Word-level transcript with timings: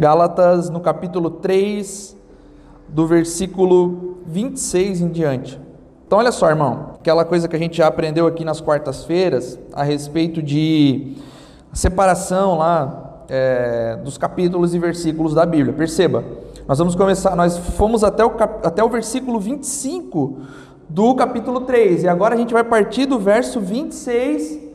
Gálatas, 0.00 0.70
no 0.70 0.80
capítulo 0.80 1.28
3, 1.28 2.16
do 2.88 3.06
versículo 3.06 4.16
26 4.24 5.02
em 5.02 5.08
diante. 5.08 5.60
Então, 6.06 6.18
olha 6.18 6.32
só, 6.32 6.48
irmão, 6.48 6.94
aquela 6.98 7.22
coisa 7.22 7.46
que 7.46 7.54
a 7.54 7.58
gente 7.58 7.76
já 7.76 7.86
aprendeu 7.86 8.26
aqui 8.26 8.42
nas 8.42 8.62
quartas-feiras 8.62 9.58
a 9.74 9.82
respeito 9.82 10.42
de 10.42 11.18
separação 11.74 12.56
lá 12.56 13.24
é, 13.28 13.98
dos 14.02 14.16
capítulos 14.16 14.74
e 14.74 14.78
versículos 14.78 15.34
da 15.34 15.44
Bíblia. 15.44 15.74
Perceba, 15.74 16.24
nós 16.66 16.78
vamos 16.78 16.94
começar, 16.94 17.36
nós 17.36 17.58
fomos 17.58 18.02
até 18.02 18.24
o, 18.24 18.32
até 18.64 18.82
o 18.82 18.88
versículo 18.88 19.38
25 19.38 20.38
do 20.88 21.14
capítulo 21.14 21.60
3, 21.60 22.04
e 22.04 22.08
agora 22.08 22.34
a 22.34 22.38
gente 22.38 22.54
vai 22.54 22.64
partir 22.64 23.04
do 23.04 23.18
verso 23.18 23.60
26 23.60 24.69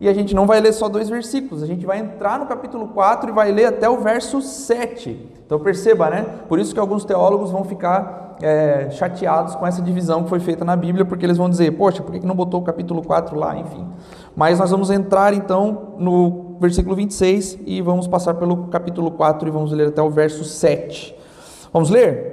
e 0.00 0.08
a 0.08 0.14
gente 0.14 0.34
não 0.34 0.46
vai 0.46 0.60
ler 0.60 0.72
só 0.72 0.88
dois 0.88 1.08
versículos, 1.08 1.62
a 1.62 1.66
gente 1.66 1.84
vai 1.84 1.98
entrar 1.98 2.38
no 2.38 2.46
capítulo 2.46 2.88
4 2.88 3.30
e 3.30 3.32
vai 3.32 3.52
ler 3.52 3.66
até 3.66 3.88
o 3.88 3.98
verso 3.98 4.40
7. 4.40 5.28
Então 5.44 5.60
perceba, 5.60 6.08
né? 6.08 6.24
Por 6.48 6.58
isso 6.58 6.72
que 6.72 6.80
alguns 6.80 7.04
teólogos 7.04 7.50
vão 7.50 7.64
ficar 7.64 8.36
é, 8.40 8.88
chateados 8.90 9.54
com 9.54 9.66
essa 9.66 9.82
divisão 9.82 10.22
que 10.22 10.30
foi 10.30 10.40
feita 10.40 10.64
na 10.64 10.74
Bíblia, 10.74 11.04
porque 11.04 11.26
eles 11.26 11.36
vão 11.36 11.50
dizer, 11.50 11.72
poxa, 11.72 12.02
por 12.02 12.12
que 12.12 12.24
não 12.24 12.34
botou 12.34 12.60
o 12.60 12.64
capítulo 12.64 13.02
4 13.02 13.38
lá? 13.38 13.56
Enfim. 13.58 13.86
Mas 14.34 14.58
nós 14.58 14.70
vamos 14.70 14.90
entrar 14.90 15.34
então 15.34 15.94
no 15.98 16.56
versículo 16.58 16.96
26 16.96 17.58
e 17.66 17.82
vamos 17.82 18.06
passar 18.06 18.34
pelo 18.34 18.68
capítulo 18.68 19.10
4 19.10 19.48
e 19.48 19.50
vamos 19.50 19.72
ler 19.72 19.88
até 19.88 20.00
o 20.00 20.08
verso 20.08 20.44
7. 20.44 21.14
Vamos 21.72 21.90
ler? 21.90 22.30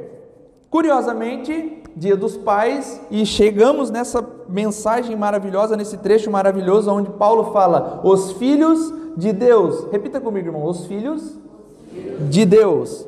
Curiosamente, 0.70 1.84
Dia 1.98 2.16
dos 2.16 2.38
Pais, 2.38 3.02
e 3.10 3.26
chegamos 3.26 3.90
nessa 3.90 4.24
mensagem 4.48 5.16
maravilhosa, 5.16 5.76
nesse 5.76 5.98
trecho 5.98 6.30
maravilhoso, 6.30 6.92
onde 6.92 7.10
Paulo 7.10 7.52
fala: 7.52 8.02
os 8.04 8.34
filhos 8.34 8.94
de 9.18 9.34
Deus. 9.34 9.88
Repita 9.92 10.22
comigo, 10.22 10.48
irmão: 10.48 10.64
os 10.66 10.86
filhos 10.86 11.40
de 12.30 12.46
Deus. 12.46 13.08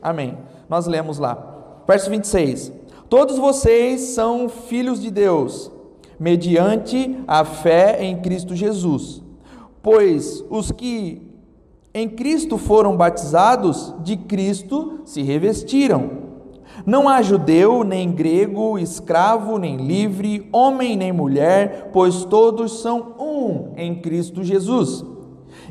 Amém. 0.00 0.38
Nós 0.70 0.86
lemos 0.86 1.18
lá. 1.18 1.82
Verso 1.86 2.08
26. 2.08 2.72
Todos 3.10 3.36
vocês 3.36 4.00
são 4.00 4.48
filhos 4.48 5.02
de 5.02 5.10
Deus, 5.10 5.70
mediante 6.18 7.18
a 7.26 7.44
fé 7.44 8.02
em 8.02 8.22
Cristo 8.22 8.56
Jesus. 8.56 9.20
Pois 9.82 10.42
os 10.48 10.72
que 10.72 11.30
em 11.92 12.08
Cristo 12.08 12.56
foram 12.56 12.96
batizados, 12.96 13.92
de 14.00 14.16
Cristo 14.16 15.00
se 15.04 15.20
revestiram. 15.22 16.19
Não 16.86 17.08
há 17.08 17.22
judeu, 17.22 17.84
nem 17.84 18.10
grego, 18.10 18.78
escravo, 18.78 19.58
nem 19.58 19.76
livre, 19.76 20.48
homem, 20.52 20.96
nem 20.96 21.12
mulher, 21.12 21.90
pois 21.92 22.24
todos 22.24 22.80
são 22.80 23.14
um 23.18 23.72
em 23.76 23.94
Cristo 24.00 24.42
Jesus. 24.42 25.04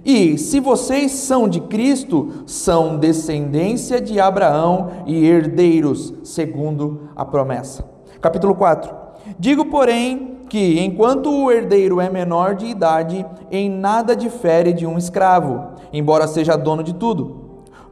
E 0.05 0.37
se 0.37 0.59
vocês 0.59 1.11
são 1.11 1.47
de 1.47 1.59
Cristo, 1.61 2.43
são 2.45 2.97
descendência 2.97 3.99
de 3.99 4.19
Abraão 4.19 4.89
e 5.05 5.25
herdeiros, 5.25 6.13
segundo 6.23 7.09
a 7.15 7.25
promessa. 7.25 7.85
Capítulo 8.21 8.55
4. 8.55 8.93
Digo, 9.37 9.65
porém, 9.65 10.37
que 10.49 10.79
enquanto 10.79 11.29
o 11.29 11.51
herdeiro 11.51 12.01
é 12.01 12.09
menor 12.09 12.55
de 12.55 12.65
idade, 12.65 13.25
em 13.51 13.69
nada 13.69 14.15
difere 14.15 14.73
de 14.73 14.85
um 14.85 14.97
escravo, 14.97 15.73
embora 15.93 16.27
seja 16.27 16.55
dono 16.55 16.83
de 16.83 16.93
tudo 16.93 17.38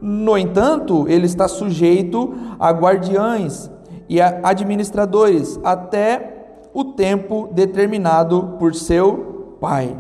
no 0.02 0.38
entanto, 0.38 1.06
ele 1.08 1.26
está 1.26 1.48
sujeito 1.48 2.34
a 2.60 2.72
guardiães 2.72 3.72
e 4.08 4.22
a 4.22 4.40
administradores 4.44 5.60
até 5.64 6.38
o 6.74 6.84
tempo 6.84 7.50
determinado 7.52 8.56
por 8.60 8.76
seu 8.76 9.58
pai. 9.60 9.98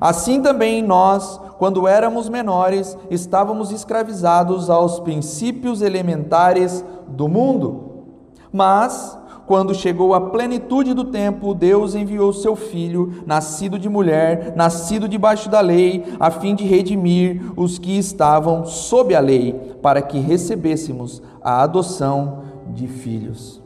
Assim 0.00 0.42
também 0.42 0.82
nós, 0.82 1.40
quando 1.58 1.86
éramos 1.88 2.28
menores, 2.28 2.96
estávamos 3.10 3.70
escravizados 3.70 4.68
aos 4.68 5.00
princípios 5.00 5.80
elementares 5.80 6.84
do 7.06 7.28
mundo. 7.28 8.04
Mas 8.52 9.16
quando 9.48 9.74
chegou 9.74 10.12
a 10.12 10.20
plenitude 10.20 10.92
do 10.92 11.04
tempo, 11.04 11.54
Deus 11.54 11.94
enviou 11.94 12.34
seu 12.34 12.54
filho, 12.54 13.24
nascido 13.24 13.78
de 13.78 13.88
mulher, 13.88 14.52
nascido 14.54 15.08
debaixo 15.08 15.48
da 15.48 15.62
lei, 15.62 16.04
a 16.20 16.30
fim 16.30 16.54
de 16.54 16.64
redimir 16.64 17.40
os 17.56 17.78
que 17.78 17.98
estavam 17.98 18.66
sob 18.66 19.14
a 19.14 19.20
lei, 19.20 19.54
para 19.80 20.02
que 20.02 20.18
recebêssemos 20.18 21.22
a 21.42 21.62
adoção 21.62 22.42
de 22.74 22.86
filhos. 22.86 23.62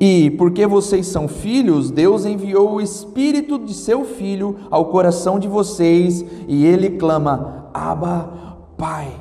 E 0.00 0.30
porque 0.38 0.66
vocês 0.66 1.06
são 1.06 1.28
filhos, 1.28 1.90
Deus 1.90 2.24
enviou 2.24 2.72
o 2.72 2.80
espírito 2.80 3.58
de 3.58 3.74
seu 3.74 4.06
filho 4.06 4.56
ao 4.70 4.86
coração 4.86 5.38
de 5.38 5.46
vocês, 5.46 6.24
e 6.48 6.64
ele 6.64 6.90
clama: 6.90 7.68
Abba, 7.74 8.56
Pai. 8.78 9.12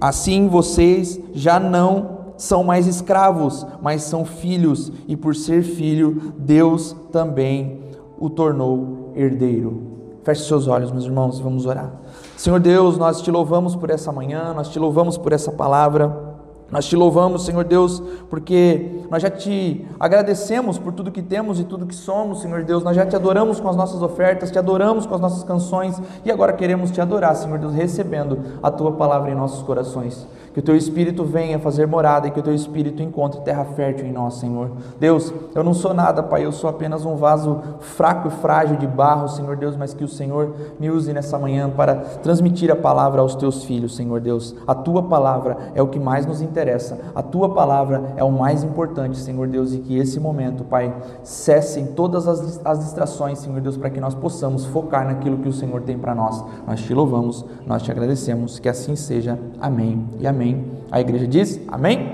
Assim 0.00 0.46
vocês 0.46 1.18
já 1.32 1.58
não 1.58 2.13
são 2.44 2.62
mais 2.62 2.86
escravos, 2.86 3.66
mas 3.80 4.02
são 4.02 4.24
filhos, 4.24 4.92
e 5.08 5.16
por 5.16 5.34
ser 5.34 5.62
filho, 5.62 6.34
Deus 6.36 6.94
também 7.10 7.80
o 8.18 8.28
tornou 8.28 9.12
herdeiro. 9.16 9.94
Feche 10.22 10.44
seus 10.44 10.68
olhos, 10.68 10.90
meus 10.90 11.04
irmãos, 11.04 11.40
vamos 11.40 11.64
orar. 11.66 11.90
Senhor 12.36 12.60
Deus, 12.60 12.98
nós 12.98 13.22
te 13.22 13.30
louvamos 13.30 13.74
por 13.74 13.90
essa 13.90 14.12
manhã, 14.12 14.52
nós 14.54 14.68
te 14.68 14.78
louvamos 14.78 15.16
por 15.16 15.32
essa 15.32 15.50
palavra. 15.50 16.34
Nós 16.70 16.86
te 16.86 16.96
louvamos, 16.96 17.44
Senhor 17.44 17.62
Deus, 17.62 18.02
porque 18.28 19.02
nós 19.10 19.22
já 19.22 19.30
te 19.30 19.86
agradecemos 20.00 20.78
por 20.78 20.92
tudo 20.92 21.12
que 21.12 21.22
temos 21.22 21.60
e 21.60 21.64
tudo 21.64 21.86
que 21.86 21.94
somos, 21.94 22.40
Senhor 22.40 22.64
Deus. 22.64 22.82
Nós 22.82 22.96
já 22.96 23.06
te 23.06 23.14
adoramos 23.14 23.60
com 23.60 23.68
as 23.68 23.76
nossas 23.76 24.02
ofertas, 24.02 24.50
te 24.50 24.58
adoramos 24.58 25.06
com 25.06 25.14
as 25.14 25.20
nossas 25.20 25.44
canções 25.44 26.00
e 26.24 26.32
agora 26.32 26.52
queremos 26.52 26.90
te 26.90 27.00
adorar, 27.00 27.36
Senhor 27.36 27.58
Deus, 27.58 27.72
recebendo 27.74 28.38
a 28.62 28.70
tua 28.70 28.92
palavra 28.92 29.30
em 29.30 29.34
nossos 29.34 29.62
corações. 29.62 30.26
Que 30.54 30.60
o 30.60 30.62
teu 30.62 30.76
espírito 30.76 31.24
venha 31.24 31.58
fazer 31.58 31.84
morada 31.86 32.28
e 32.28 32.30
que 32.30 32.38
o 32.38 32.42
teu 32.42 32.54
espírito 32.54 33.02
encontre 33.02 33.40
terra 33.40 33.64
fértil 33.64 34.06
em 34.06 34.12
nós, 34.12 34.34
Senhor. 34.34 34.70
Deus, 35.00 35.34
eu 35.52 35.64
não 35.64 35.74
sou 35.74 35.92
nada, 35.92 36.22
Pai, 36.22 36.44
eu 36.44 36.52
sou 36.52 36.70
apenas 36.70 37.04
um 37.04 37.16
vaso 37.16 37.60
fraco 37.80 38.28
e 38.28 38.30
frágil 38.30 38.76
de 38.76 38.86
barro, 38.86 39.28
Senhor 39.28 39.56
Deus, 39.56 39.76
mas 39.76 39.92
que 39.92 40.04
o 40.04 40.08
Senhor 40.08 40.54
me 40.78 40.90
use 40.90 41.12
nessa 41.12 41.36
manhã 41.40 41.68
para 41.68 41.96
transmitir 41.96 42.70
a 42.70 42.76
palavra 42.76 43.20
aos 43.20 43.34
teus 43.34 43.64
filhos, 43.64 43.96
Senhor 43.96 44.20
Deus. 44.20 44.54
A 44.64 44.76
tua 44.76 45.02
palavra 45.02 45.56
é 45.74 45.82
o 45.82 45.88
que 45.88 45.98
mais 45.98 46.24
nos 46.24 46.40
interessa, 46.40 47.00
a 47.16 47.22
tua 47.22 47.52
palavra 47.52 48.14
é 48.16 48.22
o 48.22 48.30
mais 48.30 48.62
importante, 48.62 49.18
Senhor 49.18 49.48
Deus, 49.48 49.74
e 49.74 49.78
que 49.78 49.98
esse 49.98 50.20
momento, 50.20 50.62
Pai, 50.62 50.94
cessem 51.24 51.86
todas 51.86 52.28
as, 52.28 52.60
as 52.64 52.78
distrações, 52.78 53.40
Senhor 53.40 53.60
Deus, 53.60 53.76
para 53.76 53.90
que 53.90 54.00
nós 54.00 54.14
possamos 54.14 54.64
focar 54.66 55.04
naquilo 55.04 55.38
que 55.38 55.48
o 55.48 55.52
Senhor 55.52 55.82
tem 55.82 55.98
para 55.98 56.14
nós. 56.14 56.44
Nós 56.64 56.80
te 56.80 56.94
louvamos, 56.94 57.44
nós 57.66 57.82
te 57.82 57.90
agradecemos, 57.90 58.60
que 58.60 58.68
assim 58.68 58.94
seja. 58.94 59.36
Amém 59.60 60.06
e 60.20 60.26
amém. 60.26 60.43
Amém. 60.44 60.62
A 60.90 61.00
igreja 61.00 61.26
diz 61.26 61.58
Amém? 61.68 62.12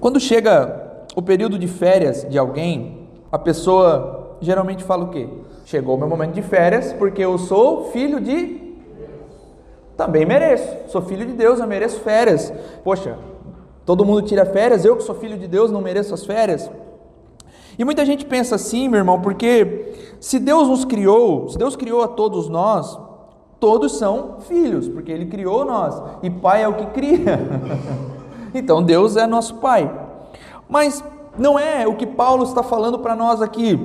Quando 0.00 0.18
chega 0.18 1.04
o 1.14 1.22
período 1.22 1.56
de 1.56 1.68
férias 1.68 2.26
de 2.28 2.36
alguém, 2.36 3.08
a 3.30 3.38
pessoa 3.38 4.36
geralmente 4.40 4.82
fala 4.82 5.04
o 5.04 5.10
quê? 5.10 5.28
Chegou 5.64 5.94
o 5.94 5.98
meu 5.98 6.08
momento 6.08 6.32
de 6.32 6.42
férias 6.42 6.92
porque 6.92 7.22
eu 7.22 7.38
sou 7.38 7.92
filho 7.92 8.20
de. 8.20 8.74
Também 9.96 10.26
mereço. 10.26 10.76
Sou 10.88 11.02
filho 11.02 11.24
de 11.24 11.34
Deus, 11.34 11.60
eu 11.60 11.68
mereço 11.68 12.00
férias. 12.00 12.52
Poxa, 12.82 13.16
todo 13.86 14.04
mundo 14.04 14.22
tira 14.22 14.44
férias, 14.44 14.84
eu 14.84 14.96
que 14.96 15.04
sou 15.04 15.14
filho 15.14 15.38
de 15.38 15.46
Deus 15.46 15.70
não 15.70 15.80
mereço 15.80 16.12
as 16.12 16.26
férias? 16.26 16.68
E 17.78 17.84
muita 17.84 18.04
gente 18.04 18.24
pensa 18.24 18.56
assim, 18.56 18.88
meu 18.88 18.98
irmão, 18.98 19.20
porque 19.20 20.16
se 20.18 20.40
Deus 20.40 20.66
nos 20.66 20.84
criou, 20.84 21.48
se 21.48 21.56
Deus 21.56 21.76
criou 21.76 22.02
a 22.02 22.08
todos 22.08 22.48
nós, 22.48 22.98
Todos 23.60 23.98
são 23.98 24.38
filhos, 24.40 24.88
porque 24.88 25.12
Ele 25.12 25.26
criou 25.26 25.64
nós, 25.64 26.02
e 26.22 26.30
Pai 26.30 26.62
é 26.62 26.68
o 26.68 26.74
que 26.74 26.86
cria. 26.86 27.38
então 28.54 28.82
Deus 28.82 29.16
é 29.16 29.26
nosso 29.26 29.56
Pai. 29.56 29.88
Mas 30.68 31.04
não 31.38 31.58
é 31.58 31.86
o 31.86 31.94
que 31.94 32.06
Paulo 32.06 32.42
está 32.44 32.62
falando 32.62 32.98
para 32.98 33.14
nós 33.14 33.40
aqui 33.40 33.78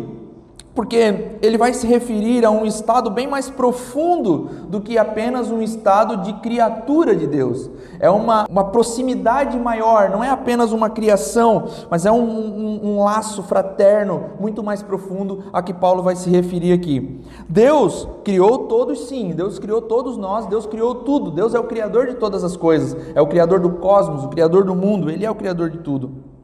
porque 0.75 1.37
ele 1.41 1.57
vai 1.57 1.73
se 1.73 1.87
referir 1.87 2.45
a 2.45 2.51
um 2.51 2.65
estado 2.65 3.09
bem 3.09 3.25
mais 3.25 3.49
profundo 3.49 4.49
do 4.67 4.81
que 4.81 4.97
apenas 4.97 5.49
um 5.49 5.61
estado 5.61 6.17
de 6.17 6.33
criatura 6.41 7.15
de 7.15 7.25
Deus. 7.25 7.69
É 7.97 8.09
uma, 8.09 8.45
uma 8.49 8.65
proximidade 8.65 9.57
maior, 9.57 10.09
não 10.09 10.21
é 10.21 10.29
apenas 10.29 10.73
uma 10.73 10.89
criação, 10.89 11.69
mas 11.89 12.05
é 12.05 12.11
um, 12.11 12.17
um, 12.17 12.79
um 12.83 13.03
laço 13.03 13.41
fraterno 13.43 14.31
muito 14.37 14.61
mais 14.61 14.83
profundo 14.83 15.45
a 15.53 15.63
que 15.63 15.73
Paulo 15.73 16.03
vai 16.03 16.17
se 16.17 16.29
referir 16.29 16.73
aqui. 16.73 17.21
Deus 17.47 18.05
criou 18.25 18.67
todos, 18.67 19.07
sim, 19.07 19.31
Deus 19.31 19.57
criou 19.57 19.81
todos 19.81 20.17
nós, 20.17 20.45
Deus 20.45 20.65
criou 20.65 20.95
tudo, 20.95 21.31
Deus 21.31 21.55
é 21.55 21.59
o 21.59 21.63
criador 21.63 22.07
de 22.07 22.15
todas 22.15 22.43
as 22.43 22.57
coisas, 22.57 22.97
é 23.15 23.21
o 23.21 23.27
criador 23.27 23.61
do 23.61 23.69
cosmos, 23.69 24.25
o 24.25 24.29
criador 24.29 24.65
do 24.65 24.75
mundo, 24.75 25.09
Ele 25.09 25.25
é 25.25 25.31
o 25.31 25.35
criador 25.35 25.69
de 25.69 25.77
tudo. 25.77 26.35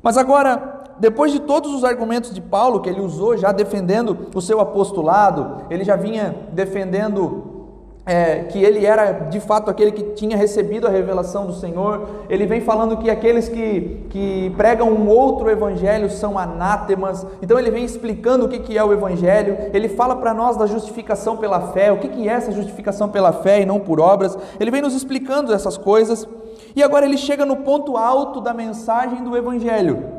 Mas 0.00 0.16
agora, 0.16 0.77
depois 0.98 1.32
de 1.32 1.40
todos 1.40 1.72
os 1.74 1.84
argumentos 1.84 2.34
de 2.34 2.40
Paulo 2.40 2.80
que 2.80 2.88
ele 2.88 3.00
usou 3.00 3.36
já 3.36 3.52
defendendo 3.52 4.28
o 4.34 4.40
seu 4.40 4.60
apostolado, 4.60 5.62
ele 5.70 5.84
já 5.84 5.96
vinha 5.96 6.34
defendendo 6.52 7.58
é, 8.08 8.44
que 8.44 8.58
ele 8.64 8.86
era 8.86 9.12
de 9.12 9.38
fato 9.38 9.70
aquele 9.70 9.92
que 9.92 10.02
tinha 10.14 10.34
recebido 10.34 10.86
a 10.86 10.90
revelação 10.90 11.44
do 11.44 11.52
Senhor. 11.52 12.08
Ele 12.30 12.46
vem 12.46 12.58
falando 12.62 12.96
que 12.96 13.10
aqueles 13.10 13.50
que, 13.50 14.06
que 14.08 14.50
pregam 14.56 14.88
um 14.90 15.06
outro 15.08 15.50
evangelho 15.50 16.08
são 16.08 16.38
anátemas. 16.38 17.26
Então 17.42 17.58
ele 17.58 17.70
vem 17.70 17.84
explicando 17.84 18.46
o 18.46 18.48
que, 18.48 18.60
que 18.60 18.78
é 18.78 18.82
o 18.82 18.94
evangelho. 18.94 19.58
Ele 19.74 19.90
fala 19.90 20.16
para 20.16 20.32
nós 20.32 20.56
da 20.56 20.64
justificação 20.64 21.36
pela 21.36 21.60
fé, 21.72 21.92
o 21.92 21.98
que, 21.98 22.08
que 22.08 22.26
é 22.26 22.32
essa 22.32 22.50
justificação 22.50 23.10
pela 23.10 23.30
fé 23.30 23.60
e 23.60 23.66
não 23.66 23.78
por 23.78 24.00
obras. 24.00 24.38
Ele 24.58 24.70
vem 24.70 24.80
nos 24.80 24.94
explicando 24.94 25.52
essas 25.52 25.76
coisas. 25.76 26.26
E 26.74 26.82
agora 26.82 27.04
ele 27.04 27.18
chega 27.18 27.44
no 27.44 27.56
ponto 27.56 27.98
alto 27.98 28.40
da 28.40 28.54
mensagem 28.54 29.22
do 29.22 29.36
evangelho. 29.36 30.17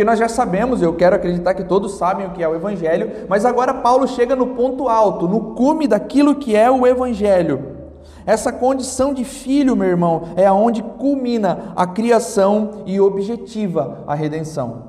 Porque 0.00 0.08
nós 0.08 0.18
já 0.18 0.30
sabemos, 0.30 0.80
eu 0.80 0.94
quero 0.94 1.14
acreditar 1.14 1.52
que 1.52 1.62
todos 1.62 1.98
sabem 1.98 2.26
o 2.26 2.30
que 2.30 2.42
é 2.42 2.48
o 2.48 2.54
Evangelho, 2.54 3.26
mas 3.28 3.44
agora 3.44 3.74
Paulo 3.74 4.08
chega 4.08 4.34
no 4.34 4.46
ponto 4.46 4.88
alto, 4.88 5.28
no 5.28 5.54
cume 5.54 5.86
daquilo 5.86 6.36
que 6.36 6.56
é 6.56 6.70
o 6.70 6.86
Evangelho. 6.86 7.76
Essa 8.24 8.50
condição 8.50 9.12
de 9.12 9.24
filho, 9.24 9.76
meu 9.76 9.88
irmão, 9.88 10.22
é 10.36 10.46
aonde 10.46 10.82
culmina 10.82 11.74
a 11.76 11.86
criação 11.86 12.82
e 12.86 12.98
objetiva 12.98 14.02
a 14.06 14.14
redenção. 14.14 14.84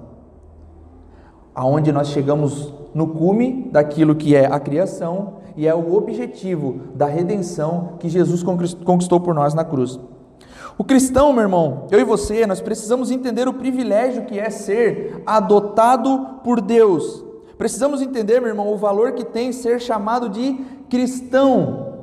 Aonde 1.53 1.91
nós 1.91 2.07
chegamos 2.07 2.73
no 2.93 3.07
cume 3.07 3.67
daquilo 3.69 4.15
que 4.15 4.33
é 4.33 4.45
a 4.45 4.61
criação 4.61 5.41
e 5.57 5.67
é 5.67 5.75
o 5.75 5.93
objetivo 5.93 6.83
da 6.95 7.05
redenção 7.05 7.95
que 7.99 8.07
Jesus 8.07 8.41
conquistou 8.85 9.19
por 9.19 9.35
nós 9.35 9.53
na 9.53 9.65
cruz. 9.65 9.99
O 10.81 10.83
cristão, 10.83 11.31
meu 11.31 11.43
irmão, 11.43 11.85
eu 11.91 11.99
e 11.99 12.03
você, 12.03 12.47
nós 12.47 12.59
precisamos 12.59 13.11
entender 13.11 13.47
o 13.47 13.53
privilégio 13.53 14.25
que 14.25 14.39
é 14.39 14.49
ser 14.49 15.21
adotado 15.27 16.39
por 16.43 16.59
Deus. 16.59 17.23
Precisamos 17.55 18.01
entender, 18.01 18.39
meu 18.39 18.49
irmão, 18.49 18.73
o 18.73 18.77
valor 18.77 19.11
que 19.11 19.23
tem 19.23 19.51
ser 19.51 19.79
chamado 19.79 20.27
de 20.27 20.55
cristão, 20.89 21.99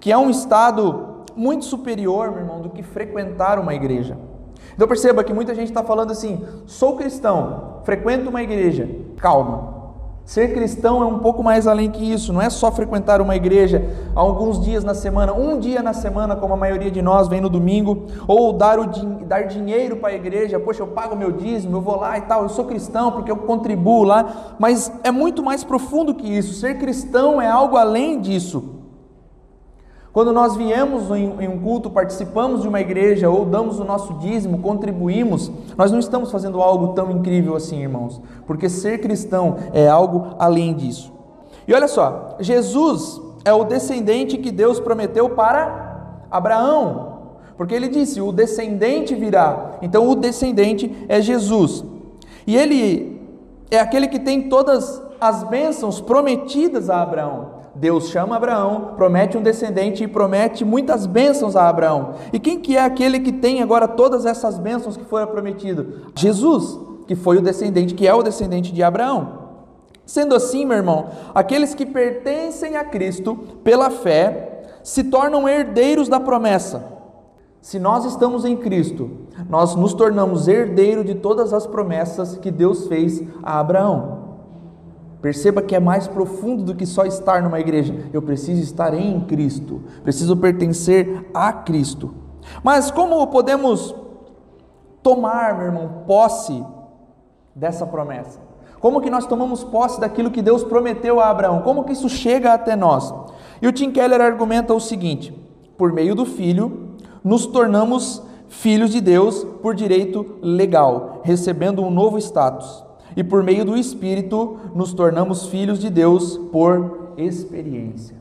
que 0.00 0.10
é 0.10 0.18
um 0.18 0.30
estado 0.30 1.26
muito 1.36 1.64
superior, 1.64 2.32
meu 2.32 2.40
irmão, 2.40 2.60
do 2.60 2.70
que 2.70 2.82
frequentar 2.82 3.56
uma 3.56 3.72
igreja. 3.72 4.18
Então 4.74 4.88
perceba 4.88 5.22
que 5.22 5.32
muita 5.32 5.54
gente 5.54 5.68
está 5.68 5.84
falando 5.84 6.10
assim: 6.10 6.44
sou 6.66 6.96
cristão, 6.96 7.82
frequento 7.84 8.30
uma 8.30 8.42
igreja. 8.42 8.88
Calma, 9.18 9.77
Ser 10.28 10.52
cristão 10.52 11.02
é 11.02 11.06
um 11.06 11.20
pouco 11.20 11.42
mais 11.42 11.66
além 11.66 11.90
que 11.90 12.04
isso, 12.04 12.34
não 12.34 12.42
é 12.42 12.50
só 12.50 12.70
frequentar 12.70 13.22
uma 13.22 13.34
igreja 13.34 13.82
alguns 14.14 14.62
dias 14.62 14.84
na 14.84 14.92
semana, 14.92 15.32
um 15.32 15.58
dia 15.58 15.82
na 15.82 15.94
semana, 15.94 16.36
como 16.36 16.52
a 16.52 16.56
maioria 16.56 16.90
de 16.90 17.00
nós 17.00 17.28
vem 17.28 17.40
no 17.40 17.48
domingo, 17.48 18.04
ou 18.26 18.52
dar, 18.52 18.78
o, 18.78 18.84
dar 19.24 19.46
dinheiro 19.46 19.96
para 19.96 20.10
a 20.10 20.14
igreja, 20.14 20.60
poxa, 20.60 20.82
eu 20.82 20.88
pago 20.88 21.16
meu 21.16 21.32
dízimo, 21.32 21.78
eu 21.78 21.80
vou 21.80 21.96
lá 21.96 22.18
e 22.18 22.20
tal, 22.20 22.42
eu 22.42 22.50
sou 22.50 22.66
cristão 22.66 23.10
porque 23.10 23.30
eu 23.30 23.38
contribuo 23.38 24.04
lá, 24.04 24.56
mas 24.58 24.92
é 25.02 25.10
muito 25.10 25.42
mais 25.42 25.64
profundo 25.64 26.14
que 26.14 26.28
isso. 26.28 26.60
Ser 26.60 26.76
cristão 26.76 27.40
é 27.40 27.48
algo 27.48 27.78
além 27.78 28.20
disso. 28.20 28.77
Quando 30.18 30.32
nós 30.32 30.56
viemos 30.56 31.12
em, 31.12 31.48
um 31.48 31.60
culto, 31.60 31.88
participamos 31.88 32.62
de 32.62 32.66
uma 32.66 32.80
igreja 32.80 33.30
ou 33.30 33.44
damos 33.44 33.78
o 33.78 33.84
nosso 33.84 34.14
dízimo, 34.14 34.58
contribuímos, 34.58 35.48
nós 35.76 35.92
não 35.92 36.00
estamos 36.00 36.32
fazendo 36.32 36.60
algo 36.60 36.88
tão 36.88 37.08
incrível 37.12 37.54
assim, 37.54 37.82
irmãos, 37.82 38.20
porque 38.44 38.68
ser 38.68 38.98
cristão 38.98 39.58
é 39.72 39.86
algo 39.86 40.34
além 40.36 40.74
disso. 40.74 41.12
E 41.68 41.72
olha 41.72 41.86
só, 41.86 42.36
Jesus 42.40 43.22
é 43.44 43.52
o 43.52 43.62
descendente 43.62 44.36
que 44.38 44.50
Deus 44.50 44.80
prometeu 44.80 45.30
para 45.30 46.24
Abraão, 46.28 47.18
porque 47.56 47.72
ele 47.72 47.86
disse: 47.86 48.20
o 48.20 48.32
descendente 48.32 49.14
virá. 49.14 49.78
Então, 49.80 50.08
o 50.08 50.16
descendente 50.16 50.92
é 51.08 51.20
Jesus, 51.20 51.84
e 52.44 52.56
ele 52.56 53.22
é 53.70 53.78
aquele 53.78 54.08
que 54.08 54.18
tem 54.18 54.48
todas 54.48 55.00
as 55.20 55.44
bênçãos 55.44 56.00
prometidas 56.00 56.90
a 56.90 57.02
Abraão. 57.02 57.57
Deus 57.78 58.08
chama 58.08 58.36
Abraão, 58.36 58.94
promete 58.96 59.38
um 59.38 59.42
descendente 59.42 60.02
e 60.02 60.08
promete 60.08 60.64
muitas 60.64 61.06
bênçãos 61.06 61.54
a 61.54 61.68
Abraão. 61.68 62.14
E 62.32 62.40
quem 62.40 62.58
que 62.58 62.76
é 62.76 62.82
aquele 62.82 63.20
que 63.20 63.32
tem 63.32 63.62
agora 63.62 63.86
todas 63.86 64.26
essas 64.26 64.58
bênçãos 64.58 64.96
que 64.96 65.04
foram 65.04 65.28
prometidas? 65.28 65.86
Jesus, 66.16 66.78
que 67.06 67.14
foi 67.14 67.38
o 67.38 67.42
descendente, 67.42 67.94
que 67.94 68.06
é 68.06 68.12
o 68.12 68.22
descendente 68.22 68.72
de 68.72 68.82
Abraão. 68.82 69.46
Sendo 70.04 70.34
assim, 70.34 70.64
meu 70.64 70.76
irmão, 70.76 71.06
aqueles 71.32 71.72
que 71.72 71.86
pertencem 71.86 72.76
a 72.76 72.84
Cristo 72.84 73.36
pela 73.62 73.90
fé 73.90 74.80
se 74.82 75.04
tornam 75.04 75.48
herdeiros 75.48 76.08
da 76.08 76.18
promessa. 76.18 76.98
Se 77.60 77.78
nós 77.78 78.04
estamos 78.04 78.44
em 78.44 78.56
Cristo, 78.56 79.10
nós 79.48 79.76
nos 79.76 79.94
tornamos 79.94 80.48
herdeiro 80.48 81.04
de 81.04 81.14
todas 81.14 81.52
as 81.52 81.66
promessas 81.66 82.36
que 82.38 82.50
Deus 82.50 82.88
fez 82.88 83.22
a 83.42 83.60
Abraão. 83.60 84.17
Perceba 85.20 85.60
que 85.60 85.74
é 85.74 85.80
mais 85.80 86.06
profundo 86.06 86.62
do 86.62 86.74
que 86.74 86.86
só 86.86 87.04
estar 87.04 87.42
numa 87.42 87.58
igreja. 87.58 88.08
Eu 88.12 88.22
preciso 88.22 88.62
estar 88.62 88.94
em 88.94 89.20
Cristo, 89.22 89.82
preciso 90.04 90.36
pertencer 90.36 91.28
a 91.34 91.52
Cristo. 91.52 92.14
Mas 92.62 92.90
como 92.90 93.26
podemos 93.26 93.94
tomar, 95.02 95.56
meu 95.56 95.66
irmão, 95.66 96.04
posse 96.06 96.64
dessa 97.54 97.84
promessa? 97.84 98.38
Como 98.78 99.00
que 99.00 99.10
nós 99.10 99.26
tomamos 99.26 99.64
posse 99.64 100.00
daquilo 100.00 100.30
que 100.30 100.40
Deus 100.40 100.62
prometeu 100.62 101.18
a 101.18 101.30
Abraão? 101.30 101.62
Como 101.62 101.82
que 101.82 101.92
isso 101.92 102.08
chega 102.08 102.52
até 102.52 102.76
nós? 102.76 103.12
E 103.60 103.66
o 103.66 103.72
Tim 103.72 103.90
Keller 103.90 104.20
argumenta 104.20 104.72
o 104.72 104.80
seguinte: 104.80 105.34
por 105.76 105.92
meio 105.92 106.14
do 106.14 106.24
filho, 106.24 106.90
nos 107.24 107.44
tornamos 107.44 108.22
filhos 108.48 108.90
de 108.90 109.00
Deus 109.00 109.42
por 109.60 109.74
direito 109.74 110.38
legal, 110.40 111.20
recebendo 111.24 111.82
um 111.82 111.90
novo 111.90 112.18
status 112.18 112.87
e 113.16 113.24
por 113.24 113.42
meio 113.42 113.64
do 113.64 113.76
Espírito 113.76 114.58
nos 114.74 114.92
tornamos 114.92 115.46
filhos 115.46 115.78
de 115.78 115.90
Deus 115.90 116.36
por 116.50 117.12
experiência. 117.16 118.16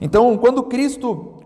Então, 0.00 0.36
quando 0.36 0.62
Cristo 0.64 1.36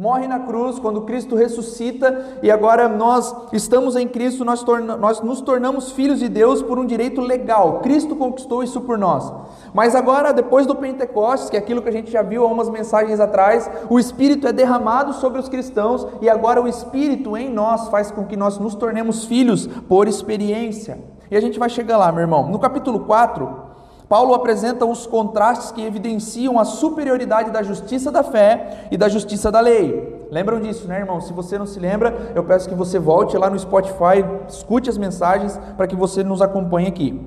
morre 0.00 0.26
na 0.26 0.38
cruz, 0.38 0.78
quando 0.78 1.02
Cristo 1.02 1.36
ressuscita 1.36 2.38
e 2.42 2.50
agora 2.50 2.88
nós 2.88 3.36
estamos 3.52 3.96
em 3.96 4.08
Cristo, 4.08 4.46
nós, 4.46 4.62
torna, 4.62 4.96
nós 4.96 5.20
nos 5.20 5.42
tornamos 5.42 5.92
filhos 5.92 6.20
de 6.20 6.26
Deus 6.26 6.62
por 6.62 6.78
um 6.78 6.86
direito 6.86 7.20
legal. 7.20 7.80
Cristo 7.80 8.16
conquistou 8.16 8.62
isso 8.62 8.80
por 8.80 8.96
nós. 8.96 9.30
Mas 9.74 9.94
agora, 9.94 10.32
depois 10.32 10.66
do 10.66 10.74
Pentecostes, 10.74 11.50
que 11.50 11.56
é 11.56 11.58
aquilo 11.58 11.82
que 11.82 11.90
a 11.90 11.92
gente 11.92 12.10
já 12.10 12.22
viu 12.22 12.44
há 12.44 12.48
umas 12.48 12.70
mensagens 12.70 13.20
atrás, 13.20 13.70
o 13.90 13.98
Espírito 13.98 14.48
é 14.48 14.52
derramado 14.54 15.12
sobre 15.12 15.38
os 15.38 15.50
cristãos 15.50 16.06
e 16.22 16.30
agora 16.30 16.62
o 16.62 16.66
Espírito 16.66 17.36
em 17.36 17.50
nós 17.50 17.88
faz 17.88 18.10
com 18.10 18.24
que 18.24 18.38
nós 18.38 18.58
nos 18.58 18.74
tornemos 18.74 19.26
filhos 19.26 19.66
por 19.66 20.08
experiência. 20.08 20.98
E 21.30 21.36
a 21.36 21.40
gente 21.40 21.58
vai 21.58 21.68
chegar 21.68 21.96
lá, 21.96 22.10
meu 22.10 22.22
irmão. 22.22 22.48
No 22.48 22.58
capítulo 22.58 23.00
4, 23.00 23.70
Paulo 24.08 24.34
apresenta 24.34 24.84
os 24.84 25.06
contrastes 25.06 25.70
que 25.70 25.80
evidenciam 25.80 26.58
a 26.58 26.64
superioridade 26.64 27.52
da 27.52 27.62
justiça 27.62 28.10
da 28.10 28.24
fé 28.24 28.88
e 28.90 28.96
da 28.96 29.08
justiça 29.08 29.52
da 29.52 29.60
lei. 29.60 30.26
Lembram 30.32 30.60
disso, 30.60 30.88
né, 30.88 30.98
irmão? 30.98 31.20
Se 31.20 31.32
você 31.32 31.56
não 31.56 31.66
se 31.66 31.78
lembra, 31.78 32.32
eu 32.34 32.42
peço 32.42 32.68
que 32.68 32.74
você 32.74 32.98
volte 32.98 33.38
lá 33.38 33.48
no 33.48 33.56
Spotify, 33.56 34.24
escute 34.48 34.90
as 34.90 34.98
mensagens 34.98 35.56
para 35.76 35.86
que 35.86 35.94
você 35.94 36.24
nos 36.24 36.42
acompanhe 36.42 36.88
aqui. 36.88 37.20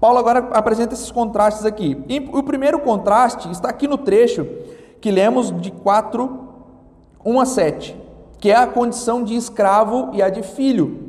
Paulo 0.00 0.18
agora 0.18 0.48
apresenta 0.52 0.94
esses 0.94 1.12
contrastes 1.12 1.64
aqui. 1.64 2.04
E 2.08 2.28
o 2.32 2.42
primeiro 2.42 2.80
contraste 2.80 3.48
está 3.52 3.68
aqui 3.68 3.86
no 3.86 3.98
trecho 3.98 4.44
que 5.00 5.12
lemos 5.12 5.52
de 5.60 5.70
4, 5.70 6.48
1 7.24 7.40
a 7.40 7.46
7, 7.46 7.96
que 8.40 8.50
é 8.50 8.56
a 8.56 8.66
condição 8.66 9.22
de 9.22 9.36
escravo 9.36 10.10
e 10.12 10.20
a 10.20 10.28
de 10.28 10.42
filho. 10.42 11.07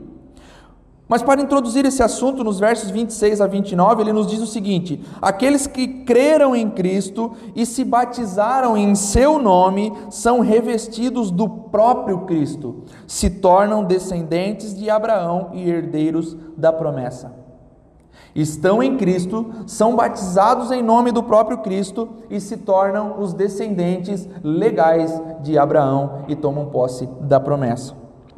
Mas 1.09 1.23
para 1.23 1.41
introduzir 1.41 1.83
esse 1.85 2.03
assunto, 2.03 2.43
nos 2.43 2.59
versos 2.59 2.91
26 2.91 3.41
a 3.41 3.47
29, 3.47 4.03
ele 4.03 4.13
nos 4.13 4.27
diz 4.27 4.39
o 4.41 4.45
seguinte: 4.45 5.03
Aqueles 5.19 5.65
que 5.65 5.87
creram 6.03 6.55
em 6.55 6.69
Cristo 6.69 7.31
e 7.55 7.65
se 7.65 7.83
batizaram 7.83 8.77
em 8.77 8.93
seu 8.93 9.39
nome 9.39 9.91
são 10.11 10.39
revestidos 10.39 11.31
do 11.31 11.49
próprio 11.49 12.19
Cristo, 12.19 12.83
se 13.07 13.27
tornam 13.27 13.83
descendentes 13.83 14.77
de 14.77 14.87
Abraão 14.87 15.49
e 15.53 15.67
herdeiros 15.67 16.37
da 16.55 16.71
promessa. 16.71 17.33
Estão 18.35 18.83
em 18.83 18.95
Cristo, 18.95 19.49
são 19.65 19.95
batizados 19.95 20.69
em 20.69 20.83
nome 20.83 21.11
do 21.11 21.23
próprio 21.23 21.57
Cristo 21.57 22.07
e 22.29 22.39
se 22.39 22.57
tornam 22.57 23.19
os 23.19 23.33
descendentes 23.33 24.29
legais 24.43 25.19
de 25.41 25.57
Abraão 25.57 26.25
e 26.27 26.35
tomam 26.35 26.67
posse 26.67 27.09
da 27.21 27.39
promessa. 27.39 27.95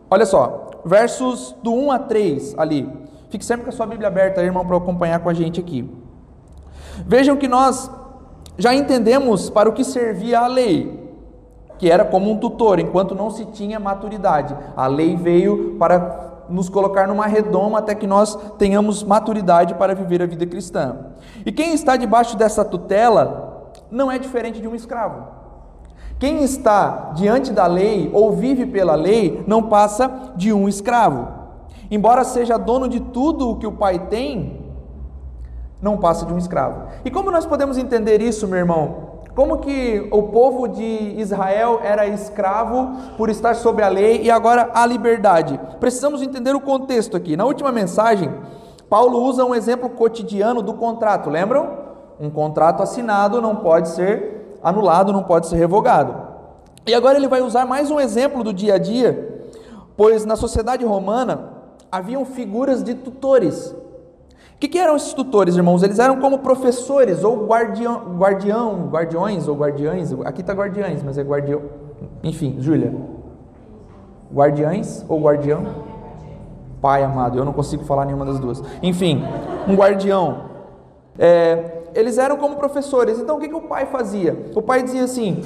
Olha 0.09 0.25
só, 0.25 0.70
versos 0.85 1.55
do 1.63 1.73
1 1.73 1.91
a 1.91 1.99
3 1.99 2.55
ali. 2.57 2.89
Fique 3.29 3.45
sempre 3.45 3.63
com 3.63 3.69
a 3.69 3.73
sua 3.73 3.85
Bíblia 3.85 4.07
aberta, 4.07 4.41
irmão, 4.41 4.65
para 4.65 4.75
acompanhar 4.77 5.19
com 5.19 5.29
a 5.29 5.33
gente 5.33 5.59
aqui. 5.59 5.89
Vejam 7.05 7.37
que 7.37 7.47
nós 7.47 7.89
já 8.57 8.73
entendemos 8.73 9.49
para 9.49 9.69
o 9.69 9.73
que 9.73 9.83
servia 9.83 10.39
a 10.41 10.47
lei, 10.47 10.99
que 11.77 11.89
era 11.89 12.03
como 12.03 12.29
um 12.29 12.37
tutor, 12.37 12.79
enquanto 12.79 13.15
não 13.15 13.29
se 13.29 13.45
tinha 13.45 13.79
maturidade. 13.79 14.55
A 14.75 14.87
lei 14.87 15.15
veio 15.15 15.77
para 15.79 16.45
nos 16.49 16.69
colocar 16.69 17.07
numa 17.07 17.25
redoma 17.25 17.79
até 17.79 17.95
que 17.95 18.05
nós 18.05 18.35
tenhamos 18.57 19.03
maturidade 19.03 19.73
para 19.75 19.95
viver 19.95 20.21
a 20.21 20.25
vida 20.25 20.45
cristã. 20.45 20.97
E 21.45 21.51
quem 21.51 21.73
está 21.73 21.95
debaixo 21.95 22.35
dessa 22.35 22.65
tutela 22.65 23.71
não 23.89 24.11
é 24.11 24.19
diferente 24.19 24.59
de 24.59 24.67
um 24.67 24.75
escravo. 24.75 25.40
Quem 26.21 26.43
está 26.43 27.13
diante 27.15 27.51
da 27.51 27.65
lei 27.65 28.11
ou 28.13 28.31
vive 28.31 28.67
pela 28.67 28.93
lei 28.93 29.43
não 29.47 29.63
passa 29.63 30.31
de 30.35 30.53
um 30.53 30.69
escravo. 30.69 31.27
Embora 31.89 32.23
seja 32.23 32.59
dono 32.59 32.87
de 32.87 32.99
tudo 32.99 33.49
o 33.49 33.55
que 33.55 33.65
o 33.65 33.71
pai 33.71 33.97
tem, 34.07 34.61
não 35.81 35.97
passa 35.97 36.23
de 36.23 36.31
um 36.31 36.37
escravo. 36.37 36.83
E 37.03 37.09
como 37.09 37.31
nós 37.31 37.47
podemos 37.47 37.75
entender 37.75 38.21
isso, 38.21 38.47
meu 38.47 38.59
irmão? 38.59 39.13
Como 39.33 39.57
que 39.57 40.07
o 40.11 40.21
povo 40.23 40.67
de 40.67 41.15
Israel 41.17 41.79
era 41.83 42.05
escravo 42.05 43.15
por 43.17 43.27
estar 43.31 43.55
sob 43.55 43.81
a 43.81 43.87
lei 43.87 44.21
e 44.21 44.29
agora 44.29 44.69
a 44.75 44.85
liberdade? 44.85 45.59
Precisamos 45.79 46.21
entender 46.21 46.53
o 46.53 46.61
contexto 46.61 47.17
aqui. 47.17 47.35
Na 47.35 47.45
última 47.45 47.71
mensagem, 47.71 48.31
Paulo 48.87 49.23
usa 49.23 49.43
um 49.43 49.55
exemplo 49.55 49.89
cotidiano 49.89 50.61
do 50.61 50.75
contrato, 50.75 51.31
lembram? 51.31 51.67
Um 52.19 52.29
contrato 52.29 52.83
assinado 52.83 53.41
não 53.41 53.55
pode 53.55 53.89
ser 53.89 54.40
anulado, 54.63 55.13
não 55.13 55.23
pode 55.23 55.47
ser 55.47 55.57
revogado. 55.57 56.15
E 56.85 56.93
agora 56.93 57.17
ele 57.17 57.27
vai 57.27 57.41
usar 57.41 57.65
mais 57.65 57.91
um 57.91 57.99
exemplo 57.99 58.43
do 58.43 58.53
dia 58.53 58.75
a 58.75 58.77
dia, 58.77 59.45
pois 59.95 60.25
na 60.25 60.35
sociedade 60.35 60.83
romana 60.85 61.51
haviam 61.91 62.25
figuras 62.25 62.83
de 62.83 62.95
tutores 62.95 63.75
que, 64.61 64.67
que 64.67 64.77
eram 64.77 64.95
esses 64.95 65.11
tutores, 65.11 65.55
irmãos? 65.55 65.81
Eles 65.81 65.97
eram 65.97 66.19
como 66.19 66.37
professores 66.37 67.23
ou 67.23 67.47
guardião, 67.47 68.15
guardião 68.15 68.87
guardiões 68.91 69.47
ou 69.47 69.55
guardiães. 69.55 70.13
Aqui 70.23 70.41
está 70.41 70.53
guardiães, 70.53 71.01
mas 71.01 71.17
é 71.17 71.23
guardião. 71.23 71.63
Enfim, 72.23 72.57
Júlia. 72.59 72.93
Guardiães 74.31 75.03
ou 75.09 75.19
guardião? 75.19 75.65
Pai 76.79 77.03
amado, 77.03 77.39
eu 77.39 77.43
não 77.43 77.53
consigo 77.53 77.83
falar 77.85 78.05
nenhuma 78.05 78.23
das 78.23 78.37
duas. 78.37 78.63
Enfim, 78.83 79.23
um 79.67 79.73
guardião. 79.73 80.43
É, 81.17 81.70
eles 81.93 82.17
eram 82.17 82.37
como 82.37 82.55
professores. 82.55 83.19
Então 83.19 83.37
o 83.37 83.39
que, 83.39 83.47
que 83.47 83.55
o 83.55 83.61
pai 83.61 83.85
fazia? 83.85 84.47
O 84.55 84.61
pai 84.61 84.83
dizia 84.83 85.03
assim: 85.03 85.43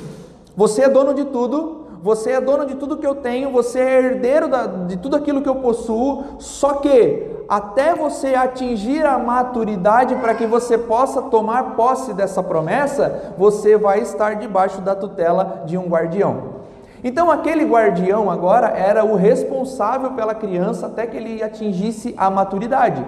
Você 0.56 0.84
é 0.84 0.90
dono 0.90 1.14
de 1.14 1.26
tudo, 1.26 1.86
você 2.02 2.32
é 2.32 2.42
dono 2.42 2.66
de 2.66 2.76
tudo 2.76 2.98
que 2.98 3.08
eu 3.08 3.16
tenho, 3.16 3.52
você 3.52 3.80
é 3.80 3.98
herdeiro 4.00 4.48
de 4.88 4.98
tudo 4.98 5.16
aquilo 5.16 5.42
que 5.42 5.50
eu 5.50 5.56
possuo, 5.56 6.24
só 6.40 6.74
que 6.74 7.36
até 7.50 7.96
você 7.96 8.36
atingir 8.36 9.06
a 9.06 9.18
maturidade 9.18 10.16
para 10.16 10.34
que 10.34 10.46
você 10.46 10.78
possa 10.78 11.24
tomar 11.24 11.76
posse 11.76 12.14
dessa 12.14 12.44
promessa, 12.44 13.34
você 13.38 13.78
vai 13.78 14.02
estar 14.02 14.36
debaixo 14.36 14.82
da 14.82 14.96
tutela 14.96 15.64
de 15.66 15.78
um 15.78 15.88
guardião. 15.88 16.56
Então, 17.04 17.30
aquele 17.30 17.64
guardião 17.64 18.32
agora 18.32 18.68
era 18.68 19.06
o 19.06 19.16
responsável 19.16 20.12
pela 20.12 20.34
criança 20.34 20.88
até 20.88 21.06
que 21.06 21.16
ele 21.16 21.44
atingisse 21.44 22.16
a 22.18 22.32
maturidade. 22.32 23.06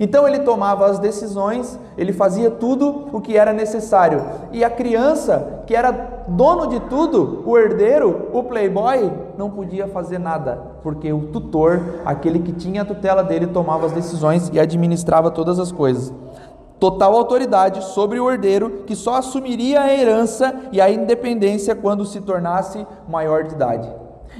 Então 0.00 0.26
ele 0.26 0.38
tomava 0.38 0.86
as 0.86 0.98
decisões, 0.98 1.78
ele 1.98 2.10
fazia 2.10 2.50
tudo 2.50 3.08
o 3.12 3.20
que 3.20 3.36
era 3.36 3.52
necessário. 3.52 4.22
E 4.50 4.64
a 4.64 4.70
criança, 4.70 5.62
que 5.66 5.76
era 5.76 5.90
dono 6.26 6.68
de 6.68 6.80
tudo, 6.80 7.42
o 7.44 7.58
herdeiro, 7.58 8.30
o 8.32 8.42
playboy, 8.42 9.12
não 9.36 9.50
podia 9.50 9.86
fazer 9.86 10.18
nada, 10.18 10.58
porque 10.82 11.12
o 11.12 11.26
tutor, 11.26 12.00
aquele 12.02 12.38
que 12.38 12.50
tinha 12.50 12.80
a 12.80 12.84
tutela 12.84 13.22
dele, 13.22 13.48
tomava 13.48 13.84
as 13.84 13.92
decisões 13.92 14.50
e 14.50 14.58
administrava 14.58 15.30
todas 15.30 15.58
as 15.58 15.70
coisas. 15.70 16.10
Total 16.78 17.14
autoridade 17.14 17.84
sobre 17.84 18.18
o 18.18 18.30
herdeiro, 18.30 18.84
que 18.86 18.96
só 18.96 19.16
assumiria 19.16 19.82
a 19.82 19.92
herança 19.92 20.54
e 20.72 20.80
a 20.80 20.88
independência 20.88 21.74
quando 21.74 22.06
se 22.06 22.22
tornasse 22.22 22.86
maior 23.06 23.44
de 23.44 23.52
idade. 23.52 23.92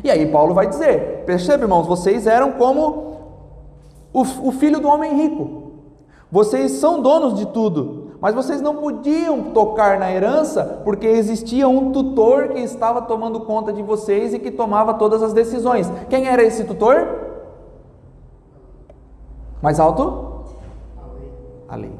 E 0.02 0.10
aí 0.10 0.24
Paulo 0.26 0.54
vai 0.54 0.66
dizer: 0.66 1.24
percebe, 1.26 1.64
irmãos, 1.64 1.86
vocês 1.86 2.26
eram 2.26 2.52
como 2.52 3.09
o, 4.12 4.20
o 4.20 4.52
filho 4.52 4.80
do 4.80 4.88
homem 4.88 5.16
rico. 5.16 5.72
Vocês 6.30 6.72
são 6.72 7.02
donos 7.02 7.34
de 7.34 7.46
tudo, 7.46 8.12
mas 8.20 8.34
vocês 8.34 8.60
não 8.60 8.76
podiam 8.76 9.50
tocar 9.52 9.98
na 9.98 10.12
herança 10.12 10.80
porque 10.84 11.06
existia 11.06 11.68
um 11.68 11.90
tutor 11.90 12.48
que 12.48 12.60
estava 12.60 13.02
tomando 13.02 13.40
conta 13.40 13.72
de 13.72 13.82
vocês 13.82 14.32
e 14.32 14.38
que 14.38 14.50
tomava 14.50 14.94
todas 14.94 15.22
as 15.22 15.32
decisões. 15.32 15.90
Quem 16.08 16.28
era 16.28 16.42
esse 16.42 16.64
tutor? 16.64 17.30
Mais 19.60 19.80
alto? 19.80 20.44
A 21.68 21.76
lei. 21.76 21.92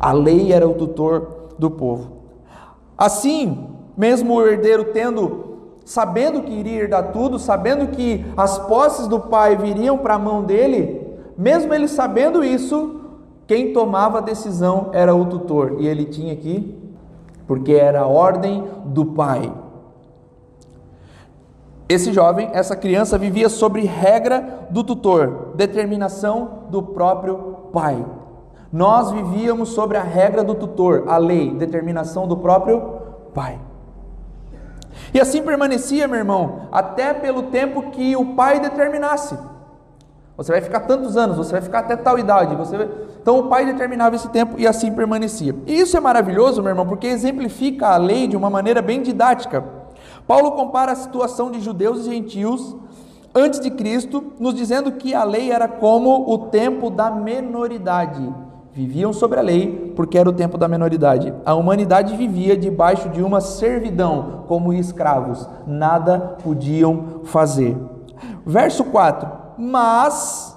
A 0.00 0.12
lei 0.12 0.52
era 0.52 0.68
o 0.68 0.74
tutor 0.74 1.48
do 1.58 1.70
povo. 1.70 2.18
Assim, 2.96 3.68
mesmo 3.96 4.34
o 4.34 4.46
herdeiro 4.46 4.92
tendo 4.92 5.47
sabendo 5.88 6.42
que 6.42 6.52
iria 6.52 6.82
herdar 6.82 7.12
tudo, 7.12 7.38
sabendo 7.38 7.86
que 7.86 8.22
as 8.36 8.58
posses 8.58 9.08
do 9.08 9.18
pai 9.18 9.56
viriam 9.56 9.96
para 9.96 10.16
a 10.16 10.18
mão 10.18 10.42
dele, 10.42 11.16
mesmo 11.34 11.72
ele 11.72 11.88
sabendo 11.88 12.44
isso, 12.44 13.00
quem 13.46 13.72
tomava 13.72 14.18
a 14.18 14.20
decisão 14.20 14.90
era 14.92 15.14
o 15.14 15.24
tutor, 15.24 15.76
e 15.78 15.88
ele 15.88 16.04
tinha 16.04 16.36
que, 16.36 16.78
porque 17.46 17.72
era 17.72 18.02
a 18.02 18.06
ordem 18.06 18.64
do 18.84 19.06
pai. 19.06 19.50
Esse 21.88 22.12
jovem, 22.12 22.50
essa 22.52 22.76
criança 22.76 23.16
vivia 23.16 23.48
sobre 23.48 23.80
regra 23.86 24.68
do 24.68 24.84
tutor, 24.84 25.52
determinação 25.54 26.66
do 26.68 26.82
próprio 26.82 27.36
pai. 27.72 28.04
Nós 28.70 29.10
vivíamos 29.10 29.70
sobre 29.70 29.96
a 29.96 30.02
regra 30.02 30.44
do 30.44 30.54
tutor, 30.54 31.04
a 31.08 31.16
lei, 31.16 31.50
determinação 31.54 32.28
do 32.28 32.36
próprio 32.36 32.78
pai. 33.32 33.58
E 35.12 35.20
assim 35.20 35.42
permanecia, 35.42 36.06
meu 36.08 36.18
irmão, 36.18 36.68
até 36.70 37.14
pelo 37.14 37.44
tempo 37.44 37.90
que 37.90 38.16
o 38.16 38.34
pai 38.34 38.60
determinasse. 38.60 39.36
Você 40.36 40.52
vai 40.52 40.60
ficar 40.60 40.80
tantos 40.80 41.16
anos, 41.16 41.36
você 41.36 41.52
vai 41.52 41.60
ficar 41.60 41.80
até 41.80 41.96
tal 41.96 42.18
idade. 42.18 42.54
Você 42.54 42.76
vai... 42.76 42.88
Então 43.20 43.40
o 43.40 43.48
pai 43.48 43.66
determinava 43.66 44.14
esse 44.14 44.28
tempo 44.28 44.54
e 44.58 44.66
assim 44.66 44.92
permanecia. 44.92 45.54
E 45.66 45.80
isso 45.80 45.96
é 45.96 46.00
maravilhoso, 46.00 46.62
meu 46.62 46.70
irmão, 46.70 46.86
porque 46.86 47.06
exemplifica 47.06 47.88
a 47.88 47.96
lei 47.96 48.26
de 48.26 48.36
uma 48.36 48.48
maneira 48.48 48.80
bem 48.80 49.02
didática. 49.02 49.64
Paulo 50.26 50.52
compara 50.52 50.92
a 50.92 50.96
situação 50.96 51.50
de 51.50 51.60
judeus 51.60 52.06
e 52.06 52.10
gentios 52.10 52.76
antes 53.34 53.60
de 53.60 53.70
Cristo, 53.70 54.32
nos 54.38 54.54
dizendo 54.54 54.92
que 54.92 55.14
a 55.14 55.24
lei 55.24 55.50
era 55.50 55.68
como 55.68 56.32
o 56.32 56.38
tempo 56.46 56.90
da 56.90 57.10
menoridade 57.10 58.47
viviam 58.78 59.12
sobre 59.12 59.40
a 59.40 59.42
lei, 59.42 59.92
porque 59.96 60.16
era 60.16 60.30
o 60.30 60.32
tempo 60.32 60.56
da 60.56 60.68
menoridade. 60.68 61.34
A 61.44 61.52
humanidade 61.52 62.16
vivia 62.16 62.56
debaixo 62.56 63.08
de 63.08 63.20
uma 63.20 63.40
servidão, 63.40 64.44
como 64.46 64.72
escravos, 64.72 65.48
nada 65.66 66.36
podiam 66.44 67.22
fazer. 67.24 67.76
Verso 68.46 68.84
4: 68.84 69.28
Mas, 69.58 70.56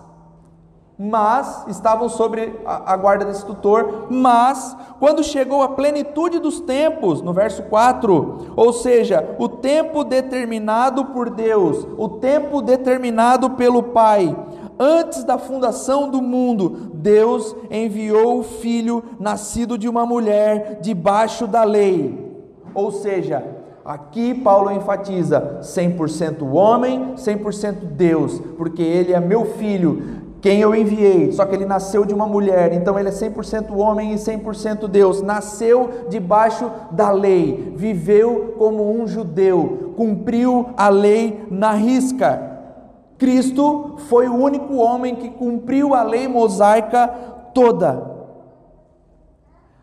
mas, 0.99 1.65
estavam 1.67 2.07
sobre 2.07 2.59
a, 2.63 2.93
a 2.93 2.95
guarda 2.95 3.25
desse 3.25 3.43
tutor, 3.43 4.05
mas, 4.11 4.77
quando 4.99 5.23
chegou 5.23 5.63
a 5.63 5.69
plenitude 5.69 6.37
dos 6.37 6.59
tempos, 6.59 7.23
no 7.23 7.33
verso 7.33 7.63
4, 7.63 8.53
ou 8.55 8.71
seja, 8.71 9.35
o 9.39 9.49
tempo 9.49 10.03
determinado 10.03 11.05
por 11.05 11.31
Deus, 11.31 11.87
o 11.97 12.07
tempo 12.07 12.61
determinado 12.61 13.49
pelo 13.51 13.81
Pai, 13.81 14.37
Antes 14.79 15.23
da 15.23 15.37
fundação 15.37 16.09
do 16.09 16.21
mundo, 16.21 16.91
Deus 16.93 17.55
enviou 17.69 18.39
o 18.39 18.43
filho 18.43 19.03
nascido 19.19 19.77
de 19.77 19.87
uma 19.87 20.05
mulher 20.05 20.79
debaixo 20.81 21.45
da 21.45 21.63
lei. 21.63 22.31
Ou 22.73 22.91
seja, 22.91 23.43
aqui 23.85 24.33
Paulo 24.33 24.71
enfatiza 24.71 25.59
100% 25.61 26.43
homem, 26.53 27.13
100% 27.15 27.85
Deus, 27.95 28.39
porque 28.57 28.81
ele 28.81 29.13
é 29.13 29.19
meu 29.19 29.45
filho, 29.45 30.21
quem 30.41 30.59
eu 30.59 30.73
enviei, 30.73 31.31
só 31.31 31.45
que 31.45 31.53
ele 31.53 31.65
nasceu 31.65 32.03
de 32.03 32.15
uma 32.15 32.25
mulher, 32.25 32.73
então 32.73 32.97
ele 32.97 33.09
é 33.09 33.11
100% 33.11 33.77
homem 33.77 34.13
e 34.13 34.15
100% 34.15 34.87
Deus. 34.87 35.21
Nasceu 35.21 36.07
debaixo 36.09 36.69
da 36.91 37.11
lei, 37.11 37.71
viveu 37.75 38.55
como 38.57 38.91
um 38.91 39.05
judeu, 39.05 39.93
cumpriu 39.95 40.69
a 40.75 40.89
lei 40.89 41.45
na 41.51 41.73
risca. 41.73 42.50
Cristo 43.21 43.97
foi 44.09 44.27
o 44.27 44.33
único 44.33 44.77
homem 44.77 45.13
que 45.13 45.29
cumpriu 45.29 45.93
a 45.93 46.01
lei 46.01 46.27
mosaica 46.27 47.07
toda. 47.53 48.09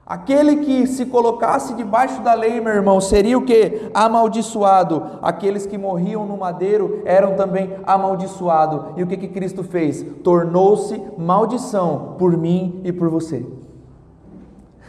Aquele 0.05 0.57
que 0.57 0.89
se 0.89 1.07
colocasse 1.07 1.73
debaixo 1.75 2.21
da 2.21 2.35
lei, 2.35 2.61
meu 2.61 2.73
irmão, 2.73 3.01
seria 3.01 3.39
o 3.39 3.45
que? 3.45 3.93
Amaldiçoado. 3.95 5.21
Aqueles 5.23 5.67
que 5.67 5.79
morriam 5.79 6.27
no 6.27 6.37
madeiro 6.37 7.01
eram 7.05 7.37
também 7.37 7.77
amaldiçoados. 7.87 8.97
E 8.97 9.05
o 9.05 9.07
que, 9.07 9.17
que 9.17 9.29
Cristo 9.29 9.63
fez? 9.63 10.05
Tornou-se 10.25 11.01
maldição 11.17 12.17
por 12.19 12.37
mim 12.37 12.81
e 12.83 12.91
por 12.91 13.09
você. 13.09 13.47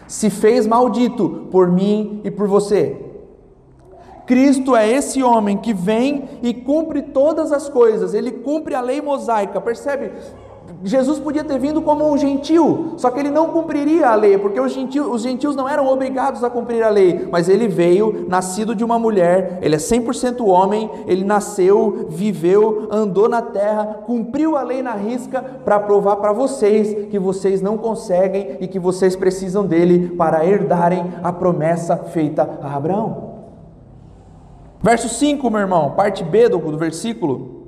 Se 0.08 0.32
fez 0.32 0.66
maldito 0.66 1.48
por 1.52 1.70
mim 1.70 2.20
e 2.24 2.32
por 2.32 2.48
você. 2.48 3.09
Cristo 4.30 4.76
é 4.76 4.88
esse 4.88 5.24
homem 5.24 5.58
que 5.58 5.74
vem 5.74 6.30
e 6.44 6.54
cumpre 6.54 7.02
todas 7.02 7.52
as 7.52 7.68
coisas, 7.68 8.14
ele 8.14 8.30
cumpre 8.30 8.76
a 8.76 8.80
lei 8.80 9.02
mosaica, 9.02 9.60
percebe? 9.60 10.12
Jesus 10.84 11.18
podia 11.18 11.44
ter 11.44 11.58
vindo 11.58 11.82
como 11.82 12.08
um 12.08 12.16
gentil, 12.16 12.94
só 12.96 13.10
que 13.10 13.20
ele 13.20 13.32
não 13.32 13.50
cumpriria 13.50 14.10
a 14.10 14.14
lei, 14.14 14.38
porque 14.38 14.60
os 14.60 14.72
gentios, 14.72 15.08
os 15.08 15.24
gentios 15.24 15.56
não 15.56 15.68
eram 15.68 15.88
obrigados 15.88 16.44
a 16.44 16.50
cumprir 16.50 16.84
a 16.84 16.90
lei, 16.90 17.28
mas 17.32 17.50
ele 17.50 17.68
veio, 17.68 18.28
nascido 18.30 18.76
de 18.76 18.84
uma 18.84 19.00
mulher, 19.00 19.58
ele 19.64 19.74
é 19.74 19.80
100% 19.80 20.46
homem, 20.46 20.92
ele 21.08 21.24
nasceu, 21.24 22.06
viveu, 22.08 22.88
andou 22.92 23.28
na 23.28 23.42
terra, 23.42 24.04
cumpriu 24.06 24.56
a 24.56 24.62
lei 24.62 24.84
na 24.84 24.94
risca 24.94 25.42
para 25.66 25.80
provar 25.80 26.18
para 26.18 26.32
vocês 26.32 27.08
que 27.10 27.18
vocês 27.18 27.64
não 27.64 27.80
conseguem 27.80 28.58
e 28.60 28.68
que 28.68 28.78
vocês 28.78 29.16
precisam 29.16 29.66
dele 29.66 30.10
para 30.16 30.46
herdarem 30.46 31.04
a 31.24 31.34
promessa 31.34 31.98
feita 31.98 32.60
a 32.62 32.76
Abraão. 32.76 33.29
Verso 34.82 35.10
5, 35.10 35.50
meu 35.50 35.60
irmão, 35.60 35.92
parte 35.92 36.24
B 36.24 36.48
do, 36.48 36.58
do 36.58 36.78
versículo. 36.78 37.60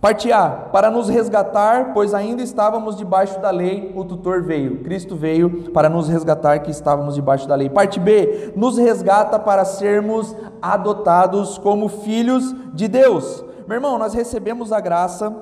Parte 0.00 0.30
A, 0.30 0.48
para 0.48 0.92
nos 0.92 1.08
resgatar, 1.08 1.92
pois 1.92 2.14
ainda 2.14 2.40
estávamos 2.40 2.96
debaixo 2.96 3.40
da 3.40 3.50
lei, 3.50 3.92
o 3.96 4.04
tutor 4.04 4.42
veio. 4.42 4.84
Cristo 4.84 5.16
veio 5.16 5.70
para 5.72 5.88
nos 5.88 6.08
resgatar, 6.08 6.60
que 6.60 6.70
estávamos 6.70 7.16
debaixo 7.16 7.48
da 7.48 7.56
lei. 7.56 7.68
Parte 7.68 7.98
B, 7.98 8.52
nos 8.54 8.78
resgata 8.78 9.40
para 9.40 9.64
sermos 9.64 10.36
adotados 10.62 11.58
como 11.58 11.88
filhos 11.88 12.54
de 12.72 12.86
Deus. 12.86 13.44
Meu 13.66 13.74
irmão, 13.74 13.98
nós 13.98 14.14
recebemos 14.14 14.72
a 14.72 14.80
graça 14.80 15.34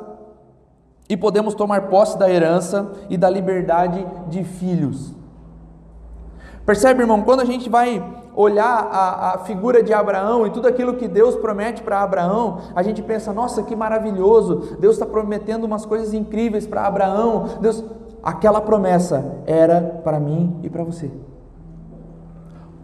e 1.07 1.19
podemos 1.19 1.55
tomar 1.55 1.89
posse 1.89 2.19
da 2.19 2.29
herança 2.31 2.91
e 3.11 3.19
da 3.19 3.29
liberdade 3.29 4.05
de 4.29 4.43
filhos. 4.43 5.15
Percebe, 6.65 7.03
irmão, 7.03 7.23
quando 7.23 7.41
a 7.41 7.45
gente 7.45 7.69
vai 7.69 8.03
olhar 8.37 8.89
a, 8.93 9.35
a 9.35 9.39
figura 9.39 9.83
de 9.83 9.95
Abraão 9.95 10.47
e 10.47 10.51
tudo 10.51 10.69
aquilo 10.69 10.95
que 10.95 11.09
Deus 11.09 11.35
promete 11.35 11.83
para 11.83 12.03
Abraão, 12.03 12.59
a 12.75 12.83
gente 12.83 13.03
pensa, 13.03 13.33
nossa, 13.33 13.63
que 13.63 13.75
maravilhoso, 13.75 14.77
Deus 14.79 14.97
está 14.97 15.07
prometendo 15.07 15.65
umas 15.65 15.87
coisas 15.87 16.13
incríveis 16.13 16.67
para 16.67 16.87
Abraão. 16.87 17.47
Deus, 17.61 17.83
aquela 18.23 18.61
promessa 18.61 19.41
era 19.47 20.01
para 20.05 20.21
mim 20.21 20.61
e 20.63 20.69
para 20.69 20.85
você. 20.85 21.11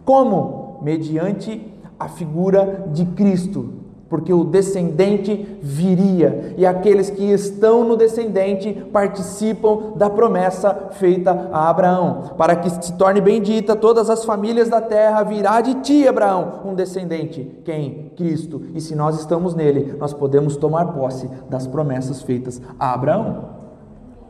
Como? 0.03 0.79
Mediante 0.81 1.71
a 1.99 2.09
figura 2.09 2.87
de 2.91 3.05
Cristo 3.05 3.82
porque 4.13 4.31
o 4.31 4.43
descendente 4.43 5.57
viria, 5.59 6.53
e 6.55 6.67
aqueles 6.67 7.09
que 7.09 7.23
estão 7.23 7.83
no 7.83 7.97
descendente 7.97 8.71
participam 8.93 9.93
da 9.95 10.07
promessa 10.07 10.89
feita 10.91 11.49
a 11.51 11.67
Abraão, 11.67 12.35
para 12.37 12.55
que 12.55 12.69
se 12.69 12.93
torne 12.93 13.19
bendita 13.19 13.75
todas 13.75 14.11
as 14.11 14.23
famílias 14.23 14.69
da 14.69 14.79
terra, 14.79 15.23
virá 15.23 15.61
de 15.61 15.73
ti, 15.81 16.07
Abraão, 16.07 16.59
um 16.63 16.75
descendente. 16.75 17.59
Quem? 17.65 18.11
Cristo. 18.15 18.61
E 18.75 18.79
se 18.79 18.93
nós 18.93 19.19
estamos 19.19 19.55
nele, 19.55 19.95
nós 19.97 20.13
podemos 20.13 20.57
tomar 20.57 20.93
posse 20.93 21.27
das 21.49 21.65
promessas 21.65 22.21
feitas 22.21 22.61
a 22.79 22.93
Abraão. 22.93 23.45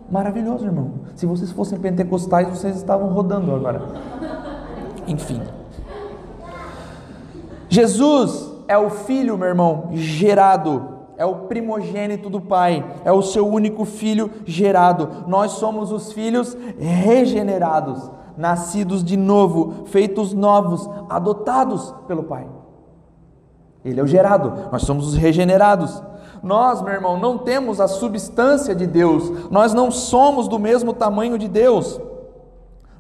Maravilhoso, 0.10 0.64
irmão. 0.64 0.92
Se 1.14 1.26
vocês 1.26 1.52
fossem 1.52 1.78
pentecostais, 1.78 2.48
vocês 2.48 2.78
estavam 2.78 3.10
rodando 3.10 3.54
agora. 3.54 3.82
Enfim. 5.06 5.42
Jesus 7.68 8.53
é 8.68 8.78
o 8.78 8.90
filho, 8.90 9.38
meu 9.38 9.48
irmão, 9.48 9.90
gerado, 9.92 11.00
é 11.18 11.26
o 11.26 11.48
primogênito 11.48 12.30
do 12.30 12.42
Pai, 12.42 12.84
é 13.04 13.12
o 13.12 13.22
seu 13.22 13.48
único 13.48 13.86
filho 13.86 14.32
gerado. 14.46 15.26
Nós 15.28 15.52
somos 15.54 15.92
os 15.92 16.12
filhos 16.12 16.58
regenerados, 16.78 18.10
nascidos 18.38 19.04
de 19.04 19.16
novo, 19.16 19.86
feitos 19.86 20.34
novos, 20.34 20.90
adotados 21.10 21.94
pelo 22.08 22.24
Pai. 22.24 22.48
Ele 23.86 24.00
é 24.00 24.04
o 24.04 24.08
gerado, 24.08 24.72
nós 24.72 24.84
somos 24.84 25.08
os 25.08 25.16
regenerados. 25.16 26.02
Nós, 26.42 26.82
meu 26.82 26.94
irmão, 26.94 27.18
não 27.18 27.38
temos 27.38 27.80
a 27.80 27.88
substância 27.88 28.76
de 28.76 28.88
Deus, 28.88 29.50
nós 29.50 29.74
não 29.74 29.92
somos 29.92 30.48
do 30.48 30.60
mesmo 30.60 30.94
tamanho 30.94 31.38
de 31.38 31.48
Deus. 31.48 32.00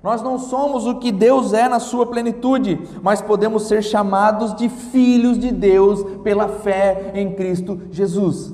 Nós 0.03 0.22
não 0.22 0.38
somos 0.38 0.86
o 0.86 1.00
que 1.00 1.13
Deus 1.13 1.53
é 1.53 1.69
na 1.69 1.79
sua 1.79 2.05
plenitude, 2.05 2.77
mas 3.01 3.22
podemos 3.22 3.63
ser 3.63 3.81
chamados 3.81 4.53
de 4.53 4.67
filhos 4.67 5.39
de 5.39 5.50
Deus 5.50 6.03
pela 6.22 6.50
fé 6.50 7.13
em 7.15 7.33
Cristo 7.33 7.79
Jesus. 7.89 8.53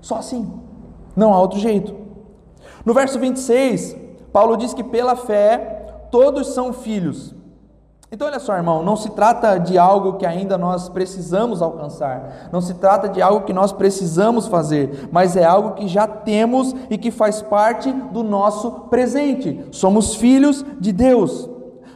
Só 0.00 0.16
assim, 0.16 0.52
não 1.14 1.32
há 1.32 1.40
outro 1.40 1.60
jeito. 1.60 1.94
No 2.84 2.92
verso 2.92 3.20
26, 3.20 3.96
Paulo 4.32 4.56
diz 4.56 4.74
que 4.74 4.82
pela 4.82 5.14
fé 5.14 6.08
todos 6.10 6.48
são 6.48 6.72
filhos. 6.72 7.35
Então, 8.10 8.28
olha 8.28 8.38
só, 8.38 8.54
irmão, 8.54 8.84
não 8.84 8.94
se 8.94 9.10
trata 9.10 9.58
de 9.58 9.76
algo 9.76 10.14
que 10.14 10.24
ainda 10.24 10.56
nós 10.56 10.88
precisamos 10.88 11.60
alcançar, 11.60 12.48
não 12.52 12.60
se 12.60 12.74
trata 12.74 13.08
de 13.08 13.20
algo 13.20 13.44
que 13.44 13.52
nós 13.52 13.72
precisamos 13.72 14.46
fazer, 14.46 15.08
mas 15.10 15.36
é 15.36 15.44
algo 15.44 15.72
que 15.72 15.88
já 15.88 16.06
temos 16.06 16.72
e 16.88 16.96
que 16.96 17.10
faz 17.10 17.42
parte 17.42 17.90
do 17.90 18.22
nosso 18.22 18.70
presente. 18.88 19.66
Somos 19.72 20.14
filhos 20.14 20.64
de 20.78 20.92
Deus. 20.92 21.50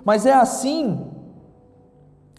Mas 0.04 0.26
é 0.26 0.32
assim. 0.32 1.06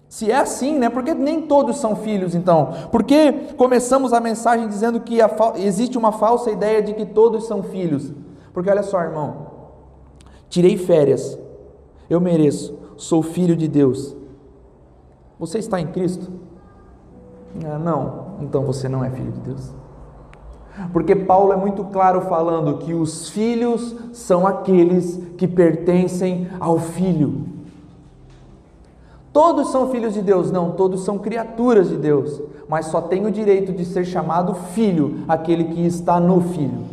Se 0.10 0.30
é 0.30 0.36
assim, 0.36 0.78
né? 0.78 0.90
Porque 0.90 1.14
nem 1.14 1.44
todos 1.44 1.78
são 1.78 1.96
filhos, 1.96 2.36
então. 2.36 2.74
Porque 2.92 3.32
começamos 3.56 4.12
a 4.12 4.20
mensagem 4.20 4.68
dizendo 4.68 5.00
que 5.00 5.20
existe 5.56 5.98
uma 5.98 6.12
falsa 6.12 6.52
ideia 6.52 6.82
de 6.82 6.94
que 6.94 7.06
todos 7.06 7.48
são 7.48 7.64
filhos. 7.64 8.12
Porque 8.54 8.70
olha 8.70 8.84
só, 8.84 9.00
irmão, 9.00 9.48
tirei 10.50 10.78
férias, 10.78 11.40
eu 12.10 12.20
mereço 12.20 12.81
sou 13.02 13.24
filho 13.24 13.56
de 13.56 13.68
Deus. 13.68 14.16
Você 15.40 15.58
está 15.58 15.82
em 15.82 15.88
Cristo? 15.88 16.32
Ah, 17.66 17.80
não, 17.80 18.36
então 18.42 18.64
você 18.64 18.88
não 18.88 19.04
é 19.04 19.10
filho 19.10 19.32
de 19.32 19.40
Deus. 19.40 19.72
Porque 20.94 21.16
Paulo 21.16 21.52
é 21.52 21.56
muito 21.56 21.84
claro 21.86 22.22
falando 22.22 22.78
que 22.78 22.94
os 22.94 23.30
filhos 23.30 23.96
são 24.14 24.46
aqueles 24.46 25.20
que 25.36 25.48
pertencem 25.48 26.48
ao 26.60 26.78
Filho. 26.78 27.46
Todos 29.34 29.72
são 29.72 29.90
filhos 29.90 30.14
de 30.14 30.22
Deus? 30.22 30.52
Não, 30.52 30.72
todos 30.72 31.04
são 31.04 31.18
criaturas 31.18 31.90
de 31.90 31.98
Deus, 31.98 32.40
mas 32.70 32.86
só 32.86 33.02
tem 33.02 33.26
o 33.26 33.32
direito 33.32 33.74
de 33.74 33.84
ser 33.84 34.06
chamado 34.06 34.54
filho 34.54 35.24
aquele 35.28 35.66
que 35.66 35.86
está 35.86 36.20
no 36.20 36.40
Filho. 36.42 36.84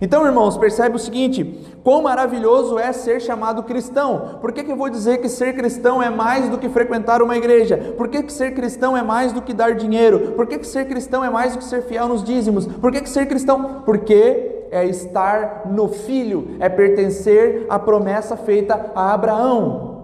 Então, 0.00 0.26
irmãos, 0.26 0.58
percebe 0.58 0.96
o 0.96 0.98
seguinte: 0.98 1.64
quão 1.84 2.02
maravilhoso 2.02 2.78
é 2.78 2.90
ser 2.92 3.20
chamado 3.20 3.62
cristão. 3.62 4.38
Por 4.40 4.50
que, 4.50 4.64
que 4.64 4.72
eu 4.72 4.76
vou 4.76 4.88
dizer 4.88 5.18
que 5.18 5.28
ser 5.28 5.54
cristão 5.54 6.02
é 6.02 6.08
mais 6.08 6.48
do 6.48 6.56
que 6.56 6.68
frequentar 6.68 7.22
uma 7.22 7.36
igreja? 7.36 7.94
Por 7.96 8.08
que, 8.08 8.22
que 8.22 8.32
ser 8.32 8.54
cristão 8.54 8.96
é 8.96 9.02
mais 9.02 9.32
do 9.32 9.42
que 9.42 9.52
dar 9.52 9.74
dinheiro? 9.74 10.32
Por 10.32 10.46
que, 10.46 10.58
que 10.58 10.66
ser 10.66 10.86
cristão 10.86 11.22
é 11.22 11.28
mais 11.28 11.52
do 11.52 11.58
que 11.58 11.64
ser 11.64 11.82
fiel 11.82 12.08
nos 12.08 12.24
dízimos? 12.24 12.66
Por 12.66 12.90
que, 12.90 13.02
que 13.02 13.08
ser 13.08 13.26
cristão? 13.26 13.82
Porque 13.84 14.66
é 14.70 14.86
estar 14.86 15.70
no 15.70 15.88
Filho, 15.88 16.56
é 16.58 16.70
pertencer 16.70 17.66
à 17.68 17.78
promessa 17.78 18.34
feita 18.34 18.90
a 18.94 19.12
Abraão. 19.12 19.94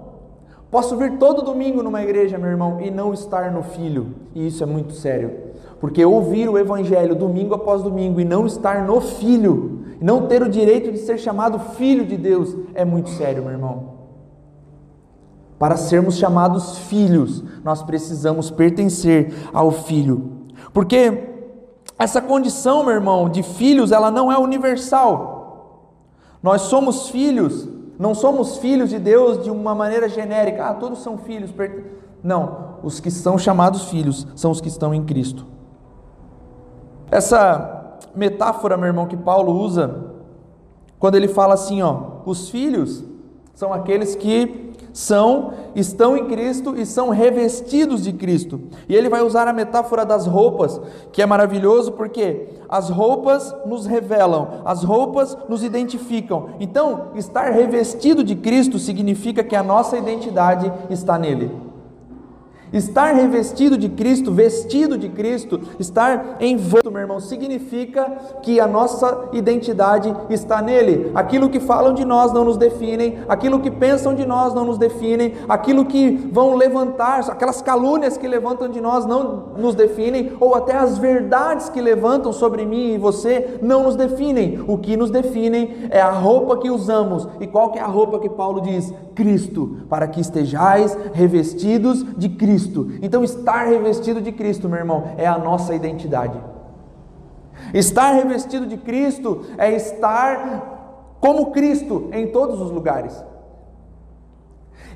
Posso 0.71 0.97
vir 0.97 1.19
todo 1.19 1.43
domingo 1.43 1.83
numa 1.83 2.03
igreja, 2.03 2.39
meu 2.39 2.51
irmão, 2.51 2.79
e 2.81 2.91
não 2.91 3.13
estar 3.13 3.51
no 3.51 3.63
Filho, 3.63 4.15
e 4.35 4.47
isso 4.47 4.63
é 4.63 4.67
muito 4.67 4.93
sério. 4.93 5.50
Porque 5.81 6.05
ouvir 6.05 6.49
o 6.49 6.59
Evangelho 6.59 7.15
domingo 7.15 7.55
após 7.55 7.83
domingo 7.83 8.21
e 8.21 8.25
não 8.25 8.47
estar 8.47 8.85
no 8.87 9.01
Filho, 9.01 9.81
não 10.01 10.27
ter 10.27 10.43
o 10.43 10.49
direito 10.49 10.93
de 10.93 10.99
ser 10.99 11.19
chamado 11.19 11.59
Filho 11.59 12.05
de 12.05 12.19
Deus, 12.19 12.55
é 12.75 12.85
muito 12.85 13.09
sério, 13.11 13.43
meu 13.43 13.53
irmão. 13.53 14.01
Para 15.59 15.77
sermos 15.77 16.17
chamados 16.17 16.79
filhos, 16.79 17.43
nós 17.65 17.83
precisamos 17.83 18.51
pertencer 18.51 19.33
ao 19.53 19.71
Filho. 19.71 20.49
Porque 20.73 21.29
essa 21.99 22.21
condição, 22.21 22.85
meu 22.85 22.95
irmão, 22.95 23.29
de 23.29 23.43
filhos, 23.43 23.91
ela 23.91 24.11
não 24.11 24.31
é 24.31 24.39
universal. 24.39 25.97
Nós 26.43 26.63
somos 26.63 27.09
filhos, 27.09 27.69
não 27.99 28.15
somos 28.15 28.59
filhos 28.59 28.91
de 28.91 28.99
Deus 28.99 29.43
de 29.45 29.51
uma 29.51 29.75
maneira 29.75 30.09
genérica. 30.09 30.67
Ah, 30.67 30.75
todos 30.75 31.03
são 31.03 31.19
filhos. 31.19 31.51
Não, 32.23 32.77
os 32.83 33.01
que 33.01 33.11
são 33.11 33.37
chamados 33.39 33.85
filhos 33.91 34.27
são 34.35 34.51
os 34.51 34.61
que 34.61 34.69
estão 34.69 34.95
em 34.95 35.05
Cristo. 35.05 35.47
Essa 37.11 37.99
metáfora, 38.15 38.77
meu 38.77 38.87
irmão, 38.87 39.07
que 39.07 39.17
Paulo 39.17 39.53
usa, 39.53 40.11
quando 40.99 41.17
ele 41.17 41.29
fala 41.29 41.55
assim, 41.55 41.83
ó, 41.83 42.21
os 42.25 42.49
filhos 42.51 43.05
são 43.55 43.73
aqueles 43.73 44.15
que 44.15 44.71
são, 44.93 45.53
estão 45.75 46.17
em 46.17 46.27
Cristo 46.27 46.75
e 46.77 46.85
são 46.85 47.11
revestidos 47.11 48.03
de 48.03 48.13
Cristo. 48.13 48.61
E 48.89 48.95
ele 48.95 49.09
vai 49.09 49.23
usar 49.23 49.47
a 49.49 49.53
metáfora 49.53 50.05
das 50.05 50.27
roupas, 50.27 50.81
que 51.13 51.23
é 51.23 51.27
maravilhoso 51.27 51.93
porque 51.93 52.49
as 52.69 52.91
roupas 52.91 53.55
nos 53.67 53.87
revelam, 53.87 54.63
as 54.65 54.83
roupas 54.83 55.37
nos 55.49 55.63
identificam. 55.63 56.51
Então, 56.59 57.09
estar 57.15 57.51
revestido 57.51 58.25
de 58.25 58.35
Cristo 58.35 58.79
significa 58.79 59.43
que 59.43 59.57
a 59.57 59.63
nossa 59.63 59.97
identidade 59.97 60.73
está 60.91 61.19
nele. 61.19 61.70
Estar 62.73 63.15
revestido 63.15 63.77
de 63.77 63.89
Cristo, 63.89 64.31
vestido 64.31 64.97
de 64.97 65.09
Cristo, 65.09 65.61
estar 65.79 66.37
envolto, 66.41 66.91
meu 66.91 67.01
irmão, 67.01 67.19
significa 67.19 68.07
que 68.43 68.61
a 68.61 68.67
nossa 68.67 69.29
identidade 69.33 70.15
está 70.29 70.63
nele. 70.63 71.11
Aquilo 71.15 71.51
que 71.51 71.59
falam 71.59 71.93
de 71.93 72.05
nós 72.05 72.33
não 72.33 72.45
nos 72.45 72.57
definem, 72.57 73.19
aquilo 73.29 73.59
que 73.59 73.71
pensam 73.71 74.15
de 74.15 74.25
nós 74.25 74.55
não 74.55 74.65
nos 74.65 74.79
definem, 74.79 75.35
aquilo 75.49 75.85
que 75.85 76.11
vão 76.33 76.55
levantar, 76.55 77.29
aquelas 77.29 77.61
calúnias 77.61 78.17
que 78.17 78.29
levantam 78.29 78.69
de 78.69 78.81
nós 78.81 79.05
não 79.05 79.55
nos 79.57 79.75
definem, 79.75 80.33
ou 80.39 80.55
até 80.55 80.77
as 80.77 80.97
verdades 80.97 81.69
que 81.69 81.81
levantam 81.81 82.33
sobre 82.33 82.65
mim 82.65 82.95
e 82.95 82.99
você 82.99 83.59
não 83.61 83.83
nos 83.83 83.97
definem. 83.97 84.63
O 84.69 84.79
que 84.79 84.97
nos 84.97 85.11
definem 85.11 85.89
é 85.91 86.01
a 86.01 86.11
roupa 86.11 86.57
que 86.59 86.71
usamos. 86.71 87.27
E 87.41 87.47
qual 87.47 87.73
que 87.73 87.79
é 87.79 87.83
a 87.83 87.87
roupa 87.87 88.21
que 88.21 88.29
Paulo 88.29 88.61
diz? 88.61 88.93
Cristo, 89.15 89.79
para 89.89 90.07
que 90.07 90.21
estejais 90.21 90.97
revestidos 91.13 92.05
de 92.17 92.29
Cristo. 92.29 92.60
Cristo. 92.61 92.91
Então, 93.01 93.25
estar 93.25 93.67
revestido 93.67 94.21
de 94.21 94.33
Cristo, 94.33 94.69
meu 94.69 94.79
irmão, 94.79 95.15
é 95.17 95.27
a 95.27 95.39
nossa 95.39 95.75
identidade. 95.75 96.39
Estar 97.73 98.13
revestido 98.13 98.67
de 98.67 98.77
Cristo 98.77 99.45
é 99.57 99.73
estar 99.73 101.17
como 101.21 101.51
Cristo 101.53 102.09
em 102.13 102.29
todos 102.29 102.61
os 102.61 102.71
lugares. 102.71 103.25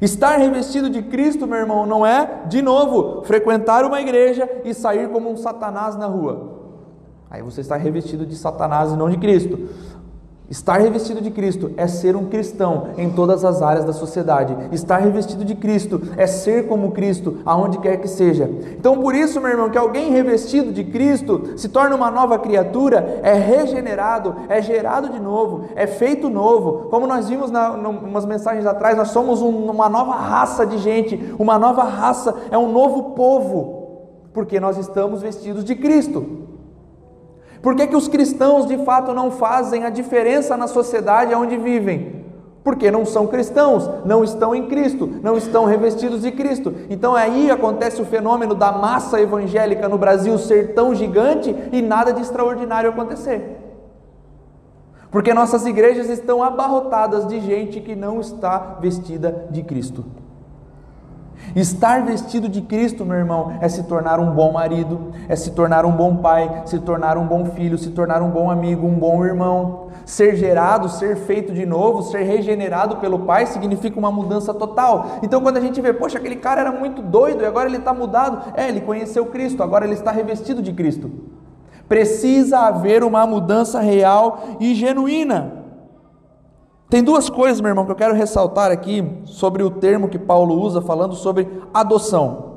Estar 0.00 0.36
revestido 0.36 0.90
de 0.90 1.02
Cristo, 1.02 1.46
meu 1.46 1.58
irmão, 1.58 1.86
não 1.86 2.04
é, 2.04 2.42
de 2.46 2.60
novo, 2.60 3.22
frequentar 3.22 3.84
uma 3.84 4.00
igreja 4.00 4.48
e 4.64 4.74
sair 4.74 5.08
como 5.08 5.30
um 5.30 5.36
Satanás 5.36 5.96
na 5.96 6.06
rua. 6.06 6.52
Aí 7.30 7.42
você 7.42 7.60
está 7.60 7.76
revestido 7.76 8.26
de 8.26 8.36
Satanás 8.36 8.92
e 8.92 8.96
não 8.96 9.08
de 9.08 9.18
Cristo. 9.18 9.68
Estar 10.50 10.78
revestido 10.78 11.22
de 11.22 11.30
Cristo 11.30 11.70
é 11.74 11.86
ser 11.86 12.14
um 12.14 12.26
cristão 12.26 12.88
em 12.98 13.08
todas 13.08 13.46
as 13.46 13.62
áreas 13.62 13.86
da 13.86 13.94
sociedade. 13.94 14.54
Estar 14.72 14.98
revestido 14.98 15.42
de 15.42 15.54
Cristo 15.54 16.02
é 16.18 16.26
ser 16.26 16.68
como 16.68 16.92
Cristo, 16.92 17.38
aonde 17.46 17.78
quer 17.78 17.96
que 17.96 18.06
seja. 18.06 18.44
Então, 18.78 19.00
por 19.00 19.14
isso, 19.14 19.40
meu 19.40 19.50
irmão, 19.50 19.70
que 19.70 19.78
alguém 19.78 20.10
revestido 20.10 20.70
de 20.70 20.84
Cristo 20.84 21.54
se 21.56 21.70
torna 21.70 21.96
uma 21.96 22.10
nova 22.10 22.38
criatura, 22.38 23.20
é 23.22 23.32
regenerado, 23.32 24.36
é 24.46 24.60
gerado 24.60 25.08
de 25.08 25.18
novo, 25.18 25.64
é 25.74 25.86
feito 25.86 26.28
novo. 26.28 26.90
Como 26.90 27.06
nós 27.06 27.26
vimos 27.26 27.50
na, 27.50 27.70
umas 27.70 28.26
mensagens 28.26 28.66
atrás, 28.66 28.98
nós 28.98 29.08
somos 29.08 29.40
um, 29.40 29.70
uma 29.70 29.88
nova 29.88 30.14
raça 30.14 30.66
de 30.66 30.76
gente, 30.76 31.34
uma 31.38 31.58
nova 31.58 31.84
raça, 31.84 32.34
é 32.50 32.58
um 32.58 32.70
novo 32.70 33.14
povo, 33.14 34.28
porque 34.34 34.60
nós 34.60 34.76
estamos 34.76 35.22
vestidos 35.22 35.64
de 35.64 35.74
Cristo. 35.74 36.44
Por 37.64 37.74
que, 37.74 37.86
que 37.86 37.96
os 37.96 38.08
cristãos 38.08 38.66
de 38.66 38.76
fato 38.84 39.14
não 39.14 39.30
fazem 39.30 39.84
a 39.84 39.88
diferença 39.88 40.54
na 40.54 40.66
sociedade 40.66 41.34
onde 41.34 41.56
vivem? 41.56 42.26
Porque 42.62 42.90
não 42.90 43.06
são 43.06 43.26
cristãos, 43.26 43.88
não 44.04 44.22
estão 44.22 44.54
em 44.54 44.66
Cristo, 44.66 45.10
não 45.22 45.34
estão 45.34 45.64
revestidos 45.64 46.20
de 46.20 46.30
Cristo. 46.30 46.74
Então 46.90 47.14
aí 47.14 47.50
acontece 47.50 48.02
o 48.02 48.04
fenômeno 48.04 48.54
da 48.54 48.70
massa 48.70 49.18
evangélica 49.18 49.88
no 49.88 49.96
Brasil 49.96 50.36
ser 50.36 50.74
tão 50.74 50.94
gigante 50.94 51.56
e 51.72 51.80
nada 51.80 52.12
de 52.12 52.20
extraordinário 52.20 52.90
acontecer. 52.90 53.56
Porque 55.10 55.32
nossas 55.32 55.64
igrejas 55.64 56.10
estão 56.10 56.42
abarrotadas 56.42 57.26
de 57.26 57.40
gente 57.40 57.80
que 57.80 57.96
não 57.96 58.20
está 58.20 58.76
vestida 58.78 59.46
de 59.50 59.62
Cristo. 59.62 60.04
Estar 61.54 62.04
vestido 62.04 62.48
de 62.48 62.60
Cristo, 62.62 63.04
meu 63.04 63.16
irmão, 63.16 63.52
é 63.60 63.68
se 63.68 63.84
tornar 63.84 64.18
um 64.18 64.32
bom 64.32 64.52
marido, 64.52 65.12
é 65.28 65.36
se 65.36 65.52
tornar 65.52 65.84
um 65.84 65.92
bom 65.92 66.16
pai, 66.16 66.62
se 66.66 66.78
tornar 66.80 67.16
um 67.16 67.26
bom 67.26 67.44
filho, 67.46 67.78
se 67.78 67.90
tornar 67.90 68.22
um 68.22 68.30
bom 68.30 68.50
amigo, 68.50 68.86
um 68.86 68.94
bom 68.94 69.24
irmão. 69.24 69.84
Ser 70.04 70.36
gerado, 70.36 70.88
ser 70.88 71.16
feito 71.16 71.52
de 71.52 71.64
novo, 71.64 72.02
ser 72.02 72.24
regenerado 72.24 72.96
pelo 72.96 73.20
Pai 73.20 73.46
significa 73.46 73.98
uma 73.98 74.12
mudança 74.12 74.52
total. 74.52 75.18
Então, 75.22 75.40
quando 75.40 75.56
a 75.56 75.60
gente 75.60 75.80
vê, 75.80 75.94
poxa, 75.94 76.18
aquele 76.18 76.36
cara 76.36 76.60
era 76.60 76.72
muito 76.72 77.00
doido 77.00 77.42
e 77.42 77.46
agora 77.46 77.68
ele 77.68 77.78
está 77.78 77.94
mudado, 77.94 78.52
é, 78.54 78.68
ele 78.68 78.82
conheceu 78.82 79.24
Cristo, 79.26 79.62
agora 79.62 79.86
ele 79.86 79.94
está 79.94 80.10
revestido 80.10 80.60
de 80.60 80.74
Cristo. 80.74 81.10
Precisa 81.88 82.60
haver 82.60 83.02
uma 83.02 83.26
mudança 83.26 83.80
real 83.80 84.56
e 84.60 84.74
genuína. 84.74 85.63
Tem 86.94 87.02
duas 87.02 87.28
coisas, 87.28 87.60
meu 87.60 87.70
irmão, 87.70 87.84
que 87.84 87.90
eu 87.90 87.96
quero 87.96 88.14
ressaltar 88.14 88.70
aqui 88.70 89.04
sobre 89.24 89.64
o 89.64 89.68
termo 89.68 90.08
que 90.08 90.16
Paulo 90.16 90.54
usa 90.62 90.80
falando 90.80 91.16
sobre 91.16 91.48
adoção. 91.74 92.52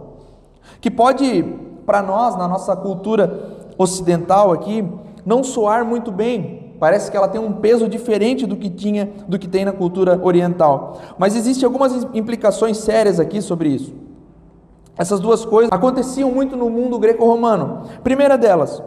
Que 0.79 0.91
pode, 0.91 1.41
para 1.87 2.03
nós, 2.03 2.35
na 2.35 2.47
nossa 2.47 2.75
cultura 2.75 3.57
ocidental 3.79 4.51
aqui, 4.51 4.87
não 5.25 5.43
soar 5.43 5.83
muito 5.83 6.11
bem. 6.11 6.75
Parece 6.79 7.09
que 7.09 7.17
ela 7.17 7.27
tem 7.27 7.41
um 7.41 7.51
peso 7.53 7.89
diferente 7.89 8.45
do 8.45 8.55
que 8.55 8.69
tinha, 8.69 9.09
do 9.27 9.39
que 9.39 9.47
tem 9.47 9.65
na 9.65 9.71
cultura 9.71 10.19
oriental. 10.23 10.99
Mas 11.17 11.35
existem 11.35 11.65
algumas 11.65 12.05
implicações 12.13 12.77
sérias 12.77 13.19
aqui 13.19 13.41
sobre 13.41 13.69
isso. 13.69 13.91
Essas 14.95 15.19
duas 15.19 15.45
coisas 15.45 15.71
aconteciam 15.71 16.29
muito 16.29 16.55
no 16.55 16.69
mundo 16.69 16.99
greco-romano. 16.99 17.85
Primeira 18.03 18.37
delas, 18.37 18.83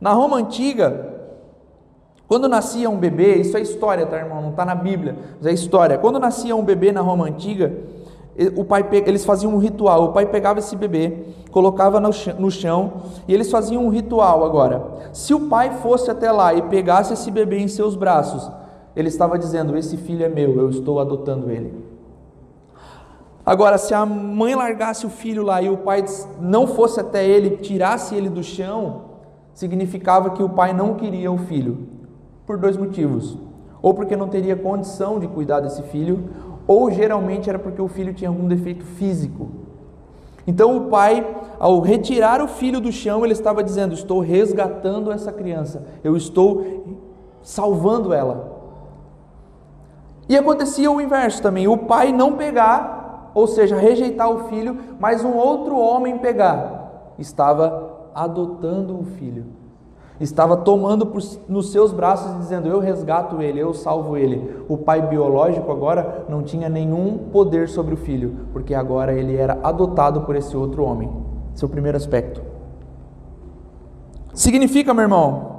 na 0.00 0.14
Roma 0.14 0.38
antiga, 0.38 1.13
quando 2.26 2.48
nascia 2.48 2.88
um 2.88 2.96
bebê, 2.96 3.36
isso 3.36 3.56
é 3.56 3.60
história, 3.60 4.06
tá, 4.06 4.16
irmão? 4.16 4.40
Não 4.40 4.50
está 4.50 4.64
na 4.64 4.74
Bíblia, 4.74 5.16
mas 5.36 5.46
é 5.46 5.52
história. 5.52 5.98
Quando 5.98 6.18
nascia 6.18 6.56
um 6.56 6.64
bebê 6.64 6.90
na 6.90 7.02
Roma 7.02 7.26
antiga, 7.26 7.72
o 8.56 8.64
pai, 8.64 8.84
eles 9.06 9.24
faziam 9.24 9.54
um 9.54 9.58
ritual. 9.58 10.04
O 10.04 10.12
pai 10.12 10.26
pegava 10.26 10.58
esse 10.58 10.74
bebê, 10.74 11.18
colocava 11.50 12.00
no 12.00 12.50
chão 12.50 12.92
e 13.28 13.34
eles 13.34 13.50
faziam 13.50 13.84
um 13.84 13.90
ritual 13.90 14.44
agora. 14.44 14.82
Se 15.12 15.34
o 15.34 15.48
pai 15.48 15.70
fosse 15.82 16.10
até 16.10 16.32
lá 16.32 16.54
e 16.54 16.62
pegasse 16.62 17.12
esse 17.12 17.30
bebê 17.30 17.58
em 17.58 17.68
seus 17.68 17.94
braços, 17.94 18.50
ele 18.96 19.08
estava 19.08 19.38
dizendo: 19.38 19.76
Esse 19.76 19.96
filho 19.96 20.24
é 20.24 20.28
meu, 20.28 20.58
eu 20.58 20.70
estou 20.70 20.98
adotando 20.98 21.50
ele. 21.50 21.74
Agora, 23.46 23.76
se 23.76 23.92
a 23.92 24.06
mãe 24.06 24.54
largasse 24.54 25.04
o 25.04 25.10
filho 25.10 25.42
lá 25.42 25.60
e 25.60 25.68
o 25.68 25.76
pai 25.76 26.02
não 26.40 26.66
fosse 26.66 26.98
até 26.98 27.26
ele, 27.28 27.58
tirasse 27.58 28.14
ele 28.14 28.30
do 28.30 28.42
chão, 28.42 29.02
significava 29.52 30.30
que 30.30 30.42
o 30.42 30.48
pai 30.48 30.72
não 30.72 30.94
queria 30.94 31.30
o 31.30 31.36
filho. 31.36 31.93
Por 32.46 32.58
dois 32.58 32.76
motivos. 32.76 33.36
Ou 33.80 33.94
porque 33.94 34.16
não 34.16 34.28
teria 34.28 34.56
condição 34.56 35.18
de 35.18 35.28
cuidar 35.28 35.60
desse 35.60 35.82
filho, 35.82 36.24
ou 36.66 36.90
geralmente 36.90 37.48
era 37.48 37.58
porque 37.58 37.80
o 37.80 37.88
filho 37.88 38.14
tinha 38.14 38.30
algum 38.30 38.48
defeito 38.48 38.84
físico. 38.84 39.50
Então 40.46 40.76
o 40.76 40.88
pai, 40.88 41.26
ao 41.58 41.80
retirar 41.80 42.42
o 42.42 42.48
filho 42.48 42.80
do 42.80 42.92
chão, 42.92 43.24
ele 43.24 43.32
estava 43.32 43.62
dizendo: 43.62 43.94
Estou 43.94 44.20
resgatando 44.20 45.10
essa 45.10 45.32
criança, 45.32 45.86
eu 46.02 46.16
estou 46.16 46.84
salvando 47.42 48.12
ela. 48.12 48.52
E 50.28 50.36
acontecia 50.36 50.90
o 50.90 51.00
inverso 51.00 51.42
também: 51.42 51.68
o 51.68 51.76
pai 51.76 52.12
não 52.12 52.32
pegar, 52.32 53.30
ou 53.34 53.46
seja, 53.46 53.76
rejeitar 53.76 54.30
o 54.30 54.48
filho, 54.48 54.78
mas 54.98 55.24
um 55.24 55.34
outro 55.34 55.76
homem 55.76 56.18
pegar, 56.18 57.14
estava 57.18 58.10
adotando 58.14 58.98
o 58.98 59.04
filho 59.04 59.63
estava 60.20 60.56
tomando 60.56 61.06
por, 61.06 61.20
nos 61.48 61.70
seus 61.70 61.92
braços 61.92 62.34
e 62.34 62.38
dizendo: 62.38 62.68
Eu 62.68 62.78
resgato 62.78 63.40
ele, 63.42 63.60
eu 63.60 63.74
salvo 63.74 64.16
ele. 64.16 64.64
O 64.68 64.76
pai 64.76 65.02
biológico 65.02 65.70
agora 65.70 66.24
não 66.28 66.42
tinha 66.42 66.68
nenhum 66.68 67.18
poder 67.32 67.68
sobre 67.68 67.94
o 67.94 67.96
filho, 67.96 68.46
porque 68.52 68.74
agora 68.74 69.12
ele 69.12 69.36
era 69.36 69.58
adotado 69.62 70.22
por 70.22 70.36
esse 70.36 70.56
outro 70.56 70.84
homem. 70.84 71.10
Seu 71.54 71.68
primeiro 71.68 71.96
aspecto. 71.96 72.42
Significa, 74.32 74.92
meu 74.92 75.02
irmão, 75.02 75.54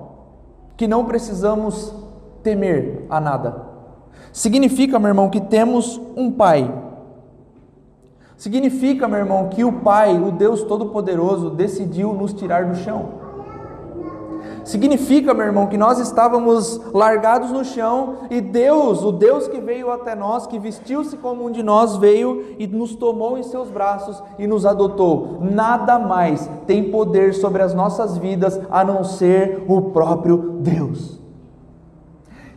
que 0.76 0.88
não 0.88 1.06
precisamos 1.06 1.94
temer 2.44 3.06
a 3.10 3.20
nada. 3.20 3.64
Significa, 4.32 5.00
meu 5.00 5.10
irmão, 5.10 5.30
que 5.30 5.40
temos 5.40 6.00
um 6.16 6.30
pai. 6.32 6.86
Significa, 8.38 9.08
meu 9.08 9.20
irmão, 9.20 9.48
que 9.48 9.64
o 9.64 9.72
Pai, 9.72 10.20
o 10.20 10.32
Deus 10.32 10.64
Todo-Poderoso, 10.64 11.50
decidiu 11.50 12.14
nos 12.14 12.34
tirar 12.34 12.66
do 12.66 12.76
chão. 12.76 13.25
Significa, 14.66 15.34
meu 15.34 15.46
irmão, 15.46 15.68
que 15.68 15.78
nós 15.78 16.00
estávamos 16.00 16.82
largados 16.92 17.52
no 17.52 17.64
chão 17.64 18.18
e 18.30 18.42
Deus, 18.42 19.04
o 19.04 19.12
Deus 19.12 19.48
que 19.48 19.62
veio 19.62 19.92
até 19.92 20.16
nós, 20.16 20.48
que 20.48 20.58
vestiu-se 20.58 21.16
como 21.18 21.46
um 21.46 21.52
de 21.52 21.62
nós, 21.62 21.96
veio 21.98 22.56
e 22.58 22.66
nos 22.66 22.96
tomou 22.96 23.38
em 23.38 23.44
seus 23.44 23.70
braços 23.70 24.22
e 24.40 24.48
nos 24.48 24.66
adotou. 24.66 25.38
Nada 25.40 26.00
mais 26.00 26.50
tem 26.66 26.90
poder 26.90 27.36
sobre 27.36 27.62
as 27.62 27.74
nossas 27.76 28.18
vidas 28.18 28.60
a 28.72 28.84
não 28.84 29.04
ser 29.04 29.64
o 29.68 29.82
próprio 29.92 30.58
Deus. 30.60 31.15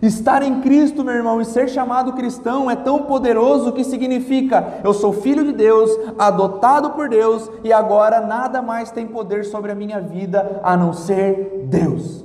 Estar 0.00 0.42
em 0.42 0.60
Cristo, 0.60 1.02
meu 1.02 1.14
irmão, 1.14 1.40
e 1.40 1.44
ser 1.44 1.68
chamado 1.68 2.12
cristão 2.12 2.70
é 2.70 2.76
tão 2.76 3.02
poderoso 3.02 3.72
que 3.72 3.82
significa 3.82 4.80
eu 4.84 4.92
sou 4.94 5.12
filho 5.12 5.44
de 5.44 5.52
Deus, 5.52 5.90
adotado 6.16 6.90
por 6.90 7.08
Deus 7.08 7.50
e 7.64 7.72
agora 7.72 8.20
nada 8.20 8.62
mais 8.62 8.90
tem 8.92 9.06
poder 9.06 9.44
sobre 9.44 9.72
a 9.72 9.74
minha 9.74 10.00
vida 10.00 10.60
a 10.62 10.76
não 10.76 10.92
ser 10.92 11.64
Deus. 11.68 12.24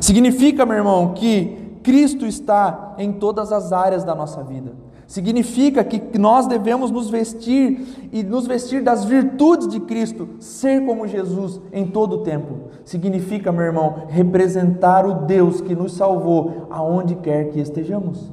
Significa, 0.00 0.64
meu 0.64 0.76
irmão, 0.76 1.12
que 1.12 1.78
Cristo 1.82 2.26
está 2.26 2.94
em 2.96 3.12
todas 3.12 3.52
as 3.52 3.72
áreas 3.72 4.04
da 4.04 4.14
nossa 4.14 4.42
vida. 4.42 4.83
Significa 5.14 5.84
que 5.84 6.18
nós 6.18 6.48
devemos 6.48 6.90
nos 6.90 7.08
vestir 7.08 8.08
e 8.10 8.24
nos 8.24 8.48
vestir 8.48 8.82
das 8.82 9.04
virtudes 9.04 9.68
de 9.68 9.78
Cristo, 9.78 10.28
ser 10.40 10.84
como 10.84 11.06
Jesus 11.06 11.60
em 11.72 11.86
todo 11.86 12.16
o 12.16 12.22
tempo. 12.24 12.70
Significa, 12.84 13.52
meu 13.52 13.62
irmão, 13.62 14.06
representar 14.08 15.06
o 15.06 15.24
Deus 15.24 15.60
que 15.60 15.72
nos 15.72 15.92
salvou 15.92 16.66
aonde 16.68 17.14
quer 17.14 17.50
que 17.50 17.60
estejamos. 17.60 18.28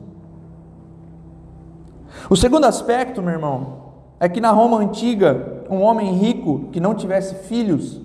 O 2.27 2.35
segundo 2.35 2.65
aspecto, 2.65 3.21
meu 3.21 3.33
irmão, 3.33 3.83
é 4.19 4.27
que 4.27 4.41
na 4.41 4.49
Roma 4.49 4.79
antiga, 4.79 5.63
um 5.69 5.83
homem 5.83 6.11
rico 6.15 6.69
que 6.71 6.79
não 6.79 6.95
tivesse 6.95 7.35
filhos, 7.47 8.01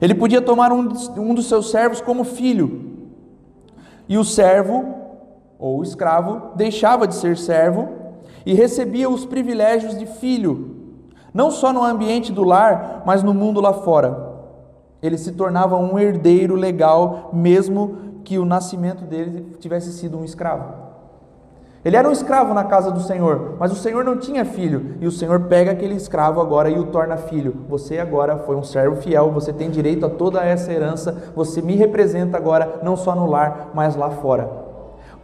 ele 0.00 0.14
podia 0.14 0.40
tomar 0.40 0.72
um, 0.72 0.88
um 1.18 1.34
dos 1.34 1.46
seus 1.46 1.70
servos 1.70 2.00
como 2.00 2.24
filho, 2.24 2.90
e 4.08 4.16
o 4.16 4.24
servo 4.24 5.03
ou 5.64 5.82
escravo, 5.82 6.50
deixava 6.54 7.08
de 7.08 7.14
ser 7.14 7.38
servo 7.38 7.88
e 8.44 8.52
recebia 8.52 9.08
os 9.08 9.24
privilégios 9.24 9.98
de 9.98 10.04
filho, 10.04 10.76
não 11.32 11.50
só 11.50 11.72
no 11.72 11.82
ambiente 11.82 12.30
do 12.30 12.44
lar, 12.44 13.02
mas 13.06 13.22
no 13.22 13.32
mundo 13.32 13.62
lá 13.62 13.72
fora. 13.72 14.34
Ele 15.02 15.16
se 15.16 15.32
tornava 15.32 15.78
um 15.78 15.98
herdeiro 15.98 16.54
legal, 16.54 17.30
mesmo 17.32 18.20
que 18.24 18.38
o 18.38 18.44
nascimento 18.44 19.04
dele 19.04 19.56
tivesse 19.58 19.90
sido 19.94 20.18
um 20.18 20.24
escravo. 20.24 20.84
Ele 21.82 21.96
era 21.96 22.06
um 22.06 22.12
escravo 22.12 22.52
na 22.52 22.64
casa 22.64 22.90
do 22.90 23.00
Senhor, 23.00 23.56
mas 23.58 23.72
o 23.72 23.76
Senhor 23.76 24.04
não 24.04 24.18
tinha 24.18 24.44
filho, 24.44 24.96
e 25.00 25.06
o 25.06 25.10
Senhor 25.10 25.44
pega 25.44 25.70
aquele 25.70 25.94
escravo 25.94 26.42
agora 26.42 26.68
e 26.68 26.78
o 26.78 26.88
torna 26.88 27.16
filho. 27.16 27.64
Você 27.70 27.98
agora 27.98 28.36
foi 28.36 28.54
um 28.54 28.62
servo 28.62 28.96
fiel, 28.96 29.30
você 29.30 29.50
tem 29.50 29.70
direito 29.70 30.04
a 30.04 30.10
toda 30.10 30.44
essa 30.44 30.70
herança, 30.70 31.32
você 31.34 31.62
me 31.62 31.74
representa 31.74 32.36
agora, 32.36 32.80
não 32.82 32.98
só 32.98 33.14
no 33.14 33.24
lar, 33.24 33.70
mas 33.72 33.96
lá 33.96 34.10
fora. 34.10 34.63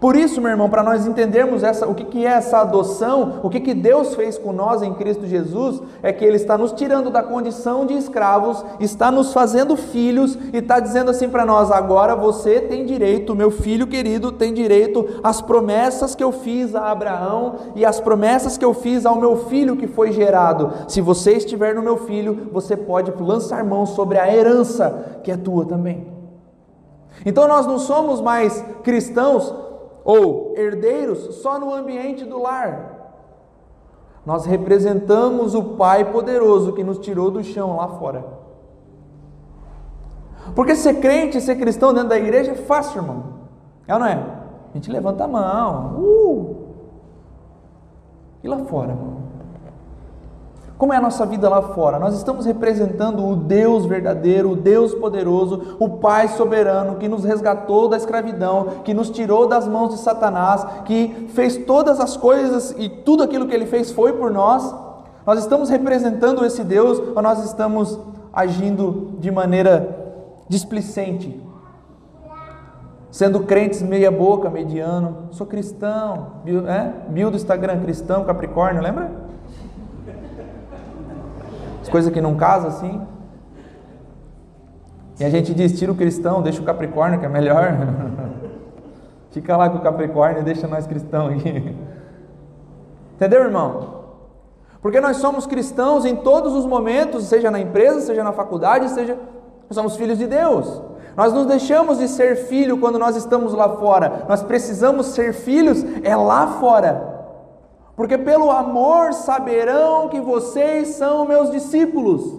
Por 0.01 0.17
isso, 0.17 0.41
meu 0.41 0.51
irmão, 0.51 0.71
para 0.71 0.83
nós 0.83 1.07
entendermos 1.07 1.63
essa, 1.63 1.87
o 1.87 1.95
que, 1.95 2.05
que 2.05 2.25
é 2.25 2.31
essa 2.31 2.61
adoção, 2.61 3.41
o 3.43 3.51
que, 3.51 3.61
que 3.61 3.75
Deus 3.75 4.15
fez 4.15 4.39
com 4.39 4.51
nós 4.51 4.81
em 4.81 4.95
Cristo 4.95 5.27
Jesus, 5.27 5.83
é 6.03 6.11
que 6.11 6.25
Ele 6.25 6.37
está 6.37 6.57
nos 6.57 6.73
tirando 6.73 7.11
da 7.11 7.23
condição 7.23 7.85
de 7.85 7.93
escravos, 7.93 8.65
está 8.81 9.11
nos 9.11 9.35
fazendo 9.35 9.77
filhos 9.77 10.39
e 10.55 10.57
está 10.57 10.81
dizendo 10.81 11.11
assim 11.11 11.29
para 11.29 11.45
nós: 11.45 11.71
agora 11.71 12.17
você 12.17 12.63
tem 12.63 12.87
direito, 12.87 13.35
meu 13.35 13.51
filho 13.51 13.87
querido, 13.87 14.33
tem 14.33 14.55
direito 14.55 15.07
às 15.23 15.43
promessas 15.43 16.15
que 16.15 16.25
eu 16.25 16.33
fiz 16.33 16.75
a 16.75 16.91
Abraão 16.91 17.57
e 17.77 17.85
às 17.85 18.01
promessas 18.01 18.57
que 18.57 18.65
eu 18.65 18.73
fiz 18.73 19.05
ao 19.05 19.17
meu 19.17 19.49
filho 19.49 19.77
que 19.77 19.87
foi 19.87 20.13
gerado. 20.13 20.73
Se 20.89 21.03
você 21.03 21.33
estiver 21.33 21.75
no 21.75 21.83
meu 21.83 21.99
filho, 21.99 22.49
você 22.51 22.75
pode 22.75 23.13
lançar 23.21 23.63
mão 23.63 23.85
sobre 23.85 24.17
a 24.17 24.35
herança 24.35 25.21
que 25.23 25.31
é 25.31 25.37
tua 25.37 25.67
também. 25.67 26.07
Então 27.27 27.47
nós 27.47 27.67
não 27.67 27.79
somos 27.79 28.23
mais 28.23 28.65
cristãos 28.83 29.69
ou 30.05 30.55
herdeiros 30.57 31.37
só 31.37 31.59
no 31.59 31.73
ambiente 31.73 32.25
do 32.25 32.41
lar. 32.41 32.99
Nós 34.25 34.45
representamos 34.45 35.55
o 35.55 35.77
Pai 35.77 36.11
poderoso 36.13 36.73
que 36.73 36.85
nos 36.85 36.99
tirou 36.99 37.31
do 37.31 37.43
chão 37.43 37.77
lá 37.77 37.89
fora. 37.89 38.25
Porque 40.55 40.75
ser 40.75 41.01
crente, 41.01 41.41
ser 41.41 41.57
cristão 41.57 41.93
dentro 41.93 42.09
da 42.11 42.19
igreja 42.19 42.53
é 42.53 42.55
fácil, 42.55 43.01
irmão. 43.03 43.25
É 43.87 43.95
ou 43.95 44.01
não 44.01 44.07
é? 44.07 44.15
A 44.71 44.75
gente 44.75 44.91
levanta 44.91 45.25
a 45.25 45.29
mão. 45.29 45.97
Uh! 45.99 46.57
E 48.43 48.49
lá 48.49 48.59
fora, 48.59 48.91
irmão? 48.91 49.20
Como 50.81 50.95
é 50.95 50.97
a 50.97 51.01
nossa 51.03 51.27
vida 51.27 51.47
lá 51.47 51.61
fora? 51.61 51.99
Nós 51.99 52.17
estamos 52.17 52.47
representando 52.47 53.23
o 53.23 53.37
Deus 53.37 53.85
verdadeiro, 53.85 54.53
o 54.53 54.57
Deus 54.57 54.95
poderoso, 54.95 55.77
o 55.79 55.99
Pai 55.99 56.27
soberano 56.29 56.97
que 56.97 57.07
nos 57.07 57.23
resgatou 57.23 57.87
da 57.87 57.99
escravidão, 57.99 58.81
que 58.83 58.95
nos 58.95 59.11
tirou 59.11 59.47
das 59.47 59.69
mãos 59.69 59.91
de 59.91 60.01
Satanás, 60.01 60.67
que 60.87 61.29
fez 61.35 61.59
todas 61.59 62.01
as 62.01 62.17
coisas 62.17 62.75
e 62.79 62.89
tudo 62.89 63.23
aquilo 63.23 63.47
que 63.47 63.55
ele 63.55 63.67
fez 63.67 63.93
foi 63.93 64.15
por 64.15 64.31
nós. 64.31 64.75
Nós 65.27 65.39
estamos 65.41 65.69
representando 65.69 66.47
esse 66.47 66.65
Deus 66.65 66.99
ou 67.15 67.21
nós 67.21 67.45
estamos 67.45 68.01
agindo 68.33 69.19
de 69.19 69.31
maneira 69.31 70.15
displicente? 70.49 71.39
Sendo 73.11 73.41
crentes 73.41 73.83
meia 73.83 74.11
boca, 74.11 74.49
mediano, 74.49 75.29
sou 75.33 75.47
cristão, 75.47 76.37
é? 76.67 77.11
Bio 77.11 77.31
do 77.31 77.37
Instagram 77.37 77.81
cristão, 77.81 78.25
Capricórnio, 78.25 78.83
lembra? 78.83 79.20
Coisas 81.89 82.13
que 82.13 82.21
não 82.21 82.37
casa 82.37 82.69
assim. 82.69 83.01
E 85.19 85.25
a 85.25 85.31
gente 85.31 85.55
diz: 85.55 85.79
tira 85.79 85.93
o 85.93 85.95
cristão, 85.95 86.43
deixa 86.43 86.61
o 86.61 86.65
Capricórnio, 86.65 87.19
que 87.19 87.27
é 87.27 87.29
melhor. 87.29 87.73
Fica 89.31 89.57
lá 89.57 89.71
com 89.71 89.79
o 89.79 89.81
Capricórnio 89.81 90.41
e 90.41 90.45
deixa 90.45 90.67
nós 90.67 90.87
cristãos 90.87 91.35
aqui. 91.35 91.77
Entendeu, 93.15 93.43
irmão? 93.45 94.01
Porque 94.83 95.01
nós 95.01 95.19
somos 95.19 95.47
cristãos 95.47 96.05
em 96.05 96.17
todos 96.17 96.55
os 96.55 96.65
momentos, 96.65 97.25
seja 97.25 97.51
na 97.51 97.61
empresa, 97.61 98.01
seja 98.01 98.25
na 98.25 98.33
faculdade, 98.33 98.89
seja. 98.91 99.17
Nós 99.69 99.75
somos 99.75 99.97
filhos 99.97 100.19
de 100.19 100.27
Deus. 100.27 100.83
Nós 101.17 101.33
não 101.33 101.45
deixamos 101.45 101.99
de 101.99 102.09
ser 102.09 102.35
filho 102.35 102.79
quando 102.79 102.99
nós 102.99 103.15
estamos 103.15 103.53
lá 103.53 103.69
fora. 103.77 104.25
Nós 104.29 104.43
precisamos 104.43 105.07
ser 105.07 105.33
filhos 105.33 105.85
é 106.03 106.17
lá 106.17 106.59
fora 106.59 107.20
porque 108.01 108.17
pelo 108.17 108.51
amor 108.51 109.13
saberão 109.13 110.09
que 110.09 110.19
vocês 110.23 110.89
são 110.89 111.27
meus 111.27 111.51
discípulos. 111.51 112.35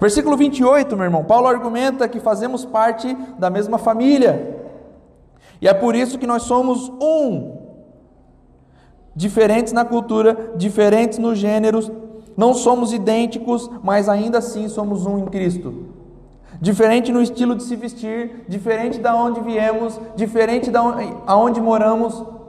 Versículo 0.00 0.36
28, 0.36 0.96
meu 0.96 1.04
irmão, 1.04 1.22
Paulo 1.22 1.46
argumenta 1.46 2.08
que 2.08 2.18
fazemos 2.18 2.64
parte 2.64 3.14
da 3.38 3.48
mesma 3.48 3.78
família, 3.78 4.60
e 5.62 5.68
é 5.68 5.72
por 5.72 5.94
isso 5.94 6.18
que 6.18 6.26
nós 6.26 6.42
somos 6.42 6.88
um, 7.00 7.56
diferentes 9.14 9.72
na 9.72 9.84
cultura, 9.84 10.50
diferentes 10.56 11.16
nos 11.18 11.38
gêneros, 11.38 11.88
não 12.36 12.52
somos 12.52 12.92
idênticos, 12.92 13.70
mas 13.80 14.08
ainda 14.08 14.38
assim 14.38 14.68
somos 14.68 15.06
um 15.06 15.20
em 15.20 15.26
Cristo. 15.26 15.84
Diferente 16.60 17.12
no 17.12 17.22
estilo 17.22 17.54
de 17.54 17.62
se 17.62 17.76
vestir, 17.76 18.44
diferente 18.48 18.98
da 18.98 19.14
onde 19.14 19.40
viemos, 19.40 20.00
diferente 20.16 20.68
da 20.68 20.82
onde, 20.82 21.14
aonde 21.28 21.60
moramos, 21.60 22.39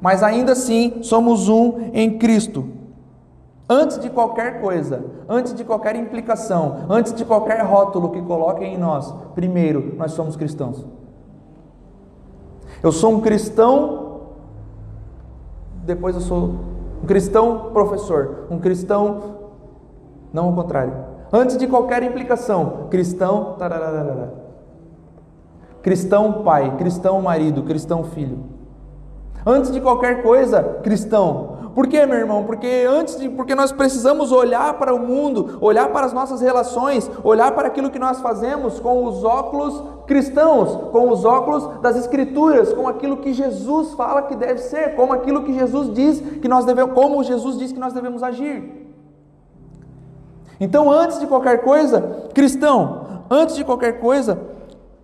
mas 0.00 0.22
ainda 0.22 0.52
assim 0.52 1.02
somos 1.02 1.48
um 1.48 1.90
em 1.92 2.18
Cristo. 2.18 2.64
Antes 3.68 4.00
de 4.00 4.10
qualquer 4.10 4.60
coisa, 4.60 5.04
antes 5.28 5.54
de 5.54 5.62
qualquer 5.62 5.94
implicação, 5.94 6.86
antes 6.88 7.12
de 7.12 7.24
qualquer 7.24 7.62
rótulo 7.62 8.10
que 8.10 8.20
coloquem 8.20 8.74
em 8.74 8.78
nós, 8.78 9.14
primeiro 9.34 9.94
nós 9.96 10.12
somos 10.12 10.34
cristãos. 10.34 10.84
Eu 12.82 12.90
sou 12.90 13.12
um 13.12 13.20
cristão, 13.20 14.22
depois 15.84 16.16
eu 16.16 16.20
sou 16.20 16.54
um 17.02 17.06
cristão 17.06 17.70
professor, 17.72 18.46
um 18.50 18.58
cristão, 18.58 19.36
não 20.32 20.46
ao 20.46 20.52
contrário. 20.52 20.92
Antes 21.32 21.56
de 21.56 21.68
qualquer 21.68 22.02
implicação, 22.02 22.88
cristão, 22.90 23.56
cristão 25.80 26.42
pai, 26.42 26.76
cristão 26.76 27.22
marido, 27.22 27.62
cristão 27.62 28.02
filho. 28.02 28.49
Antes 29.44 29.70
de 29.70 29.80
qualquer 29.80 30.22
coisa, 30.22 30.80
cristão. 30.82 31.60
Por 31.74 31.86
quê, 31.86 32.04
meu 32.04 32.18
irmão? 32.18 32.44
Porque 32.44 32.86
antes 32.88 33.18
de, 33.18 33.28
porque 33.28 33.54
nós 33.54 33.70
precisamos 33.70 34.32
olhar 34.32 34.74
para 34.74 34.94
o 34.94 34.98
mundo, 34.98 35.56
olhar 35.60 35.88
para 35.90 36.04
as 36.04 36.12
nossas 36.12 36.40
relações, 36.40 37.08
olhar 37.22 37.52
para 37.52 37.68
aquilo 37.68 37.90
que 37.90 37.98
nós 37.98 38.20
fazemos 38.20 38.80
com 38.80 39.04
os 39.04 39.22
óculos 39.24 39.82
cristãos, 40.06 40.90
com 40.90 41.10
os 41.10 41.24
óculos 41.24 41.80
das 41.80 41.96
escrituras, 41.96 42.72
com 42.72 42.88
aquilo 42.88 43.18
que 43.18 43.32
Jesus 43.32 43.92
fala 43.94 44.22
que 44.22 44.34
deve 44.34 44.58
ser, 44.58 44.96
como 44.96 45.12
aquilo 45.12 45.44
que 45.44 45.54
Jesus 45.54 45.92
diz 45.94 46.20
que 46.20 46.48
nós 46.48 46.64
devemos, 46.64 46.92
como 46.92 47.22
Jesus 47.22 47.56
diz 47.56 47.70
que 47.72 47.78
nós 47.78 47.92
devemos 47.92 48.22
agir. 48.22 48.80
Então, 50.58 50.90
antes 50.90 51.20
de 51.20 51.26
qualquer 51.26 51.62
coisa, 51.62 52.28
cristão, 52.34 53.22
antes 53.30 53.54
de 53.54 53.64
qualquer 53.64 54.00
coisa, 54.00 54.38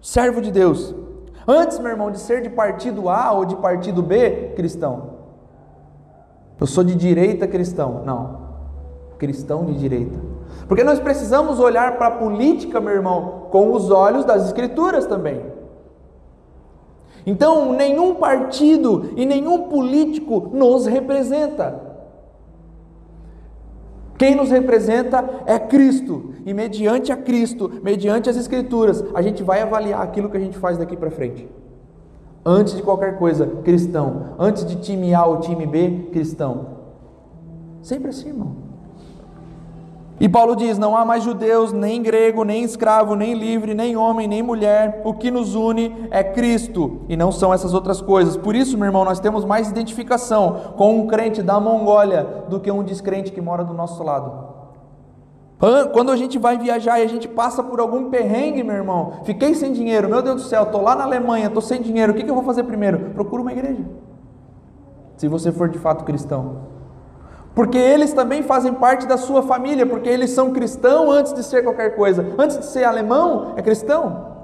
servo 0.02 0.42
de 0.42 0.50
Deus. 0.50 0.94
Antes, 1.46 1.78
meu 1.78 1.90
irmão, 1.90 2.10
de 2.10 2.18
ser 2.18 2.42
de 2.42 2.50
partido 2.50 3.08
A 3.08 3.32
ou 3.32 3.44
de 3.44 3.54
partido 3.56 4.02
B, 4.02 4.52
cristão. 4.56 5.16
Eu 6.60 6.66
sou 6.66 6.82
de 6.82 6.94
direita 6.94 7.46
cristão. 7.46 8.02
Não. 8.04 8.46
Cristão 9.18 9.64
de 9.64 9.74
direita. 9.74 10.18
Porque 10.66 10.82
nós 10.82 10.98
precisamos 10.98 11.60
olhar 11.60 11.96
para 11.96 12.08
a 12.08 12.10
política, 12.10 12.80
meu 12.80 12.92
irmão, 12.92 13.46
com 13.50 13.72
os 13.72 13.90
olhos 13.90 14.24
das 14.24 14.46
Escrituras 14.46 15.06
também. 15.06 15.40
Então, 17.24 17.72
nenhum 17.72 18.14
partido 18.14 19.10
e 19.16 19.26
nenhum 19.26 19.68
político 19.68 20.50
nos 20.52 20.86
representa. 20.86 21.85
Quem 24.18 24.34
nos 24.34 24.50
representa 24.50 25.42
é 25.46 25.58
Cristo, 25.58 26.32
e 26.44 26.54
mediante 26.54 27.12
a 27.12 27.16
Cristo, 27.16 27.70
mediante 27.82 28.30
as 28.30 28.36
Escrituras, 28.36 29.04
a 29.14 29.20
gente 29.20 29.42
vai 29.42 29.60
avaliar 29.60 30.00
aquilo 30.00 30.30
que 30.30 30.36
a 30.36 30.40
gente 30.40 30.56
faz 30.56 30.78
daqui 30.78 30.96
para 30.96 31.10
frente. 31.10 31.48
Antes 32.44 32.74
de 32.74 32.82
qualquer 32.82 33.18
coisa, 33.18 33.46
cristão. 33.64 34.34
Antes 34.38 34.64
de 34.64 34.76
time 34.76 35.12
A 35.12 35.24
ou 35.24 35.40
time 35.40 35.66
B, 35.66 36.08
cristão. 36.12 36.76
Sempre 37.82 38.10
assim, 38.10 38.28
irmão. 38.28 38.65
E 40.18 40.28
Paulo 40.28 40.56
diz: 40.56 40.78
não 40.78 40.96
há 40.96 41.04
mais 41.04 41.22
judeus, 41.22 41.72
nem 41.72 42.02
grego, 42.02 42.42
nem 42.42 42.62
escravo, 42.62 43.14
nem 43.14 43.34
livre, 43.34 43.74
nem 43.74 43.96
homem, 43.96 44.26
nem 44.26 44.42
mulher. 44.42 45.02
O 45.04 45.12
que 45.12 45.30
nos 45.30 45.54
une 45.54 46.08
é 46.10 46.24
Cristo 46.24 47.02
e 47.08 47.16
não 47.16 47.30
são 47.30 47.52
essas 47.52 47.74
outras 47.74 48.00
coisas. 48.00 48.36
Por 48.36 48.54
isso, 48.54 48.78
meu 48.78 48.86
irmão, 48.86 49.04
nós 49.04 49.20
temos 49.20 49.44
mais 49.44 49.70
identificação 49.70 50.74
com 50.76 50.98
um 50.98 51.06
crente 51.06 51.42
da 51.42 51.60
Mongólia 51.60 52.44
do 52.48 52.58
que 52.58 52.70
um 52.70 52.82
descrente 52.82 53.30
que 53.30 53.40
mora 53.40 53.64
do 53.64 53.74
nosso 53.74 54.02
lado. 54.02 54.56
Quando 55.92 56.12
a 56.12 56.16
gente 56.16 56.38
vai 56.38 56.58
viajar 56.58 57.00
e 57.00 57.02
a 57.02 57.08
gente 57.08 57.26
passa 57.26 57.62
por 57.62 57.80
algum 57.80 58.10
perrengue, 58.10 58.62
meu 58.62 58.76
irmão, 58.76 59.20
fiquei 59.24 59.54
sem 59.54 59.72
dinheiro, 59.72 60.06
meu 60.06 60.20
Deus 60.20 60.42
do 60.42 60.48
céu, 60.48 60.64
estou 60.64 60.82
lá 60.82 60.94
na 60.94 61.04
Alemanha, 61.04 61.46
estou 61.46 61.62
sem 61.62 61.80
dinheiro, 61.80 62.12
o 62.12 62.14
que, 62.14 62.22
que 62.22 62.30
eu 62.30 62.34
vou 62.34 62.44
fazer 62.44 62.64
primeiro? 62.64 63.10
Procura 63.14 63.40
uma 63.40 63.52
igreja. 63.52 63.82
Se 65.16 65.28
você 65.28 65.50
for 65.50 65.70
de 65.70 65.78
fato 65.78 66.04
cristão 66.04 66.75
porque 67.56 67.78
eles 67.78 68.12
também 68.12 68.42
fazem 68.42 68.74
parte 68.74 69.06
da 69.06 69.16
sua 69.16 69.42
família, 69.42 69.86
porque 69.86 70.10
eles 70.10 70.28
são 70.32 70.52
cristãos 70.52 71.08
antes 71.08 71.32
de 71.32 71.42
ser 71.42 71.62
qualquer 71.62 71.96
coisa. 71.96 72.34
Antes 72.36 72.58
de 72.58 72.66
ser 72.66 72.84
alemão, 72.84 73.54
é 73.56 73.62
cristão. 73.62 74.34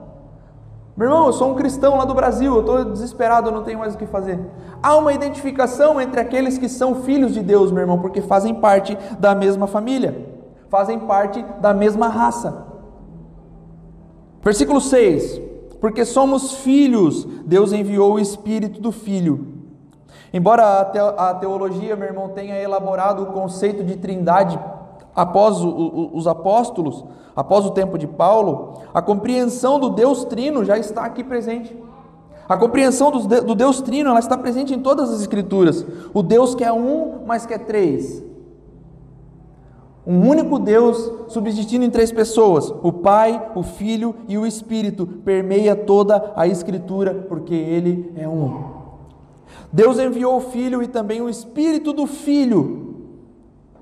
Meu 0.96 1.08
irmão, 1.08 1.26
eu 1.26 1.32
sou 1.34 1.52
um 1.52 1.54
cristão 1.54 1.98
lá 1.98 2.06
do 2.06 2.14
Brasil, 2.14 2.54
eu 2.54 2.60
estou 2.60 2.84
desesperado, 2.86 3.50
eu 3.50 3.52
não 3.52 3.64
tenho 3.64 3.78
mais 3.78 3.94
o 3.94 3.98
que 3.98 4.06
fazer. 4.06 4.40
Há 4.82 4.96
uma 4.96 5.12
identificação 5.12 6.00
entre 6.00 6.20
aqueles 6.20 6.56
que 6.56 6.70
são 6.70 7.02
filhos 7.02 7.34
de 7.34 7.42
Deus, 7.42 7.70
meu 7.70 7.82
irmão, 7.82 7.98
porque 7.98 8.22
fazem 8.22 8.54
parte 8.54 8.96
da 9.18 9.34
mesma 9.34 9.66
família, 9.66 10.26
fazem 10.70 10.98
parte 10.98 11.44
da 11.60 11.74
mesma 11.74 12.08
raça. 12.08 12.66
Versículo 14.42 14.80
6: 14.80 15.38
Porque 15.82 16.06
somos 16.06 16.54
filhos, 16.54 17.26
Deus 17.44 17.74
enviou 17.74 18.14
o 18.14 18.18
Espírito 18.18 18.80
do 18.80 18.90
Filho 18.90 19.61
Embora 20.32 20.80
a 20.80 21.34
teologia, 21.34 21.94
meu 21.94 22.08
irmão, 22.08 22.30
tenha 22.30 22.58
elaborado 22.58 23.22
o 23.22 23.26
conceito 23.26 23.84
de 23.84 23.96
trindade 23.96 24.58
após 25.14 25.58
os 25.60 26.26
apóstolos, 26.26 27.04
após 27.36 27.66
o 27.66 27.70
tempo 27.70 27.98
de 27.98 28.06
Paulo, 28.06 28.80
a 28.94 29.02
compreensão 29.02 29.78
do 29.78 29.90
Deus 29.90 30.24
Trino 30.24 30.64
já 30.64 30.78
está 30.78 31.04
aqui 31.04 31.22
presente. 31.22 31.76
A 32.48 32.56
compreensão 32.56 33.10
do 33.10 33.54
Deus 33.54 33.80
Trino 33.80 34.10
ela 34.10 34.18
está 34.18 34.36
presente 34.36 34.74
em 34.74 34.80
todas 34.80 35.10
as 35.10 35.20
Escrituras. 35.20 35.84
O 36.12 36.22
Deus 36.22 36.54
que 36.54 36.64
é 36.64 36.72
um, 36.72 37.20
mas 37.26 37.46
que 37.46 37.54
é 37.54 37.58
três. 37.58 38.24
Um 40.06 40.28
único 40.28 40.58
Deus 40.58 41.12
subsistindo 41.28 41.84
em 41.84 41.90
três 41.90 42.10
pessoas: 42.10 42.74
o 42.82 42.92
Pai, 42.92 43.50
o 43.54 43.62
Filho 43.62 44.14
e 44.26 44.36
o 44.36 44.46
Espírito, 44.46 45.06
permeia 45.06 45.76
toda 45.76 46.32
a 46.34 46.46
Escritura, 46.46 47.26
porque 47.28 47.54
Ele 47.54 48.12
é 48.16 48.26
um. 48.26 48.81
Deus 49.72 49.98
enviou 49.98 50.36
o 50.36 50.40
Filho 50.40 50.82
e 50.82 50.88
também 50.88 51.22
o 51.22 51.28
Espírito 51.28 51.92
do 51.92 52.06
Filho, 52.06 52.96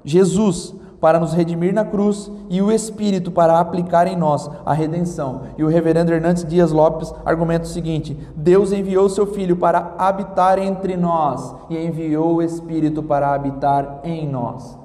Jesus, 0.04 0.74
para 1.00 1.18
nos 1.18 1.32
redimir 1.32 1.72
na 1.72 1.84
cruz 1.84 2.30
e 2.50 2.60
o 2.60 2.70
Espírito 2.70 3.30
para 3.30 3.58
aplicar 3.58 4.06
em 4.06 4.16
nós 4.16 4.48
a 4.64 4.72
redenção. 4.72 5.42
E 5.56 5.64
o 5.64 5.68
reverendo 5.68 6.12
Hernandes 6.12 6.44
Dias 6.44 6.70
Lopes 6.70 7.12
argumenta 7.24 7.64
o 7.64 7.68
seguinte: 7.68 8.16
Deus 8.36 8.70
enviou 8.70 9.08
seu 9.08 9.26
Filho 9.26 9.56
para 9.56 9.94
habitar 9.98 10.58
entre 10.58 10.96
nós 10.96 11.54
e 11.70 11.76
enviou 11.76 12.36
o 12.36 12.42
Espírito 12.42 13.02
para 13.02 13.34
habitar 13.34 14.00
em 14.04 14.28
nós. 14.28 14.78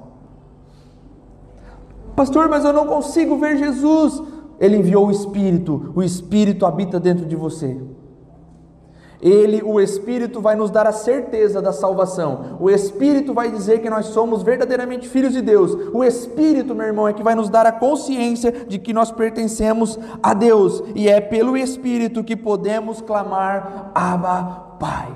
Pastor, 2.16 2.48
mas 2.48 2.64
eu 2.64 2.72
não 2.72 2.86
consigo 2.86 3.36
ver 3.36 3.58
Jesus. 3.58 4.22
Ele 4.58 4.78
enviou 4.78 5.06
o 5.06 5.10
Espírito, 5.10 5.92
o 5.94 6.02
Espírito 6.02 6.64
habita 6.64 6.98
dentro 6.98 7.26
de 7.26 7.36
você. 7.36 7.78
Ele, 9.20 9.62
o 9.64 9.80
Espírito, 9.80 10.40
vai 10.40 10.54
nos 10.56 10.70
dar 10.70 10.86
a 10.86 10.92
certeza 10.92 11.62
da 11.62 11.72
salvação. 11.72 12.56
O 12.60 12.68
Espírito 12.68 13.32
vai 13.32 13.50
dizer 13.50 13.80
que 13.80 13.88
nós 13.88 14.06
somos 14.06 14.42
verdadeiramente 14.42 15.08
filhos 15.08 15.32
de 15.32 15.40
Deus. 15.40 15.72
O 15.92 16.04
Espírito, 16.04 16.74
meu 16.74 16.86
irmão, 16.86 17.08
é 17.08 17.12
que 17.12 17.22
vai 17.22 17.34
nos 17.34 17.48
dar 17.48 17.66
a 17.66 17.72
consciência 17.72 18.52
de 18.52 18.78
que 18.78 18.92
nós 18.92 19.10
pertencemos 19.10 19.98
a 20.22 20.34
Deus. 20.34 20.82
E 20.94 21.08
é 21.08 21.20
pelo 21.20 21.56
Espírito 21.56 22.22
que 22.22 22.36
podemos 22.36 23.00
clamar: 23.00 23.90
Abba, 23.94 24.76
Pai. 24.78 25.08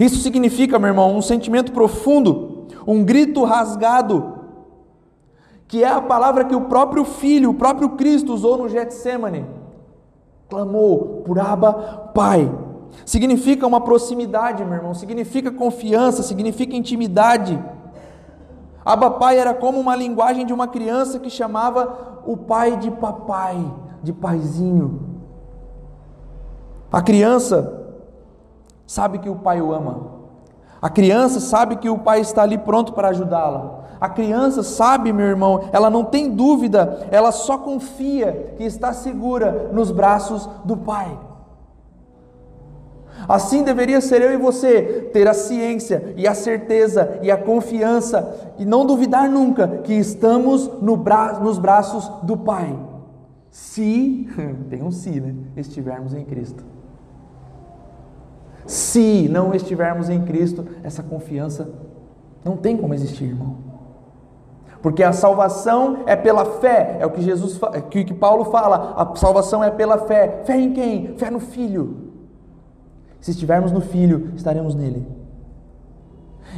Isso 0.00 0.16
significa, 0.16 0.78
meu 0.78 0.88
irmão, 0.88 1.16
um 1.16 1.22
sentimento 1.22 1.70
profundo, 1.70 2.66
um 2.86 3.04
grito 3.04 3.44
rasgado, 3.44 4.38
que 5.68 5.84
é 5.84 5.88
a 5.88 6.00
palavra 6.00 6.44
que 6.44 6.56
o 6.56 6.62
próprio 6.62 7.04
Filho, 7.04 7.50
o 7.50 7.54
próprio 7.54 7.90
Cristo 7.90 8.32
usou 8.32 8.56
no 8.56 8.68
Getsemane 8.68 9.63
clamou 10.54 11.22
por 11.26 11.36
Abba, 11.40 11.72
Pai. 12.14 12.48
Significa 13.04 13.66
uma 13.66 13.80
proximidade, 13.80 14.64
meu 14.64 14.74
irmão, 14.74 14.94
significa 14.94 15.50
confiança, 15.50 16.22
significa 16.22 16.76
intimidade. 16.76 17.60
Abba 18.84 19.10
Pai 19.10 19.36
era 19.36 19.52
como 19.52 19.80
uma 19.80 19.96
linguagem 19.96 20.46
de 20.46 20.52
uma 20.52 20.68
criança 20.68 21.18
que 21.18 21.28
chamava 21.28 22.22
o 22.24 22.36
pai 22.36 22.76
de 22.76 22.90
papai, 22.90 23.58
de 24.02 24.12
paizinho. 24.12 25.00
A 26.92 27.02
criança 27.02 27.82
sabe 28.86 29.18
que 29.18 29.28
o 29.28 29.34
pai 29.34 29.60
o 29.60 29.72
ama. 29.72 30.14
A 30.80 30.88
criança 30.88 31.40
sabe 31.40 31.76
que 31.76 31.90
o 31.90 31.98
pai 31.98 32.20
está 32.20 32.42
ali 32.42 32.58
pronto 32.58 32.92
para 32.92 33.08
ajudá-la. 33.08 33.83
A 34.00 34.08
criança 34.08 34.62
sabe, 34.62 35.12
meu 35.12 35.26
irmão, 35.26 35.68
ela 35.72 35.88
não 35.88 36.04
tem 36.04 36.30
dúvida, 36.30 37.06
ela 37.10 37.32
só 37.32 37.58
confia 37.58 38.54
que 38.56 38.64
está 38.64 38.92
segura 38.92 39.70
nos 39.72 39.90
braços 39.90 40.48
do 40.64 40.76
Pai. 40.76 41.18
Assim 43.28 43.62
deveria 43.62 44.00
ser 44.00 44.20
eu 44.20 44.32
e 44.32 44.36
você, 44.36 45.08
ter 45.12 45.26
a 45.28 45.34
ciência 45.34 46.14
e 46.16 46.26
a 46.26 46.34
certeza 46.34 47.18
e 47.22 47.30
a 47.30 47.36
confiança 47.36 48.52
e 48.58 48.64
não 48.64 48.84
duvidar 48.84 49.30
nunca 49.30 49.66
que 49.84 49.94
estamos 49.94 50.70
no 50.82 50.96
bra 50.96 51.38
nos 51.40 51.58
braços 51.58 52.10
do 52.22 52.36
Pai. 52.36 52.76
Se, 53.50 54.28
tem 54.68 54.82
um 54.82 54.90
se, 54.90 55.20
né? 55.20 55.34
Estivermos 55.56 56.12
em 56.12 56.24
Cristo. 56.24 56.64
Se 58.66 59.28
não 59.28 59.54
estivermos 59.54 60.08
em 60.08 60.22
Cristo, 60.22 60.66
essa 60.82 61.02
confiança 61.02 61.68
não 62.44 62.56
tem 62.56 62.76
como 62.76 62.94
existir, 62.94 63.24
irmão. 63.24 63.73
Porque 64.84 65.02
a 65.02 65.14
salvação 65.14 66.00
é 66.04 66.14
pela 66.14 66.44
fé, 66.44 66.98
é 67.00 67.06
o 67.06 67.10
que 67.10 67.22
Jesus 67.22 67.58
é 67.72 67.78
o 67.78 67.82
que 67.84 68.12
Paulo 68.12 68.44
fala, 68.44 68.92
a 68.94 69.16
salvação 69.16 69.64
é 69.64 69.70
pela 69.70 69.96
fé. 69.96 70.42
Fé 70.44 70.60
em 70.60 70.74
quem? 70.74 71.16
Fé 71.16 71.30
no 71.30 71.40
Filho. 71.40 72.12
Se 73.18 73.30
estivermos 73.30 73.72
no 73.72 73.80
Filho, 73.80 74.32
estaremos 74.36 74.74
nele. 74.74 75.08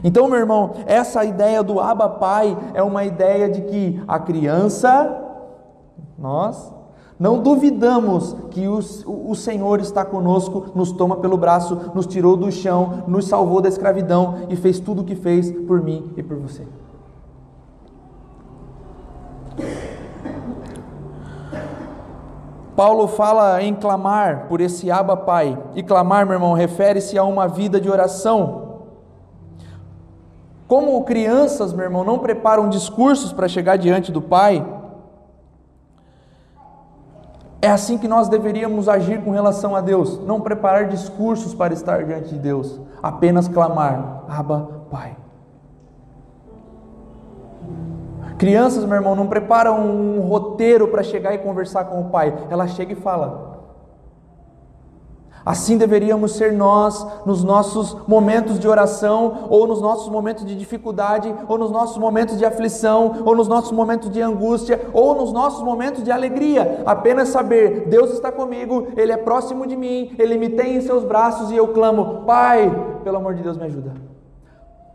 Então, 0.02 0.26
meu 0.26 0.40
irmão, 0.40 0.72
essa 0.86 1.24
ideia 1.24 1.62
do 1.62 1.78
Abba 1.78 2.08
Pai 2.08 2.58
é 2.74 2.82
uma 2.82 3.04
ideia 3.04 3.48
de 3.48 3.60
que 3.60 4.02
a 4.08 4.18
criança, 4.18 5.22
nós, 6.18 6.74
não 7.20 7.40
duvidamos 7.40 8.34
que 8.50 8.66
o, 8.66 8.80
o 9.06 9.36
Senhor 9.36 9.78
está 9.78 10.04
conosco, 10.04 10.72
nos 10.74 10.90
toma 10.90 11.18
pelo 11.18 11.36
braço, 11.36 11.92
nos 11.94 12.08
tirou 12.08 12.36
do 12.36 12.50
chão, 12.50 13.04
nos 13.06 13.28
salvou 13.28 13.60
da 13.60 13.68
escravidão 13.68 14.48
e 14.48 14.56
fez 14.56 14.80
tudo 14.80 15.02
o 15.02 15.04
que 15.04 15.14
fez 15.14 15.52
por 15.52 15.80
mim 15.80 16.12
e 16.16 16.24
por 16.24 16.36
você. 16.38 16.64
Paulo 22.76 23.08
fala 23.08 23.62
em 23.62 23.74
clamar 23.74 24.46
por 24.48 24.60
esse 24.60 24.90
Abba 24.90 25.16
Pai. 25.16 25.58
E 25.74 25.82
clamar, 25.82 26.26
meu 26.26 26.34
irmão, 26.34 26.52
refere-se 26.52 27.16
a 27.16 27.24
uma 27.24 27.48
vida 27.48 27.80
de 27.80 27.90
oração. 27.90 28.66
Como 30.68 31.02
crianças, 31.04 31.72
meu 31.72 31.84
irmão, 31.84 32.04
não 32.04 32.18
preparam 32.18 32.68
discursos 32.68 33.32
para 33.32 33.48
chegar 33.48 33.76
diante 33.76 34.12
do 34.12 34.20
Pai, 34.20 34.64
é 37.62 37.70
assim 37.70 37.96
que 37.98 38.06
nós 38.06 38.28
deveríamos 38.28 38.88
agir 38.88 39.24
com 39.24 39.30
relação 39.30 39.74
a 39.74 39.80
Deus. 39.80 40.20
Não 40.24 40.40
preparar 40.40 40.86
discursos 40.88 41.54
para 41.54 41.72
estar 41.72 42.04
diante 42.04 42.28
de 42.28 42.38
Deus, 42.38 42.80
apenas 43.02 43.48
clamar: 43.48 44.22
Abba, 44.28 44.82
Pai. 44.90 45.16
Crianças, 48.38 48.84
meu 48.84 48.96
irmão, 48.96 49.16
não 49.16 49.26
preparam 49.26 49.80
um 49.80 50.20
roteiro 50.20 50.88
para 50.88 51.02
chegar 51.02 51.34
e 51.34 51.38
conversar 51.38 51.84
com 51.84 52.00
o 52.00 52.10
pai. 52.10 52.34
Ela 52.50 52.66
chega 52.66 52.92
e 52.92 52.96
fala. 52.96 53.56
Assim 55.46 55.78
deveríamos 55.78 56.32
ser 56.32 56.52
nós 56.52 57.06
nos 57.24 57.44
nossos 57.44 57.96
momentos 58.08 58.58
de 58.58 58.66
oração, 58.66 59.46
ou 59.48 59.64
nos 59.64 59.80
nossos 59.80 60.08
momentos 60.08 60.44
de 60.44 60.56
dificuldade, 60.56 61.32
ou 61.46 61.56
nos 61.56 61.70
nossos 61.70 61.96
momentos 61.98 62.36
de 62.36 62.44
aflição, 62.44 63.22
ou 63.24 63.36
nos 63.36 63.46
nossos 63.46 63.70
momentos 63.70 64.10
de 64.10 64.20
angústia, 64.20 64.88
ou 64.92 65.14
nos 65.14 65.32
nossos 65.32 65.62
momentos 65.62 66.02
de 66.02 66.10
alegria. 66.10 66.82
Apenas 66.84 67.28
saber, 67.28 67.88
Deus 67.88 68.10
está 68.10 68.32
comigo, 68.32 68.88
Ele 68.96 69.12
é 69.12 69.16
próximo 69.16 69.68
de 69.68 69.76
mim, 69.76 70.16
Ele 70.18 70.36
me 70.36 70.48
tem 70.48 70.78
em 70.78 70.80
seus 70.80 71.04
braços 71.04 71.52
e 71.52 71.56
eu 71.56 71.68
clamo: 71.68 72.24
Pai, 72.26 72.98
pelo 73.04 73.18
amor 73.18 73.34
de 73.34 73.42
Deus, 73.44 73.56
me 73.56 73.66
ajuda. 73.66 73.94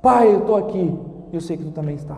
Pai, 0.01 0.33
eu 0.35 0.39
estou 0.39 0.57
aqui 0.57 0.99
e 1.31 1.35
eu 1.35 1.39
sei 1.39 1.55
que 1.55 1.63
tu 1.63 1.71
também 1.71 1.95
está. 1.95 2.17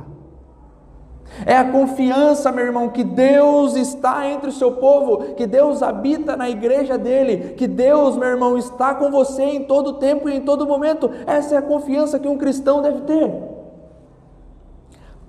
É 1.45 1.57
a 1.57 1.71
confiança, 1.71 2.51
meu 2.51 2.65
irmão, 2.65 2.89
que 2.89 3.03
Deus 3.03 3.75
está 3.75 4.27
entre 4.27 4.49
o 4.49 4.53
seu 4.53 4.73
povo, 4.73 5.33
que 5.33 5.47
Deus 5.47 5.81
habita 5.81 6.37
na 6.37 6.49
igreja 6.49 6.97
dele, 6.97 7.55
que 7.55 7.67
Deus, 7.67 8.15
meu 8.15 8.27
irmão, 8.27 8.57
está 8.57 8.93
com 8.93 9.09
você 9.09 9.43
em 9.43 9.63
todo 9.63 9.93
tempo 9.93 10.29
e 10.29 10.35
em 10.35 10.41
todo 10.41 10.67
momento. 10.67 11.09
Essa 11.25 11.55
é 11.55 11.57
a 11.57 11.61
confiança 11.61 12.19
que 12.19 12.27
um 12.27 12.37
cristão 12.37 12.81
deve 12.81 13.01
ter. 13.01 13.33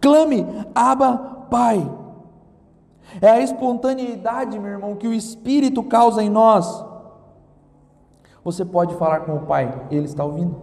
Clame, 0.01 0.47
Abba, 0.75 1.17
Pai. 1.51 1.91
É 3.21 3.31
a 3.31 3.41
espontaneidade, 3.41 4.59
meu 4.59 4.73
irmão, 4.73 4.97
que 4.97 5.09
o 5.09 5.15
Espírito 5.15 5.83
causa 5.83 6.23
em 6.23 6.29
nós. 6.29 6.85
Você 8.45 8.65
pode 8.65 8.95
falar 8.97 9.21
com 9.21 9.37
o 9.37 9.47
Pai, 9.47 9.87
Ele 9.91 10.05
está 10.05 10.23
ouvindo. 10.23 10.55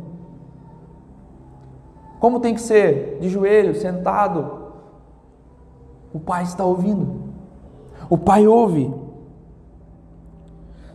Como 2.20 2.40
tem 2.40 2.54
que 2.54 2.62
ser? 2.62 3.18
De 3.20 3.28
joelho, 3.28 3.74
sentado, 3.74 4.61
o 6.14 6.20
Pai 6.20 6.44
está 6.44 6.64
ouvindo. 6.64 7.32
O 8.10 8.18
Pai 8.18 8.48
ouve. 8.48 8.94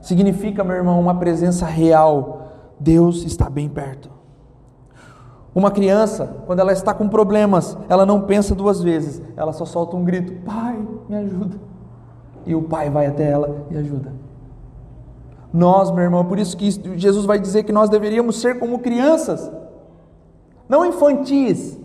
Significa, 0.00 0.62
meu 0.62 0.76
irmão, 0.76 1.00
uma 1.00 1.14
presença 1.14 1.66
real. 1.66 2.42
Deus 2.78 3.22
está 3.24 3.48
bem 3.48 3.68
perto. 3.68 4.10
Uma 5.54 5.70
criança, 5.70 6.44
quando 6.46 6.60
ela 6.60 6.72
está 6.72 6.92
com 6.92 7.08
problemas, 7.08 7.78
ela 7.88 8.04
não 8.04 8.20
pensa 8.20 8.54
duas 8.54 8.82
vezes, 8.82 9.22
ela 9.36 9.54
só 9.54 9.64
solta 9.64 9.96
um 9.96 10.04
grito: 10.04 10.44
Pai, 10.44 10.78
me 11.08 11.16
ajuda. 11.16 11.56
E 12.44 12.54
o 12.54 12.62
pai 12.62 12.90
vai 12.90 13.06
até 13.06 13.28
ela 13.28 13.66
e 13.70 13.76
ajuda. 13.76 14.12
Nós, 15.52 15.90
meu 15.90 16.04
irmão, 16.04 16.24
por 16.24 16.38
isso 16.38 16.56
que 16.56 16.70
Jesus 16.98 17.24
vai 17.24 17.38
dizer 17.38 17.62
que 17.62 17.72
nós 17.72 17.88
deveríamos 17.88 18.40
ser 18.40 18.58
como 18.58 18.80
crianças, 18.80 19.50
não 20.68 20.84
infantis, 20.84 21.80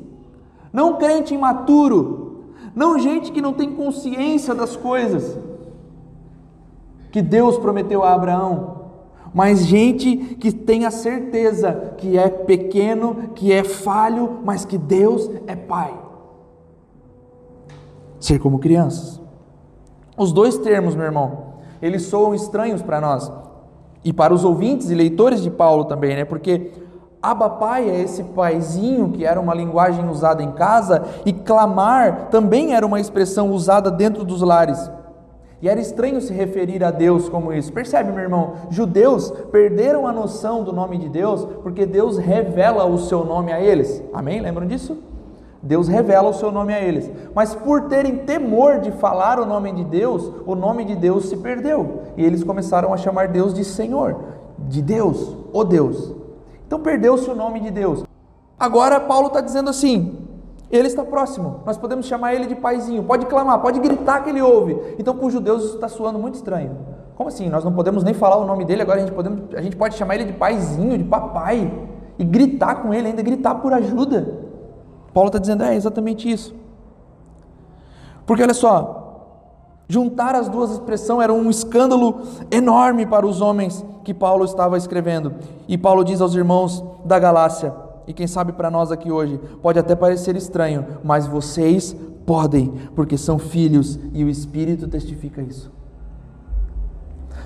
não 0.73 0.97
crente 0.97 1.33
imaturo, 1.33 2.30
não 2.75 2.99
gente 2.99 3.31
que 3.31 3.41
não 3.41 3.53
tem 3.53 3.71
consciência 3.71 4.55
das 4.55 4.75
coisas 4.75 5.37
que 7.11 7.21
Deus 7.21 7.57
prometeu 7.57 8.03
a 8.03 8.13
Abraão, 8.13 8.81
mas 9.33 9.65
gente 9.65 10.15
que 10.35 10.51
tem 10.51 10.85
a 10.85 10.91
certeza 10.91 11.93
que 11.97 12.17
é 12.17 12.29
pequeno, 12.29 13.29
que 13.35 13.51
é 13.51 13.63
falho, 13.63 14.39
mas 14.43 14.65
que 14.65 14.77
Deus 14.77 15.29
é 15.47 15.55
Pai. 15.55 15.93
Ser 18.19 18.39
como 18.39 18.59
crianças. 18.59 19.21
Os 20.17 20.31
dois 20.31 20.57
termos, 20.57 20.95
meu 20.95 21.05
irmão, 21.05 21.55
eles 21.81 22.03
soam 22.03 22.35
estranhos 22.35 22.81
para 22.81 23.01
nós. 23.01 23.31
E 24.03 24.11
para 24.11 24.33
os 24.33 24.43
ouvintes 24.43 24.89
e 24.89 24.95
leitores 24.95 25.41
de 25.41 25.49
Paulo 25.49 25.85
também, 25.85 26.15
né? 26.15 26.25
Porque 26.25 26.71
Abba 27.21 27.49
Pai 27.51 27.87
é 27.87 28.01
esse 28.01 28.23
paizinho 28.23 29.09
que 29.09 29.23
era 29.23 29.39
uma 29.39 29.53
linguagem 29.53 30.09
usada 30.09 30.41
em 30.41 30.51
casa 30.53 31.03
e 31.23 31.31
clamar 31.31 32.29
também 32.31 32.73
era 32.73 32.85
uma 32.85 32.99
expressão 32.99 33.51
usada 33.51 33.91
dentro 33.91 34.23
dos 34.23 34.41
lares. 34.41 34.89
E 35.61 35.69
era 35.69 35.79
estranho 35.79 36.19
se 36.19 36.33
referir 36.33 36.83
a 36.83 36.89
Deus 36.89 37.29
como 37.29 37.53
isso. 37.53 37.71
Percebe, 37.71 38.11
meu 38.11 38.23
irmão? 38.23 38.53
Judeus 38.71 39.29
perderam 39.51 40.07
a 40.07 40.11
noção 40.11 40.63
do 40.63 40.73
nome 40.73 40.97
de 40.97 41.07
Deus 41.07 41.45
porque 41.61 41.85
Deus 41.85 42.17
revela 42.17 42.85
o 42.85 42.97
seu 42.97 43.23
nome 43.23 43.53
a 43.53 43.61
eles. 43.61 44.01
Amém? 44.11 44.41
Lembram 44.41 44.65
disso? 44.65 44.97
Deus 45.61 45.87
revela 45.87 46.29
o 46.29 46.33
seu 46.33 46.51
nome 46.51 46.73
a 46.73 46.81
eles. 46.81 47.11
Mas 47.35 47.53
por 47.53 47.81
terem 47.81 48.17
temor 48.17 48.79
de 48.79 48.91
falar 48.93 49.39
o 49.39 49.45
nome 49.45 49.71
de 49.71 49.83
Deus, 49.83 50.31
o 50.47 50.55
nome 50.55 50.83
de 50.83 50.95
Deus 50.95 51.25
se 51.25 51.37
perdeu. 51.37 52.01
E 52.17 52.25
eles 52.25 52.43
começaram 52.43 52.91
a 52.91 52.97
chamar 52.97 53.27
Deus 53.27 53.53
de 53.53 53.63
Senhor, 53.63 54.15
de 54.57 54.81
Deus, 54.81 55.37
o 55.53 55.63
Deus. 55.63 56.20
Então 56.71 56.79
perdeu-se 56.79 57.29
o 57.29 57.35
nome 57.35 57.59
de 57.59 57.69
Deus. 57.69 58.05
Agora 58.57 58.97
Paulo 58.97 59.27
está 59.27 59.41
dizendo 59.41 59.69
assim: 59.69 60.17
ele 60.71 60.87
está 60.87 61.03
próximo, 61.03 61.59
nós 61.65 61.77
podemos 61.77 62.05
chamar 62.05 62.33
ele 62.33 62.45
de 62.45 62.55
paizinho, 62.55 63.03
pode 63.03 63.25
clamar, 63.25 63.59
pode 63.59 63.77
gritar 63.77 64.23
que 64.23 64.29
ele 64.29 64.41
ouve. 64.41 64.79
Então 64.97 65.13
para 65.13 65.25
os 65.25 65.33
judeus 65.33 65.65
isso 65.65 65.75
está 65.75 65.89
soando 65.89 66.17
muito 66.17 66.35
estranho. 66.35 66.77
Como 67.17 67.27
assim? 67.27 67.49
Nós 67.49 67.65
não 67.65 67.73
podemos 67.73 68.05
nem 68.05 68.13
falar 68.13 68.37
o 68.37 68.45
nome 68.45 68.63
dele, 68.63 68.83
agora 68.83 68.99
a 68.99 69.01
gente, 69.01 69.11
podemos, 69.13 69.53
a 69.53 69.61
gente 69.61 69.75
pode 69.75 69.95
chamar 69.95 70.15
ele 70.15 70.23
de 70.23 70.31
paizinho, 70.31 70.97
de 70.97 71.03
papai, 71.03 71.69
e 72.17 72.23
gritar 72.23 72.75
com 72.75 72.93
ele, 72.93 73.09
ainda 73.09 73.21
gritar 73.21 73.55
por 73.55 73.73
ajuda. 73.73 74.39
Paulo 75.13 75.27
está 75.27 75.39
dizendo, 75.39 75.65
é 75.65 75.75
exatamente 75.75 76.31
isso. 76.31 76.55
Porque 78.25 78.41
olha 78.41 78.53
só, 78.53 79.43
juntar 79.89 80.35
as 80.35 80.47
duas 80.47 80.71
expressões 80.71 81.21
era 81.21 81.33
um 81.33 81.49
escândalo 81.49 82.21
enorme 82.49 83.05
para 83.05 83.27
os 83.27 83.41
homens 83.41 83.85
que 84.03 84.13
Paulo 84.13 84.45
estava 84.45 84.77
escrevendo. 84.77 85.33
E 85.67 85.77
Paulo 85.77 86.03
diz 86.03 86.21
aos 86.21 86.35
irmãos 86.35 86.83
da 87.05 87.19
Galácia, 87.19 87.73
e 88.07 88.13
quem 88.13 88.27
sabe 88.27 88.51
para 88.51 88.71
nós 88.71 88.91
aqui 88.91 89.11
hoje, 89.11 89.39
pode 89.61 89.79
até 89.79 89.95
parecer 89.95 90.35
estranho, 90.35 90.85
mas 91.03 91.27
vocês 91.27 91.95
podem, 92.25 92.73
porque 92.95 93.17
são 93.17 93.37
filhos 93.37 93.99
e 94.13 94.23
o 94.23 94.29
Espírito 94.29 94.87
testifica 94.87 95.41
isso. 95.41 95.71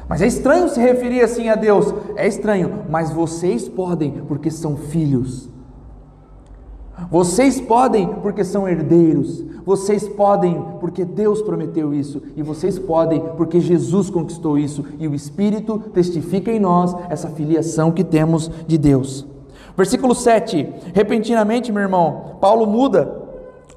Mas 0.08 0.22
é 0.22 0.28
estranho 0.28 0.70
se 0.70 0.80
referir 0.80 1.22
assim 1.22 1.50
a 1.50 1.56
Deus, 1.56 1.94
é 2.16 2.28
estranho, 2.28 2.84
mas 2.90 3.12
vocês 3.12 3.68
podem, 3.68 4.24
porque 4.28 4.52
são 4.52 4.78
filhos. 4.78 5.50
Vocês 7.10 7.60
podem 7.60 8.08
porque 8.22 8.44
são 8.44 8.68
herdeiros. 8.68 9.44
Vocês 9.66 10.08
podem 10.08 10.64
porque 10.80 11.04
Deus 11.04 11.42
prometeu 11.42 11.94
isso. 11.94 12.22
E 12.36 12.44
vocês 12.44 12.78
podem 12.78 13.20
porque 13.36 13.60
Jesus 13.60 14.10
conquistou 14.10 14.58
isso. 14.58 14.86
E 15.00 15.08
o 15.08 15.16
Espírito 15.16 15.80
testifica 15.94 16.52
em 16.52 16.60
nós 16.60 16.96
essa 17.10 17.30
filiação 17.30 17.92
que 17.92 18.04
temos 18.04 18.50
de 18.68 18.78
Deus. 18.78 19.26
Versículo 19.76 20.16
7. 20.16 20.68
Repentinamente, 20.94 21.72
meu 21.72 21.82
irmão, 21.82 22.38
Paulo 22.40 22.66
muda 22.66 23.25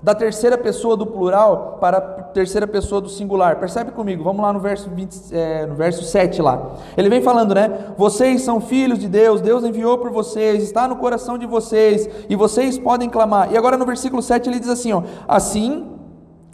da 0.00 0.14
terceira 0.14 0.56
pessoa 0.56 0.96
do 0.96 1.04
plural 1.06 1.78
para 1.80 1.98
a 1.98 2.00
terceira 2.00 2.66
pessoa 2.66 3.00
do 3.00 3.08
singular. 3.08 3.58
Percebe 3.58 3.90
comigo? 3.90 4.22
Vamos 4.22 4.42
lá 4.42 4.52
no 4.52 4.60
verso, 4.60 4.88
20, 4.88 5.34
é, 5.34 5.66
no 5.66 5.74
verso 5.74 6.04
7 6.04 6.40
lá. 6.40 6.74
Ele 6.96 7.08
vem 7.08 7.20
falando, 7.20 7.54
né? 7.54 7.92
Vocês 7.96 8.42
são 8.42 8.60
filhos 8.60 8.98
de 8.98 9.08
Deus, 9.08 9.40
Deus 9.40 9.64
enviou 9.64 9.98
por 9.98 10.10
vocês, 10.10 10.62
está 10.62 10.86
no 10.86 10.96
coração 10.96 11.36
de 11.36 11.46
vocês, 11.46 12.08
e 12.28 12.36
vocês 12.36 12.78
podem 12.78 13.10
clamar. 13.10 13.52
E 13.52 13.56
agora 13.56 13.76
no 13.76 13.84
versículo 13.84 14.22
7 14.22 14.48
ele 14.48 14.60
diz 14.60 14.68
assim, 14.68 14.92
ó, 14.92 15.02
assim 15.26 15.86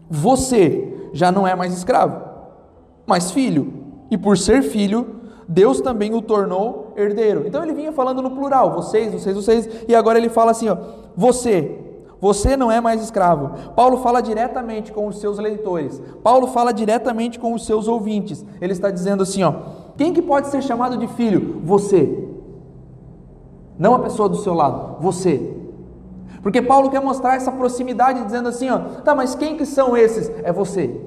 você 0.09 1.09
já 1.12 1.30
não 1.30 1.47
é 1.47 1.55
mais 1.55 1.72
escravo, 1.74 2.22
mas 3.07 3.30
filho. 3.30 3.84
E 4.11 4.16
por 4.16 4.38
ser 4.38 4.62
filho, 4.62 5.20
Deus 5.49 5.80
também 5.80 6.14
o 6.14 6.22
tornou 6.22 6.92
herdeiro. 6.97 7.45
Então 7.47 7.62
ele 7.62 7.74
vinha 7.74 7.92
falando 7.92 8.22
no 8.22 8.30
plural, 8.30 8.74
vocês, 8.74 9.12
vocês, 9.12 9.36
vocês, 9.36 9.68
e 9.88 9.95
agora 9.95 10.18
ele 10.18 10.28
fala 10.28 10.51
assim, 10.51 10.68
ó, 10.68 10.76
você, 11.16 11.84
você 12.25 12.57
não 12.57 12.72
é 12.72 12.81
mais 12.81 13.03
escravo. 13.03 13.51
Paulo 13.77 13.99
fala 13.99 14.22
diretamente 14.22 14.91
com 14.91 15.07
os 15.07 15.20
seus 15.20 15.39
leitores. 15.39 16.01
Paulo 16.22 16.47
fala 16.47 16.72
diretamente 16.72 17.39
com 17.39 17.53
os 17.53 17.66
seus 17.66 17.87
ouvintes. 17.87 18.43
Ele 18.62 18.72
está 18.72 18.91
dizendo 18.91 19.22
assim, 19.22 19.43
ó: 19.43 19.53
Quem 19.95 20.11
que 20.11 20.22
pode 20.22 20.47
ser 20.47 20.62
chamado 20.62 20.97
de 20.97 21.07
filho? 21.07 21.61
Você. 21.62 22.27
Não 23.79 23.95
a 23.95 23.99
pessoa 23.99 24.27
do 24.27 24.39
seu 24.39 24.55
lado, 24.55 24.97
você. 25.03 25.55
Porque 26.43 26.62
Paulo 26.62 26.89
quer 26.89 27.03
mostrar 27.03 27.37
essa 27.37 27.53
proximidade 27.53 28.25
dizendo 28.25 28.49
assim, 28.49 28.70
ó: 28.70 28.79
Tá, 29.05 29.14
mas 29.14 29.35
quem 29.35 29.59
que 29.59 29.66
são 29.66 29.95
esses? 29.95 30.33
É 30.43 30.51
você. 30.51 30.99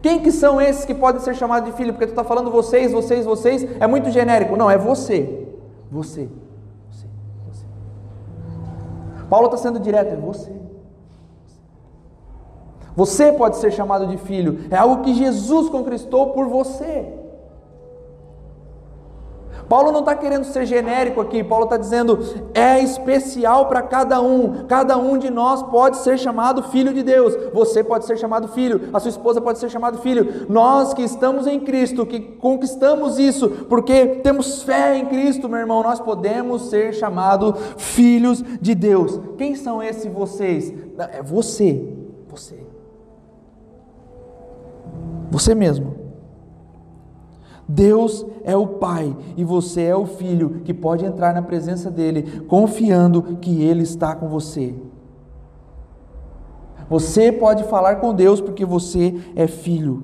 Quem 0.00 0.18
que 0.18 0.32
são 0.32 0.62
esses 0.62 0.86
que 0.86 0.94
podem 0.94 1.20
ser 1.20 1.34
chamados 1.34 1.70
de 1.70 1.76
filho? 1.76 1.92
Porque 1.92 2.06
tu 2.06 2.10
está 2.10 2.24
falando 2.24 2.50
vocês, 2.50 2.90
vocês, 2.90 3.26
vocês, 3.26 3.62
é 3.78 3.86
muito 3.86 4.10
genérico. 4.10 4.56
Não, 4.56 4.70
é 4.70 4.78
você. 4.78 5.46
Você. 5.90 6.30
Paulo 9.34 9.46
está 9.46 9.58
sendo 9.58 9.80
direto, 9.80 10.12
é 10.12 10.16
você. 10.16 10.52
Você 12.94 13.32
pode 13.32 13.56
ser 13.56 13.72
chamado 13.72 14.06
de 14.06 14.16
filho, 14.16 14.60
é 14.70 14.76
algo 14.76 15.02
que 15.02 15.12
Jesus 15.12 15.68
conquistou 15.68 16.30
por 16.30 16.46
você. 16.46 17.12
Paulo 19.68 19.92
não 19.92 20.00
está 20.00 20.14
querendo 20.14 20.44
ser 20.44 20.66
genérico 20.66 21.20
aqui, 21.20 21.42
Paulo 21.42 21.64
está 21.64 21.76
dizendo 21.76 22.18
é 22.52 22.80
especial 22.80 23.66
para 23.66 23.82
cada 23.82 24.20
um, 24.20 24.66
cada 24.66 24.96
um 24.96 25.18
de 25.18 25.30
nós 25.30 25.62
pode 25.62 25.98
ser 25.98 26.18
chamado 26.18 26.62
filho 26.64 26.92
de 26.92 27.02
Deus, 27.02 27.34
você 27.52 27.82
pode 27.82 28.04
ser 28.04 28.16
chamado 28.16 28.48
filho, 28.48 28.90
a 28.92 29.00
sua 29.00 29.08
esposa 29.08 29.40
pode 29.40 29.58
ser 29.58 29.70
chamado 29.70 29.98
filho, 29.98 30.46
nós 30.48 30.94
que 30.94 31.02
estamos 31.02 31.46
em 31.46 31.60
Cristo, 31.60 32.06
que 32.06 32.20
conquistamos 32.20 33.18
isso, 33.18 33.48
porque 33.68 34.06
temos 34.22 34.62
fé 34.62 34.96
em 34.96 35.06
Cristo, 35.06 35.48
meu 35.48 35.58
irmão, 35.58 35.82
nós 35.82 36.00
podemos 36.00 36.70
ser 36.70 36.92
chamados 36.92 37.54
filhos 37.76 38.42
de 38.60 38.74
Deus. 38.74 39.20
Quem 39.36 39.54
são 39.54 39.82
esses 39.82 40.12
vocês? 40.12 40.72
É 41.12 41.22
você, 41.22 41.92
você, 42.28 42.58
você 45.30 45.54
mesmo. 45.54 46.03
Deus 47.66 48.24
é 48.44 48.56
o 48.56 48.66
Pai 48.66 49.16
e 49.36 49.44
você 49.44 49.82
é 49.82 49.96
o 49.96 50.04
Filho 50.04 50.60
que 50.64 50.74
pode 50.74 51.04
entrar 51.04 51.32
na 51.32 51.42
presença 51.42 51.90
dEle, 51.90 52.40
confiando 52.42 53.22
que 53.40 53.62
Ele 53.62 53.82
está 53.82 54.14
com 54.14 54.28
você. 54.28 54.74
Você 56.88 57.32
pode 57.32 57.64
falar 57.64 57.96
com 57.96 58.12
Deus 58.12 58.40
porque 58.40 58.64
você 58.64 59.14
é 59.34 59.46
filho. 59.46 60.02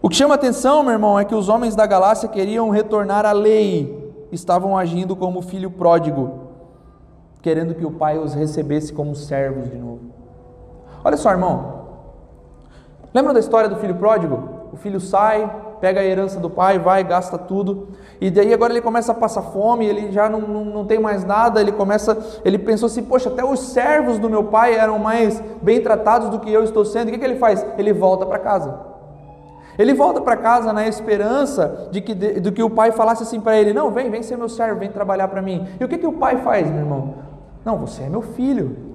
O 0.00 0.08
que 0.08 0.16
chama 0.16 0.34
atenção, 0.34 0.82
meu 0.82 0.92
irmão, 0.92 1.18
é 1.18 1.24
que 1.24 1.34
os 1.34 1.48
homens 1.48 1.74
da 1.74 1.86
Galácia 1.86 2.28
queriam 2.28 2.68
retornar 2.68 3.26
à 3.26 3.32
lei, 3.32 4.12
estavam 4.30 4.76
agindo 4.76 5.16
como 5.16 5.42
filho 5.42 5.70
pródigo, 5.70 6.48
querendo 7.40 7.74
que 7.74 7.84
o 7.84 7.90
pai 7.90 8.18
os 8.18 8.34
recebesse 8.34 8.92
como 8.92 9.14
servos 9.14 9.70
de 9.70 9.76
novo. 9.76 10.00
Olha 11.02 11.16
só, 11.16 11.30
irmão. 11.30 11.78
Lembra 13.12 13.32
da 13.32 13.40
história 13.40 13.68
do 13.68 13.76
filho 13.76 13.94
pródigo? 13.94 14.57
O 14.72 14.76
filho 14.76 15.00
sai, 15.00 15.50
pega 15.80 16.00
a 16.00 16.04
herança 16.04 16.38
do 16.40 16.50
pai, 16.50 16.78
vai, 16.78 17.04
gasta 17.04 17.38
tudo, 17.38 17.88
e 18.20 18.30
daí 18.30 18.52
agora 18.52 18.72
ele 18.72 18.80
começa 18.80 19.12
a 19.12 19.14
passar 19.14 19.42
fome, 19.42 19.86
ele 19.86 20.10
já 20.10 20.28
não, 20.28 20.40
não, 20.40 20.64
não 20.64 20.84
tem 20.84 20.98
mais 20.98 21.24
nada, 21.24 21.60
ele 21.60 21.72
começa, 21.72 22.18
ele 22.44 22.58
pensou 22.58 22.86
assim, 22.86 23.02
poxa, 23.02 23.28
até 23.28 23.44
os 23.44 23.60
servos 23.60 24.18
do 24.18 24.28
meu 24.28 24.44
pai 24.44 24.74
eram 24.74 24.98
mais 24.98 25.42
bem 25.62 25.80
tratados 25.80 26.28
do 26.28 26.40
que 26.40 26.52
eu 26.52 26.64
estou 26.64 26.84
sendo, 26.84 27.08
o 27.08 27.12
que, 27.12 27.18
que 27.18 27.24
ele 27.24 27.36
faz? 27.36 27.64
Ele 27.76 27.92
volta 27.92 28.26
para 28.26 28.38
casa. 28.38 28.88
Ele 29.78 29.94
volta 29.94 30.20
para 30.20 30.36
casa 30.36 30.72
na 30.72 30.88
esperança 30.88 31.88
de 31.92 32.00
que, 32.00 32.12
de, 32.12 32.40
de 32.40 32.50
que 32.50 32.62
o 32.64 32.68
pai 32.68 32.90
falasse 32.90 33.22
assim 33.22 33.40
para 33.40 33.56
ele: 33.56 33.72
Não, 33.72 33.92
vem, 33.92 34.10
vem 34.10 34.24
ser 34.24 34.36
meu 34.36 34.48
servo, 34.48 34.80
vem 34.80 34.90
trabalhar 34.90 35.28
para 35.28 35.40
mim. 35.40 35.68
E 35.78 35.84
o 35.84 35.88
que, 35.88 35.96
que 35.96 36.06
o 36.06 36.14
pai 36.14 36.38
faz, 36.38 36.68
meu 36.68 36.80
irmão? 36.80 37.14
Não, 37.64 37.78
você 37.78 38.02
é 38.02 38.08
meu 38.08 38.20
filho. 38.20 38.87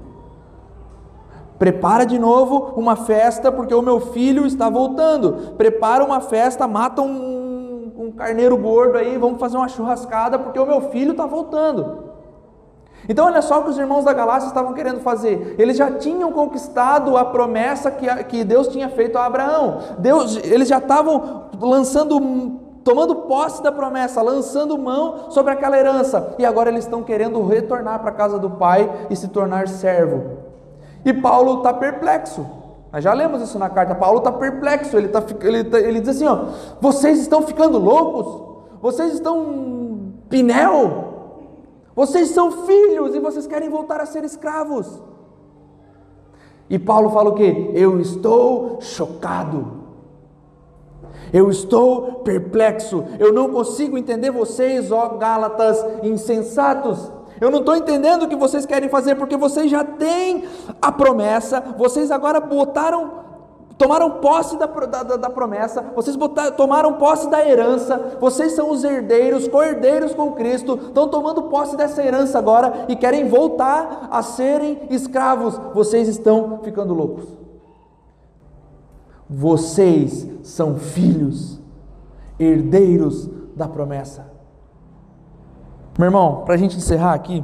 Prepara 1.63 2.05
de 2.05 2.19
novo 2.19 2.73
uma 2.75 2.97
festa, 2.97 3.49
porque 3.49 3.73
o 3.73 3.81
meu 3.81 4.01
filho 4.01 4.45
está 4.45 4.69
voltando. 4.69 5.53
Prepara 5.55 6.03
uma 6.03 6.19
festa, 6.19 6.67
mata 6.67 7.01
um, 7.01 7.93
um 7.97 8.11
carneiro 8.11 8.57
gordo 8.57 8.97
aí, 8.97 9.17
vamos 9.17 9.39
fazer 9.39 9.55
uma 9.55 9.69
churrascada, 9.69 10.37
porque 10.37 10.59
o 10.59 10.65
meu 10.65 10.81
filho 10.91 11.11
está 11.11 11.25
voltando. 11.25 11.99
Então, 13.07 13.27
olha 13.27 13.41
só 13.41 13.61
o 13.61 13.63
que 13.63 13.69
os 13.69 13.77
irmãos 13.77 14.03
da 14.03 14.11
Galácia 14.11 14.47
estavam 14.47 14.73
querendo 14.73 14.99
fazer. 14.99 15.55
Eles 15.57 15.77
já 15.77 15.89
tinham 15.89 16.33
conquistado 16.33 17.15
a 17.15 17.23
promessa 17.23 17.89
que, 17.89 18.13
que 18.25 18.43
Deus 18.43 18.67
tinha 18.67 18.89
feito 18.89 19.17
a 19.17 19.25
Abraão. 19.25 19.79
Deus, 19.99 20.35
eles 20.43 20.67
já 20.67 20.79
estavam 20.79 21.45
lançando, 21.61 22.59
tomando 22.83 23.15
posse 23.15 23.63
da 23.63 23.71
promessa, 23.71 24.21
lançando 24.21 24.77
mão 24.77 25.31
sobre 25.31 25.53
aquela 25.53 25.79
herança. 25.79 26.35
E 26.37 26.45
agora 26.45 26.69
eles 26.69 26.83
estão 26.83 27.01
querendo 27.01 27.41
retornar 27.47 28.01
para 28.01 28.09
a 28.09 28.13
casa 28.13 28.37
do 28.37 28.49
pai 28.49 29.07
e 29.09 29.15
se 29.15 29.29
tornar 29.29 29.69
servo. 29.69 30.42
E 31.05 31.13
Paulo 31.13 31.57
está 31.57 31.73
perplexo. 31.73 32.45
Nós 32.91 33.03
já 33.03 33.13
lemos 33.13 33.41
isso 33.41 33.57
na 33.57 33.69
carta. 33.69 33.95
Paulo 33.95 34.19
está 34.19 34.31
perplexo. 34.31 34.95
Ele, 34.97 35.07
tá, 35.07 35.23
ele, 35.41 35.63
tá, 35.63 35.79
ele 35.79 35.99
diz 35.99 36.09
assim: 36.09 36.27
ó, 36.27 36.45
vocês 36.79 37.19
estão 37.19 37.41
ficando 37.41 37.77
loucos? 37.77 38.53
Vocês 38.81 39.13
estão 39.13 40.13
pinel? 40.29 41.13
Vocês 41.95 42.29
são 42.29 42.65
filhos 42.65 43.15
e 43.15 43.19
vocês 43.19 43.47
querem 43.47 43.69
voltar 43.69 43.99
a 43.99 44.05
ser 44.05 44.23
escravos. 44.23 45.01
E 46.69 46.79
Paulo 46.79 47.09
fala 47.09 47.29
o 47.29 47.35
que? 47.35 47.71
Eu 47.73 47.99
estou 47.99 48.79
chocado. 48.81 49.83
Eu 51.31 51.49
estou 51.49 52.21
perplexo, 52.23 53.03
eu 53.19 53.33
não 53.33 53.49
consigo 53.49 53.97
entender 53.97 54.29
vocês, 54.29 54.91
ó 54.91 55.17
Gálatas 55.17 55.83
insensatos. 56.03 57.11
Eu 57.39 57.51
não 57.51 57.59
estou 57.59 57.75
entendendo 57.75 58.23
o 58.23 58.27
que 58.27 58.35
vocês 58.35 58.65
querem 58.65 58.89
fazer, 58.89 59.15
porque 59.15 59.37
vocês 59.37 59.69
já 59.69 59.83
têm 59.83 60.45
a 60.81 60.91
promessa, 60.91 61.61
vocês 61.77 62.11
agora 62.11 62.39
botaram 62.39 63.23
tomaram 63.77 64.09
posse 64.21 64.57
da, 64.57 64.65
da, 64.67 65.17
da 65.17 65.29
promessa, 65.29 65.83
vocês 65.95 66.15
botaram, 66.15 66.55
tomaram 66.55 66.93
posse 66.93 67.29
da 67.29 67.45
herança, 67.45 68.17
vocês 68.19 68.53
são 68.53 68.69
os 68.69 68.83
herdeiros, 68.83 69.47
co-herdeiros 69.47 70.13
com 70.13 70.31
Cristo, 70.33 70.79
estão 70.87 71.07
tomando 71.09 71.43
posse 71.43 71.75
dessa 71.75 72.03
herança 72.03 72.37
agora 72.37 72.85
e 72.87 72.95
querem 72.95 73.27
voltar 73.27 74.07
a 74.11 74.21
serem 74.21 74.87
escravos. 74.89 75.59
Vocês 75.73 76.07
estão 76.07 76.59
ficando 76.63 76.93
loucos. 76.93 77.25
Vocês 79.29 80.27
são 80.43 80.75
filhos, 80.75 81.59
herdeiros 82.39 83.27
da 83.55 83.67
promessa. 83.67 84.32
Meu 85.97 86.07
irmão, 86.07 86.41
para 86.43 86.55
a 86.55 86.57
gente 86.57 86.77
encerrar 86.77 87.13
aqui, 87.13 87.43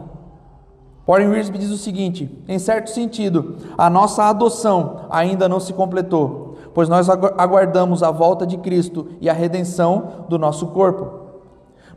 Warren 1.07 1.29
Wiersbe 1.29 1.57
diz 1.57 1.71
o 1.71 1.77
seguinte: 1.77 2.43
em 2.47 2.57
certo 2.59 2.89
sentido, 2.89 3.57
a 3.77 3.89
nossa 3.89 4.25
adoção 4.25 5.07
ainda 5.09 5.47
não 5.47 5.59
se 5.59 5.73
completou, 5.73 6.55
pois 6.73 6.89
nós 6.89 7.09
aguardamos 7.09 8.03
a 8.03 8.11
volta 8.11 8.45
de 8.45 8.57
Cristo 8.57 9.07
e 9.21 9.29
a 9.29 9.33
redenção 9.33 10.25
do 10.29 10.37
nosso 10.37 10.67
corpo. 10.67 11.19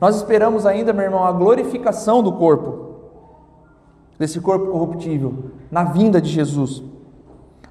Nós 0.01 0.17
esperamos 0.17 0.67
ainda, 0.67 0.93
meu 0.93 1.05
irmão, 1.05 1.25
a 1.25 1.33
glorificação 1.33 2.23
do 2.23 2.33
corpo, 2.33 2.97
desse 4.19 4.41
corpo 4.41 4.67
corruptível, 4.67 5.51
na 5.71 5.85
vinda 5.85 6.21
de 6.21 6.29
Jesus. 6.29 6.83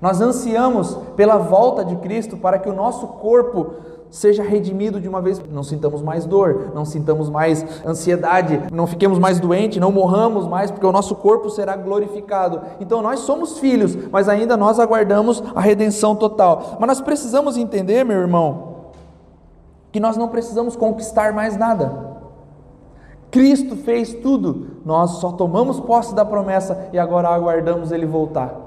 Nós 0.01 0.19
ansiamos 0.21 0.95
pela 1.15 1.37
volta 1.37 1.85
de 1.85 1.95
Cristo 1.97 2.35
para 2.37 2.57
que 2.57 2.69
o 2.69 2.73
nosso 2.73 3.05
corpo 3.07 3.73
seja 4.11 4.43
redimido 4.43 4.99
de 4.99 5.07
uma 5.07 5.21
vez, 5.21 5.41
não 5.49 5.63
sintamos 5.63 6.01
mais 6.01 6.25
dor, 6.25 6.71
não 6.75 6.83
sintamos 6.83 7.29
mais 7.29 7.65
ansiedade, 7.85 8.61
não 8.71 8.85
fiquemos 8.85 9.17
mais 9.17 9.39
doentes, 9.39 9.79
não 9.79 9.91
morramos 9.91 10.45
mais, 10.45 10.69
porque 10.69 10.85
o 10.85 10.91
nosso 10.91 11.15
corpo 11.15 11.49
será 11.49 11.77
glorificado. 11.77 12.61
Então 12.81 13.01
nós 13.01 13.21
somos 13.21 13.57
filhos, 13.57 13.97
mas 14.11 14.27
ainda 14.27 14.57
nós 14.57 14.79
aguardamos 14.79 15.41
a 15.55 15.61
redenção 15.61 16.13
total. 16.13 16.77
Mas 16.77 16.87
nós 16.87 17.01
precisamos 17.01 17.55
entender, 17.55 18.03
meu 18.03 18.19
irmão, 18.19 18.71
que 19.93 19.99
nós 19.99 20.17
não 20.17 20.27
precisamos 20.27 20.75
conquistar 20.75 21.31
mais 21.33 21.55
nada. 21.55 22.11
Cristo 23.31 23.77
fez 23.77 24.13
tudo, 24.15 24.81
nós 24.85 25.11
só 25.11 25.31
tomamos 25.31 25.79
posse 25.79 26.13
da 26.13 26.25
promessa 26.25 26.89
e 26.91 26.99
agora 26.99 27.29
aguardamos 27.29 27.93
Ele 27.93 28.05
voltar. 28.05 28.60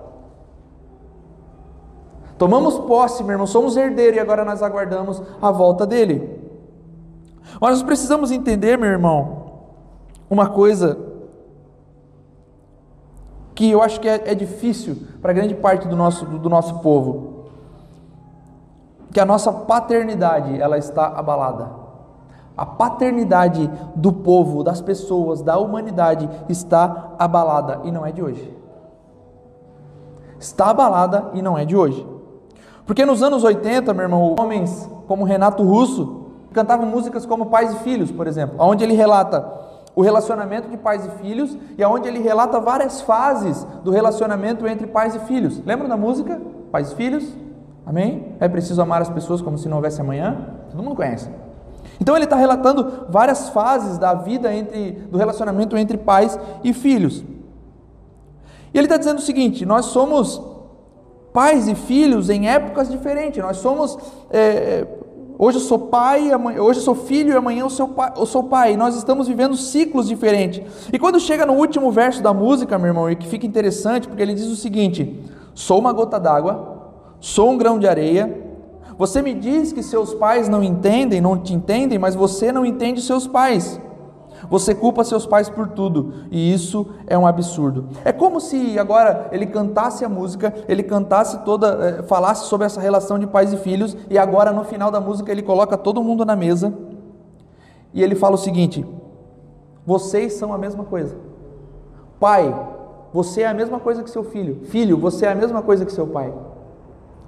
Tomamos 2.38 2.78
posse, 2.80 3.22
meu 3.22 3.32
irmão, 3.32 3.46
somos 3.46 3.76
herdeiros 3.76 4.16
e 4.16 4.20
agora 4.20 4.44
nós 4.44 4.62
aguardamos 4.62 5.22
a 5.40 5.50
volta 5.50 5.86
dele. 5.86 6.40
Mas 7.60 7.70
nós 7.70 7.82
precisamos 7.82 8.30
entender, 8.30 8.76
meu 8.76 8.90
irmão, 8.90 9.44
uma 10.28 10.48
coisa 10.48 10.98
que 13.54 13.70
eu 13.70 13.80
acho 13.80 14.00
que 14.00 14.08
é, 14.08 14.32
é 14.32 14.34
difícil 14.34 14.96
para 15.22 15.32
grande 15.32 15.54
parte 15.54 15.86
do 15.86 15.94
nosso, 15.94 16.24
do 16.24 16.48
nosso 16.48 16.80
povo, 16.80 17.44
que 19.12 19.20
a 19.20 19.24
nossa 19.24 19.52
paternidade 19.52 20.60
ela 20.60 20.76
está 20.76 21.06
abalada. 21.06 21.84
A 22.56 22.66
paternidade 22.66 23.68
do 23.94 24.12
povo, 24.12 24.62
das 24.62 24.80
pessoas, 24.80 25.40
da 25.42 25.58
humanidade 25.58 26.28
está 26.48 27.12
abalada 27.18 27.80
e 27.84 27.92
não 27.92 28.04
é 28.04 28.10
de 28.10 28.22
hoje. 28.22 28.56
Está 30.38 30.70
abalada 30.70 31.30
e 31.32 31.42
não 31.42 31.56
é 31.56 31.64
de 31.64 31.76
hoje. 31.76 32.13
Porque 32.86 33.04
nos 33.04 33.22
anos 33.22 33.42
80, 33.44 33.92
meu 33.94 34.02
irmão, 34.02 34.34
homens 34.38 34.88
como 35.06 35.24
Renato 35.24 35.62
Russo 35.62 36.26
cantavam 36.52 36.86
músicas 36.86 37.26
como 37.26 37.46
Pais 37.46 37.72
e 37.72 37.76
Filhos, 37.80 38.10
por 38.10 38.26
exemplo, 38.26 38.56
onde 38.58 38.84
ele 38.84 38.94
relata 38.94 39.64
o 39.94 40.02
relacionamento 40.02 40.68
de 40.68 40.76
pais 40.76 41.04
e 41.06 41.10
filhos 41.22 41.56
e 41.78 41.84
onde 41.84 42.08
ele 42.08 42.18
relata 42.18 42.58
várias 42.60 43.00
fases 43.00 43.64
do 43.84 43.90
relacionamento 43.90 44.66
entre 44.66 44.86
pais 44.86 45.14
e 45.14 45.20
filhos. 45.20 45.62
Lembra 45.64 45.86
da 45.86 45.96
música? 45.96 46.40
Pais 46.72 46.90
e 46.90 46.96
Filhos? 46.96 47.24
Amém? 47.86 48.34
É 48.40 48.48
preciso 48.48 48.82
amar 48.82 49.02
as 49.02 49.08
pessoas 49.08 49.40
como 49.40 49.56
se 49.56 49.68
não 49.68 49.76
houvesse 49.76 50.00
amanhã? 50.00 50.36
Todo 50.70 50.82
mundo 50.82 50.96
conhece. 50.96 51.30
Então 52.00 52.16
ele 52.16 52.24
está 52.24 52.34
relatando 52.34 53.06
várias 53.08 53.50
fases 53.50 53.98
da 53.98 54.14
vida 54.14 54.52
entre, 54.52 54.92
do 55.10 55.16
relacionamento 55.16 55.76
entre 55.76 55.96
pais 55.96 56.38
e 56.64 56.72
filhos. 56.72 57.22
E 58.72 58.78
ele 58.78 58.86
está 58.86 58.96
dizendo 58.96 59.18
o 59.18 59.22
seguinte: 59.22 59.64
nós 59.64 59.86
somos 59.86 60.42
pais 61.34 61.66
e 61.66 61.74
filhos 61.74 62.30
em 62.30 62.48
épocas 62.48 62.88
diferentes. 62.88 63.42
Nós 63.42 63.56
somos. 63.56 63.98
É, 64.30 64.86
hoje 65.36 65.58
eu 65.58 65.62
sou 65.62 65.80
pai, 65.80 66.30
hoje 66.32 66.78
eu 66.78 66.84
sou 66.84 66.94
filho 66.94 67.32
e 67.32 67.36
amanhã 67.36 67.62
eu 67.62 67.70
sou, 67.70 67.88
pai, 67.88 68.12
eu 68.16 68.24
sou 68.24 68.44
pai. 68.44 68.76
Nós 68.76 68.94
estamos 68.94 69.26
vivendo 69.26 69.56
ciclos 69.56 70.06
diferentes. 70.06 70.62
E 70.92 70.98
quando 70.98 71.18
chega 71.18 71.44
no 71.44 71.54
último 71.54 71.90
verso 71.90 72.22
da 72.22 72.32
música, 72.32 72.78
meu 72.78 72.86
irmão, 72.86 73.10
e 73.10 73.16
que 73.16 73.26
fica 73.26 73.44
interessante, 73.44 74.06
porque 74.06 74.22
ele 74.22 74.32
diz 74.32 74.46
o 74.46 74.54
seguinte: 74.54 75.20
Sou 75.52 75.80
uma 75.80 75.92
gota 75.92 76.20
d'água, 76.20 76.92
sou 77.18 77.50
um 77.50 77.58
grão 77.58 77.80
de 77.80 77.88
areia. 77.88 78.42
Você 78.96 79.20
me 79.20 79.34
diz 79.34 79.72
que 79.72 79.82
seus 79.82 80.14
pais 80.14 80.48
não 80.48 80.62
entendem, 80.62 81.20
não 81.20 81.36
te 81.36 81.52
entendem, 81.52 81.98
mas 81.98 82.14
você 82.14 82.52
não 82.52 82.64
entende 82.64 83.02
seus 83.02 83.26
pais. 83.26 83.80
Você 84.50 84.74
culpa 84.74 85.04
seus 85.04 85.26
pais 85.26 85.48
por 85.48 85.68
tudo, 85.68 86.14
e 86.30 86.52
isso 86.52 86.86
é 87.06 87.16
um 87.16 87.26
absurdo. 87.26 87.88
É 88.04 88.12
como 88.12 88.40
se 88.40 88.78
agora 88.78 89.28
ele 89.32 89.46
cantasse 89.46 90.04
a 90.04 90.08
música, 90.08 90.54
ele 90.68 90.82
cantasse 90.82 91.44
toda, 91.44 91.98
é, 91.98 92.02
falasse 92.02 92.46
sobre 92.46 92.66
essa 92.66 92.80
relação 92.80 93.18
de 93.18 93.26
pais 93.26 93.52
e 93.52 93.56
filhos, 93.56 93.96
e 94.10 94.18
agora 94.18 94.52
no 94.52 94.64
final 94.64 94.90
da 94.90 95.00
música 95.00 95.30
ele 95.30 95.42
coloca 95.42 95.76
todo 95.76 96.02
mundo 96.02 96.24
na 96.24 96.36
mesa 96.36 96.72
e 97.94 98.02
ele 98.02 98.16
fala 98.16 98.34
o 98.34 98.38
seguinte: 98.38 98.84
vocês 99.86 100.34
são 100.34 100.52
a 100.52 100.58
mesma 100.58 100.84
coisa. 100.84 101.16
Pai, 102.18 102.52
você 103.12 103.42
é 103.42 103.46
a 103.46 103.54
mesma 103.54 103.78
coisa 103.78 104.02
que 104.02 104.10
seu 104.10 104.24
filho. 104.24 104.64
Filho, 104.64 104.98
você 104.98 105.26
é 105.26 105.30
a 105.30 105.34
mesma 105.34 105.62
coisa 105.62 105.84
que 105.84 105.92
seu 105.92 106.06
pai. 106.08 106.34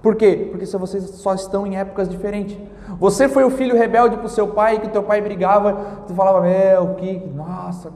Por 0.07 0.15
quê? 0.15 0.47
Porque 0.53 0.65
vocês 0.65 1.03
só 1.17 1.35
estão 1.35 1.67
em 1.67 1.79
épocas 1.79 2.09
diferentes. 2.09 2.57
Você 3.01 3.29
foi 3.29 3.43
o 3.43 3.51
filho 3.51 3.77
rebelde 3.77 4.17
para 4.17 4.27
o 4.27 4.29
seu 4.29 4.47
pai, 4.47 4.79
que 4.79 4.89
teu 4.89 5.03
pai 5.03 5.21
brigava, 5.21 5.77
tu 6.07 6.15
falava, 6.15 6.43
meu, 6.43 6.95
que, 6.95 7.29
nossa, 7.35 7.91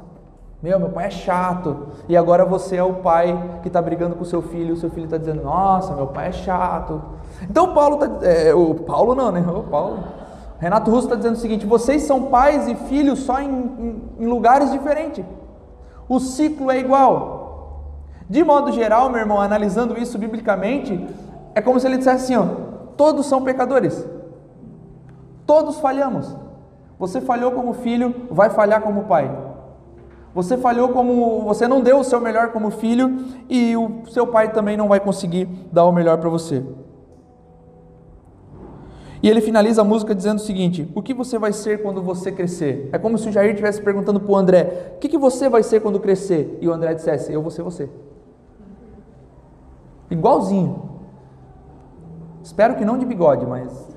meu, 0.61 0.81
meu 0.81 0.89
pai 0.89 1.07
é 1.07 1.11
chato. 1.11 1.87
E 2.09 2.17
agora 2.17 2.45
você 2.45 2.75
é 2.75 2.83
o 2.83 2.95
pai 2.95 3.61
que 3.63 3.69
está 3.69 3.81
brigando 3.81 4.17
com 4.17 4.23
o 4.23 4.27
seu 4.27 4.43
filho, 4.43 4.75
o 4.75 4.77
seu 4.77 4.91
filho 4.91 5.05
está 5.05 5.19
dizendo, 5.19 5.45
nossa, 5.45 5.95
meu 5.95 6.09
pai 6.09 6.31
é 6.31 6.33
chato. 6.33 7.01
Então 7.49 7.73
Paulo 7.73 8.05
está, 8.05 8.27
é, 8.27 8.53
o 8.53 8.75
Paulo 8.75 9.15
não, 9.15 9.31
né? 9.31 9.45
O 9.47 9.63
Paulo. 9.63 10.01
Renato 10.59 10.91
Russo 10.91 11.05
está 11.05 11.15
dizendo 11.15 11.37
o 11.37 11.39
seguinte: 11.39 11.65
vocês 11.65 12.03
são 12.03 12.25
pais 12.25 12.67
e 12.67 12.75
filhos 12.75 13.21
só 13.21 13.39
em, 13.39 13.49
em, 13.49 14.03
em 14.19 14.27
lugares 14.27 14.73
diferentes. 14.73 15.25
O 16.09 16.19
ciclo 16.19 16.73
é 16.73 16.79
igual. 16.81 17.39
De 18.29 18.43
modo 18.43 18.73
geral, 18.73 19.11
meu 19.11 19.21
irmão, 19.21 19.41
analisando 19.41 19.97
isso 19.97 20.19
biblicamente, 20.19 21.07
é 21.55 21.61
como 21.61 21.79
se 21.79 21.87
ele 21.87 21.99
dissesse 21.99 22.33
assim: 22.33 22.37
ó, 22.37 22.47
todos 22.97 23.27
são 23.27 23.43
pecadores. 23.43 24.07
Todos 25.47 25.79
falhamos. 25.79 26.37
Você 26.99 27.21
falhou 27.21 27.53
como 27.53 27.73
filho, 27.73 28.15
vai 28.31 28.51
falhar 28.51 28.83
como 28.83 29.05
pai. 29.05 29.31
Você 30.35 30.57
falhou 30.57 30.91
como. 30.91 31.43
Você 31.45 31.67
não 31.67 31.81
deu 31.81 31.99
o 31.99 32.05
seu 32.05 32.21
melhor 32.21 32.53
como 32.53 32.71
filho 32.71 33.25
e 33.49 33.77
o 33.77 34.03
seu 34.11 34.27
pai 34.27 34.53
também 34.53 34.77
não 34.77 34.89
vai 34.89 35.01
conseguir 35.01 35.47
dar 35.73 35.85
o 35.85 35.93
melhor 35.93 36.19
para 36.19 36.29
você. 36.29 36.65
E 39.23 39.29
ele 39.29 39.41
finaliza 39.41 39.83
a 39.83 39.85
música 39.85 40.15
dizendo 40.15 40.39
o 40.39 40.43
seguinte: 40.43 40.91
O 40.95 41.03
que 41.03 41.13
você 41.13 41.39
vai 41.39 41.53
ser 41.53 41.83
quando 41.83 42.01
você 42.01 42.31
crescer? 42.31 42.89
É 42.93 42.99
como 42.99 43.19
se 43.19 43.29
o 43.29 43.33
Jair 43.33 43.51
estivesse 43.51 43.83
perguntando 43.83 44.21
para 44.21 44.31
o 44.31 44.37
André: 44.37 44.93
O 44.97 44.99
que, 44.99 45.09
que 45.09 45.19
você 45.19 45.49
vai 45.49 45.63
ser 45.63 45.81
quando 45.81 45.99
crescer? 45.99 46.59
E 46.61 46.69
o 46.69 46.73
André 46.73 46.95
dissesse: 46.95 47.33
Eu 47.33 47.43
vou 47.43 47.51
ser 47.51 47.63
você. 47.63 47.91
Igualzinho. 50.11 50.90
Espero 52.43 52.77
que 52.77 52.85
não 52.85 52.99
de 52.99 53.05
bigode, 53.05 53.47
mas 53.47 53.91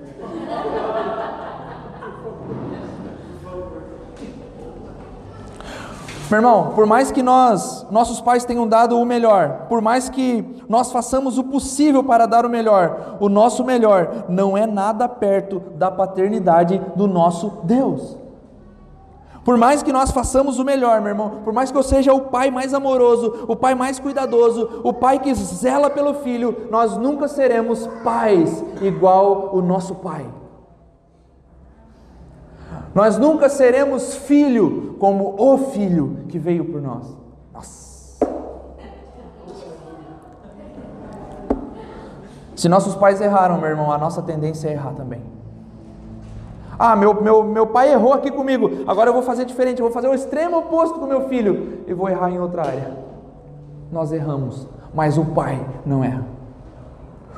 Meu 6.34 6.40
irmão, 6.40 6.72
por 6.74 6.88
mais 6.88 7.12
que 7.12 7.22
nós, 7.22 7.86
nossos 7.92 8.20
pais 8.20 8.44
tenham 8.44 8.68
dado 8.68 9.00
o 9.00 9.06
melhor, 9.06 9.68
por 9.70 9.82
mais 9.82 10.10
que 10.10 10.44
nós 10.68 10.92
façamos 10.92 11.38
o 11.38 11.44
possível 11.44 12.04
para 12.04 12.26
dar 12.26 12.44
o 12.44 12.50
melhor, 12.50 13.18
o 13.20 13.30
nosso 13.30 13.64
melhor 13.64 14.26
não 14.28 14.58
é 14.58 14.66
nada 14.66 15.08
perto 15.08 15.60
da 15.76 15.92
paternidade 15.92 16.82
do 16.96 17.08
nosso 17.08 17.60
Deus. 17.66 18.23
Por 19.44 19.58
mais 19.58 19.84
que 19.84 19.92
nós 19.92 20.12
façamos 20.12 20.58
o 20.58 20.64
melhor, 20.64 21.02
meu 21.02 21.10
irmão, 21.10 21.42
por 21.44 21.52
mais 21.52 21.70
que 21.70 21.78
eu 21.78 21.84
seja 21.84 22.14
o 22.14 22.22
pai 22.22 22.50
mais 22.50 22.74
amoroso, 22.74 23.46
o 23.48 23.56
pai 23.56 23.76
mais 23.76 24.00
cuidadoso, 24.00 24.82
o 24.84 24.94
pai 24.94 25.20
que 25.20 25.34
zela 25.34 25.90
pelo 25.90 26.14
filho, 26.16 26.68
nós 26.72 26.96
nunca 26.98 27.28
seremos 27.28 27.86
pais 28.04 28.64
igual 28.82 29.50
o 29.54 29.62
nosso 29.62 29.96
pai. 29.96 30.26
Nós 32.96 33.18
nunca 33.18 33.50
seremos 33.50 34.16
filho 34.16 34.96
como 35.00 35.36
o 35.38 35.58
filho 35.58 36.26
que 36.30 36.40
veio 36.40 36.66
por 36.66 36.82
nós. 36.82 37.18
Nossa. 37.52 37.94
Se 42.56 42.70
nossos 42.70 42.96
pais 42.96 43.20
erraram, 43.20 43.58
meu 43.58 43.70
irmão, 43.70 43.92
a 43.92 43.98
nossa 43.98 44.22
tendência 44.22 44.70
é 44.70 44.74
errar 44.74 44.94
também. 44.94 45.22
Ah, 46.78 46.96
meu, 46.96 47.22
meu, 47.22 47.44
meu 47.44 47.68
pai 47.68 47.92
errou 47.92 48.14
aqui 48.14 48.32
comigo, 48.32 48.84
agora 48.88 49.10
eu 49.10 49.14
vou 49.14 49.24
fazer 49.24 49.46
diferente, 49.46 49.80
eu 49.80 49.86
vou 49.86 49.94
fazer 49.94 50.08
o 50.08 50.14
extremo 50.14 50.58
oposto 50.58 51.00
com 51.00 51.06
meu 51.06 51.28
filho 51.28 51.84
e 51.88 51.94
vou 51.94 52.10
errar 52.10 52.30
em 52.32 52.40
outra 52.40 52.64
área. 52.64 52.98
Nós 53.92 54.12
erramos, 54.12 54.68
mas 54.94 55.18
o 55.18 55.26
pai 55.26 55.60
não 55.86 56.04
erra. 56.04 56.34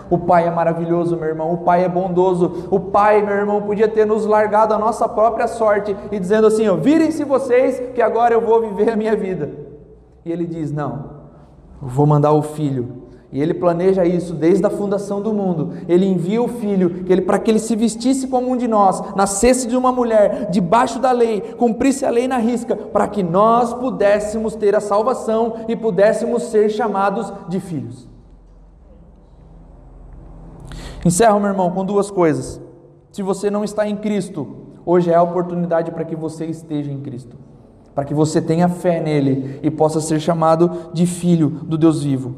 O 0.09 0.19
Pai 0.19 0.47
é 0.47 0.51
maravilhoso, 0.51 1.17
meu 1.17 1.27
irmão. 1.27 1.51
O 1.53 1.57
Pai 1.57 1.83
é 1.83 1.89
bondoso. 1.89 2.67
O 2.69 2.79
Pai, 2.79 3.21
meu 3.21 3.35
irmão, 3.35 3.61
podia 3.61 3.87
ter 3.87 4.05
nos 4.05 4.25
largado 4.25 4.73
a 4.73 4.77
nossa 4.77 5.09
própria 5.09 5.47
sorte 5.47 5.95
e 6.11 6.19
dizendo 6.19 6.47
assim: 6.47 6.63
virem-se 6.77 7.23
vocês, 7.23 7.79
que 7.93 8.01
agora 8.01 8.33
eu 8.33 8.41
vou 8.41 8.61
viver 8.61 8.91
a 8.91 8.95
minha 8.95 9.15
vida. 9.15 9.49
E 10.23 10.31
ele 10.31 10.45
diz: 10.45 10.71
Não, 10.71 11.05
eu 11.81 11.87
vou 11.87 12.05
mandar 12.05 12.33
o 12.33 12.41
filho. 12.41 13.04
E 13.31 13.41
ele 13.41 13.53
planeja 13.53 14.05
isso 14.05 14.33
desde 14.33 14.65
a 14.65 14.69
fundação 14.69 15.21
do 15.21 15.33
mundo. 15.33 15.73
Ele 15.87 16.05
envia 16.05 16.41
o 16.41 16.47
filho 16.47 17.03
ele, 17.09 17.21
para 17.21 17.39
que 17.39 17.51
ele 17.51 17.59
se 17.59 17.75
vestisse 17.75 18.27
como 18.27 18.51
um 18.51 18.57
de 18.57 18.67
nós, 18.67 19.01
nascesse 19.15 19.67
de 19.67 19.75
uma 19.75 19.91
mulher, 19.91 20.49
debaixo 20.49 20.99
da 20.99 21.11
lei, 21.11 21.41
cumprisse 21.41 22.05
a 22.05 22.09
lei 22.09 22.27
na 22.27 22.37
risca, 22.37 22.75
para 22.75 23.07
que 23.07 23.23
nós 23.23 23.73
pudéssemos 23.73 24.55
ter 24.55 24.75
a 24.75 24.79
salvação 24.79 25.55
e 25.67 25.75
pudéssemos 25.75 26.43
ser 26.43 26.69
chamados 26.69 27.31
de 27.49 27.59
filhos. 27.59 28.07
Encerro, 31.05 31.39
meu 31.39 31.49
irmão, 31.49 31.71
com 31.71 31.85
duas 31.85 32.09
coisas. 32.09 32.59
Se 33.11 33.21
você 33.21 33.49
não 33.49 33.63
está 33.63 33.87
em 33.87 33.95
Cristo, 33.95 34.47
hoje 34.85 35.11
é 35.11 35.15
a 35.15 35.23
oportunidade 35.23 35.91
para 35.91 36.03
que 36.03 36.15
você 36.15 36.45
esteja 36.45 36.91
em 36.91 36.99
Cristo, 36.99 37.37
para 37.93 38.03
que 38.03 38.13
você 38.13 38.41
tenha 38.41 38.67
fé 38.67 38.99
nele 38.99 39.59
e 39.61 39.69
possa 39.69 40.01
ser 40.01 40.19
chamado 40.19 40.91
de 40.93 41.05
filho 41.05 41.49
do 41.49 41.77
Deus 41.77 42.03
vivo, 42.03 42.35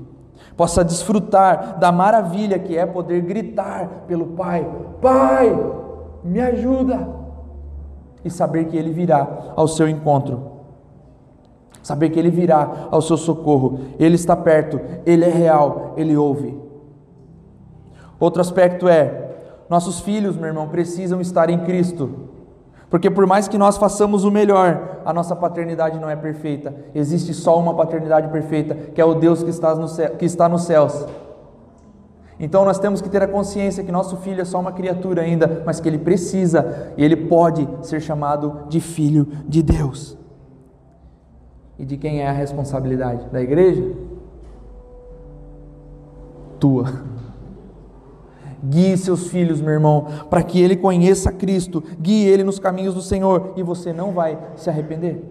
possa 0.57 0.83
desfrutar 0.83 1.77
da 1.79 1.91
maravilha 1.91 2.57
que 2.57 2.75
é 2.75 2.85
poder 2.85 3.21
gritar 3.21 4.05
pelo 4.07 4.25
Pai: 4.27 4.67
Pai, 4.99 5.55
me 6.23 6.41
ajuda! 6.41 7.07
E 8.25 8.29
saber 8.29 8.65
que 8.65 8.75
ele 8.75 8.91
virá 8.91 9.53
ao 9.55 9.67
seu 9.67 9.87
encontro. 9.87 10.57
Saber 11.83 12.09
que 12.09 12.19
ele 12.19 12.31
virá 12.31 12.87
ao 12.91 13.01
seu 13.01 13.15
socorro. 13.15 13.79
Ele 13.97 14.15
está 14.15 14.35
perto, 14.35 14.81
ele 15.05 15.23
é 15.23 15.29
real, 15.29 15.93
ele 15.95 16.17
ouve. 16.17 16.59
Outro 18.19 18.41
aspecto 18.41 18.89
é: 18.89 19.35
nossos 19.69 19.99
filhos, 19.99 20.35
meu 20.35 20.47
irmão, 20.47 20.67
precisam 20.67 21.21
estar 21.21 21.49
em 21.49 21.59
Cristo. 21.59 22.36
Porque 22.89 23.09
por 23.09 23.25
mais 23.25 23.47
que 23.47 23.57
nós 23.57 23.77
façamos 23.77 24.23
o 24.23 24.31
melhor, 24.31 25.01
a 25.03 25.11
nossa 25.11 25.35
paternidade 25.35 25.99
não 25.99 26.09
é 26.09 26.15
perfeita. 26.15 26.73
Existe 26.95 27.33
só 27.33 27.59
uma 27.59 27.73
paternidade 27.73 28.29
perfeita, 28.29 28.75
que 28.75 29.01
é 29.01 29.05
o 29.05 29.15
Deus 29.15 29.43
que 29.43 29.49
está, 29.49 29.75
no 29.75 29.87
céu, 29.87 30.15
que 30.15 30.25
está 30.25 30.47
nos 30.47 30.63
céus. 30.63 31.05
Então 32.39 32.63
nós 32.63 32.79
temos 32.79 33.01
que 33.01 33.09
ter 33.09 33.21
a 33.21 33.27
consciência 33.27 33.83
que 33.83 33.91
nosso 33.91 34.15
filho 34.17 34.41
é 34.41 34.45
só 34.45 34.59
uma 34.59 34.71
criatura 34.71 35.23
ainda, 35.23 35.63
mas 35.65 35.79
que 35.79 35.89
ele 35.89 35.97
precisa 35.97 36.93
e 36.95 37.03
ele 37.03 37.15
pode 37.15 37.67
ser 37.81 37.99
chamado 37.99 38.61
de 38.69 38.79
filho 38.79 39.27
de 39.47 39.61
Deus. 39.61 40.17
E 41.77 41.85
de 41.85 41.97
quem 41.97 42.21
é 42.21 42.27
a 42.27 42.31
responsabilidade? 42.31 43.27
Da 43.31 43.41
igreja? 43.41 43.83
Tua. 46.59 47.16
Guie 48.63 48.97
seus 48.97 49.27
filhos, 49.27 49.61
meu 49.61 49.73
irmão, 49.73 50.07
para 50.29 50.41
que 50.43 50.61
ele 50.61 50.75
conheça 50.75 51.31
Cristo, 51.31 51.83
guie 51.99 52.25
ele 52.25 52.43
nos 52.43 52.59
caminhos 52.59 52.93
do 52.93 53.01
Senhor 53.01 53.53
e 53.55 53.63
você 53.63 53.93
não 53.93 54.11
vai 54.11 54.37
se 54.55 54.69
arrepender. 54.69 55.23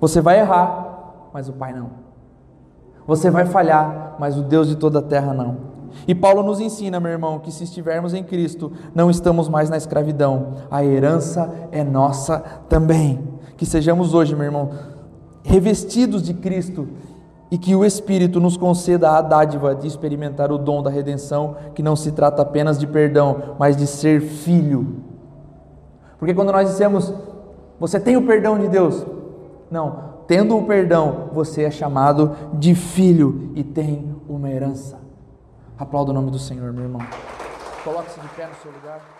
Você 0.00 0.20
vai 0.20 0.38
errar, 0.38 1.28
mas 1.32 1.48
o 1.48 1.52
Pai 1.52 1.72
não. 1.72 1.90
Você 3.06 3.30
vai 3.30 3.46
falhar, 3.46 4.16
mas 4.18 4.36
o 4.36 4.42
Deus 4.42 4.68
de 4.68 4.76
toda 4.76 4.98
a 4.98 5.02
terra 5.02 5.32
não. 5.32 5.78
E 6.06 6.14
Paulo 6.14 6.42
nos 6.42 6.60
ensina, 6.60 7.00
meu 7.00 7.10
irmão, 7.10 7.38
que 7.38 7.50
se 7.50 7.64
estivermos 7.64 8.14
em 8.14 8.22
Cristo, 8.22 8.72
não 8.94 9.10
estamos 9.10 9.48
mais 9.48 9.70
na 9.70 9.76
escravidão, 9.76 10.54
a 10.70 10.84
herança 10.84 11.50
é 11.72 11.82
nossa 11.82 12.38
também. 12.68 13.18
Que 13.56 13.66
sejamos 13.66 14.14
hoje, 14.14 14.36
meu 14.36 14.44
irmão, 14.44 14.70
revestidos 15.42 16.22
de 16.22 16.34
Cristo 16.34 16.88
e 17.50 17.56
que 17.56 17.74
o 17.74 17.84
Espírito 17.84 18.40
nos 18.40 18.56
conceda 18.56 19.12
a 19.12 19.22
dádiva 19.22 19.74
de 19.74 19.86
experimentar 19.86 20.52
o 20.52 20.58
dom 20.58 20.82
da 20.82 20.90
redenção, 20.90 21.56
que 21.74 21.82
não 21.82 21.96
se 21.96 22.12
trata 22.12 22.42
apenas 22.42 22.78
de 22.78 22.86
perdão, 22.86 23.54
mas 23.58 23.76
de 23.76 23.86
ser 23.86 24.20
filho. 24.20 25.02
Porque 26.18 26.34
quando 26.34 26.52
nós 26.52 26.68
dissemos, 26.68 27.12
você 27.80 27.98
tem 27.98 28.16
o 28.16 28.26
perdão 28.26 28.58
de 28.58 28.68
Deus, 28.68 29.06
não, 29.70 30.08
tendo 30.26 30.56
o 30.56 30.64
perdão, 30.64 31.30
você 31.32 31.64
é 31.64 31.70
chamado 31.70 32.36
de 32.54 32.74
filho 32.74 33.50
e 33.54 33.64
tem 33.64 34.14
uma 34.28 34.50
herança. 34.50 34.98
Aplauda 35.78 36.10
o 36.10 36.14
nome 36.14 36.30
do 36.30 36.38
Senhor, 36.38 36.72
meu 36.72 36.84
irmão. 36.84 37.00
Coloque-se 37.84 38.20
de 38.20 38.28
pé 38.28 38.46
no 38.46 38.54
seu 38.56 38.70
lugar. 38.72 39.17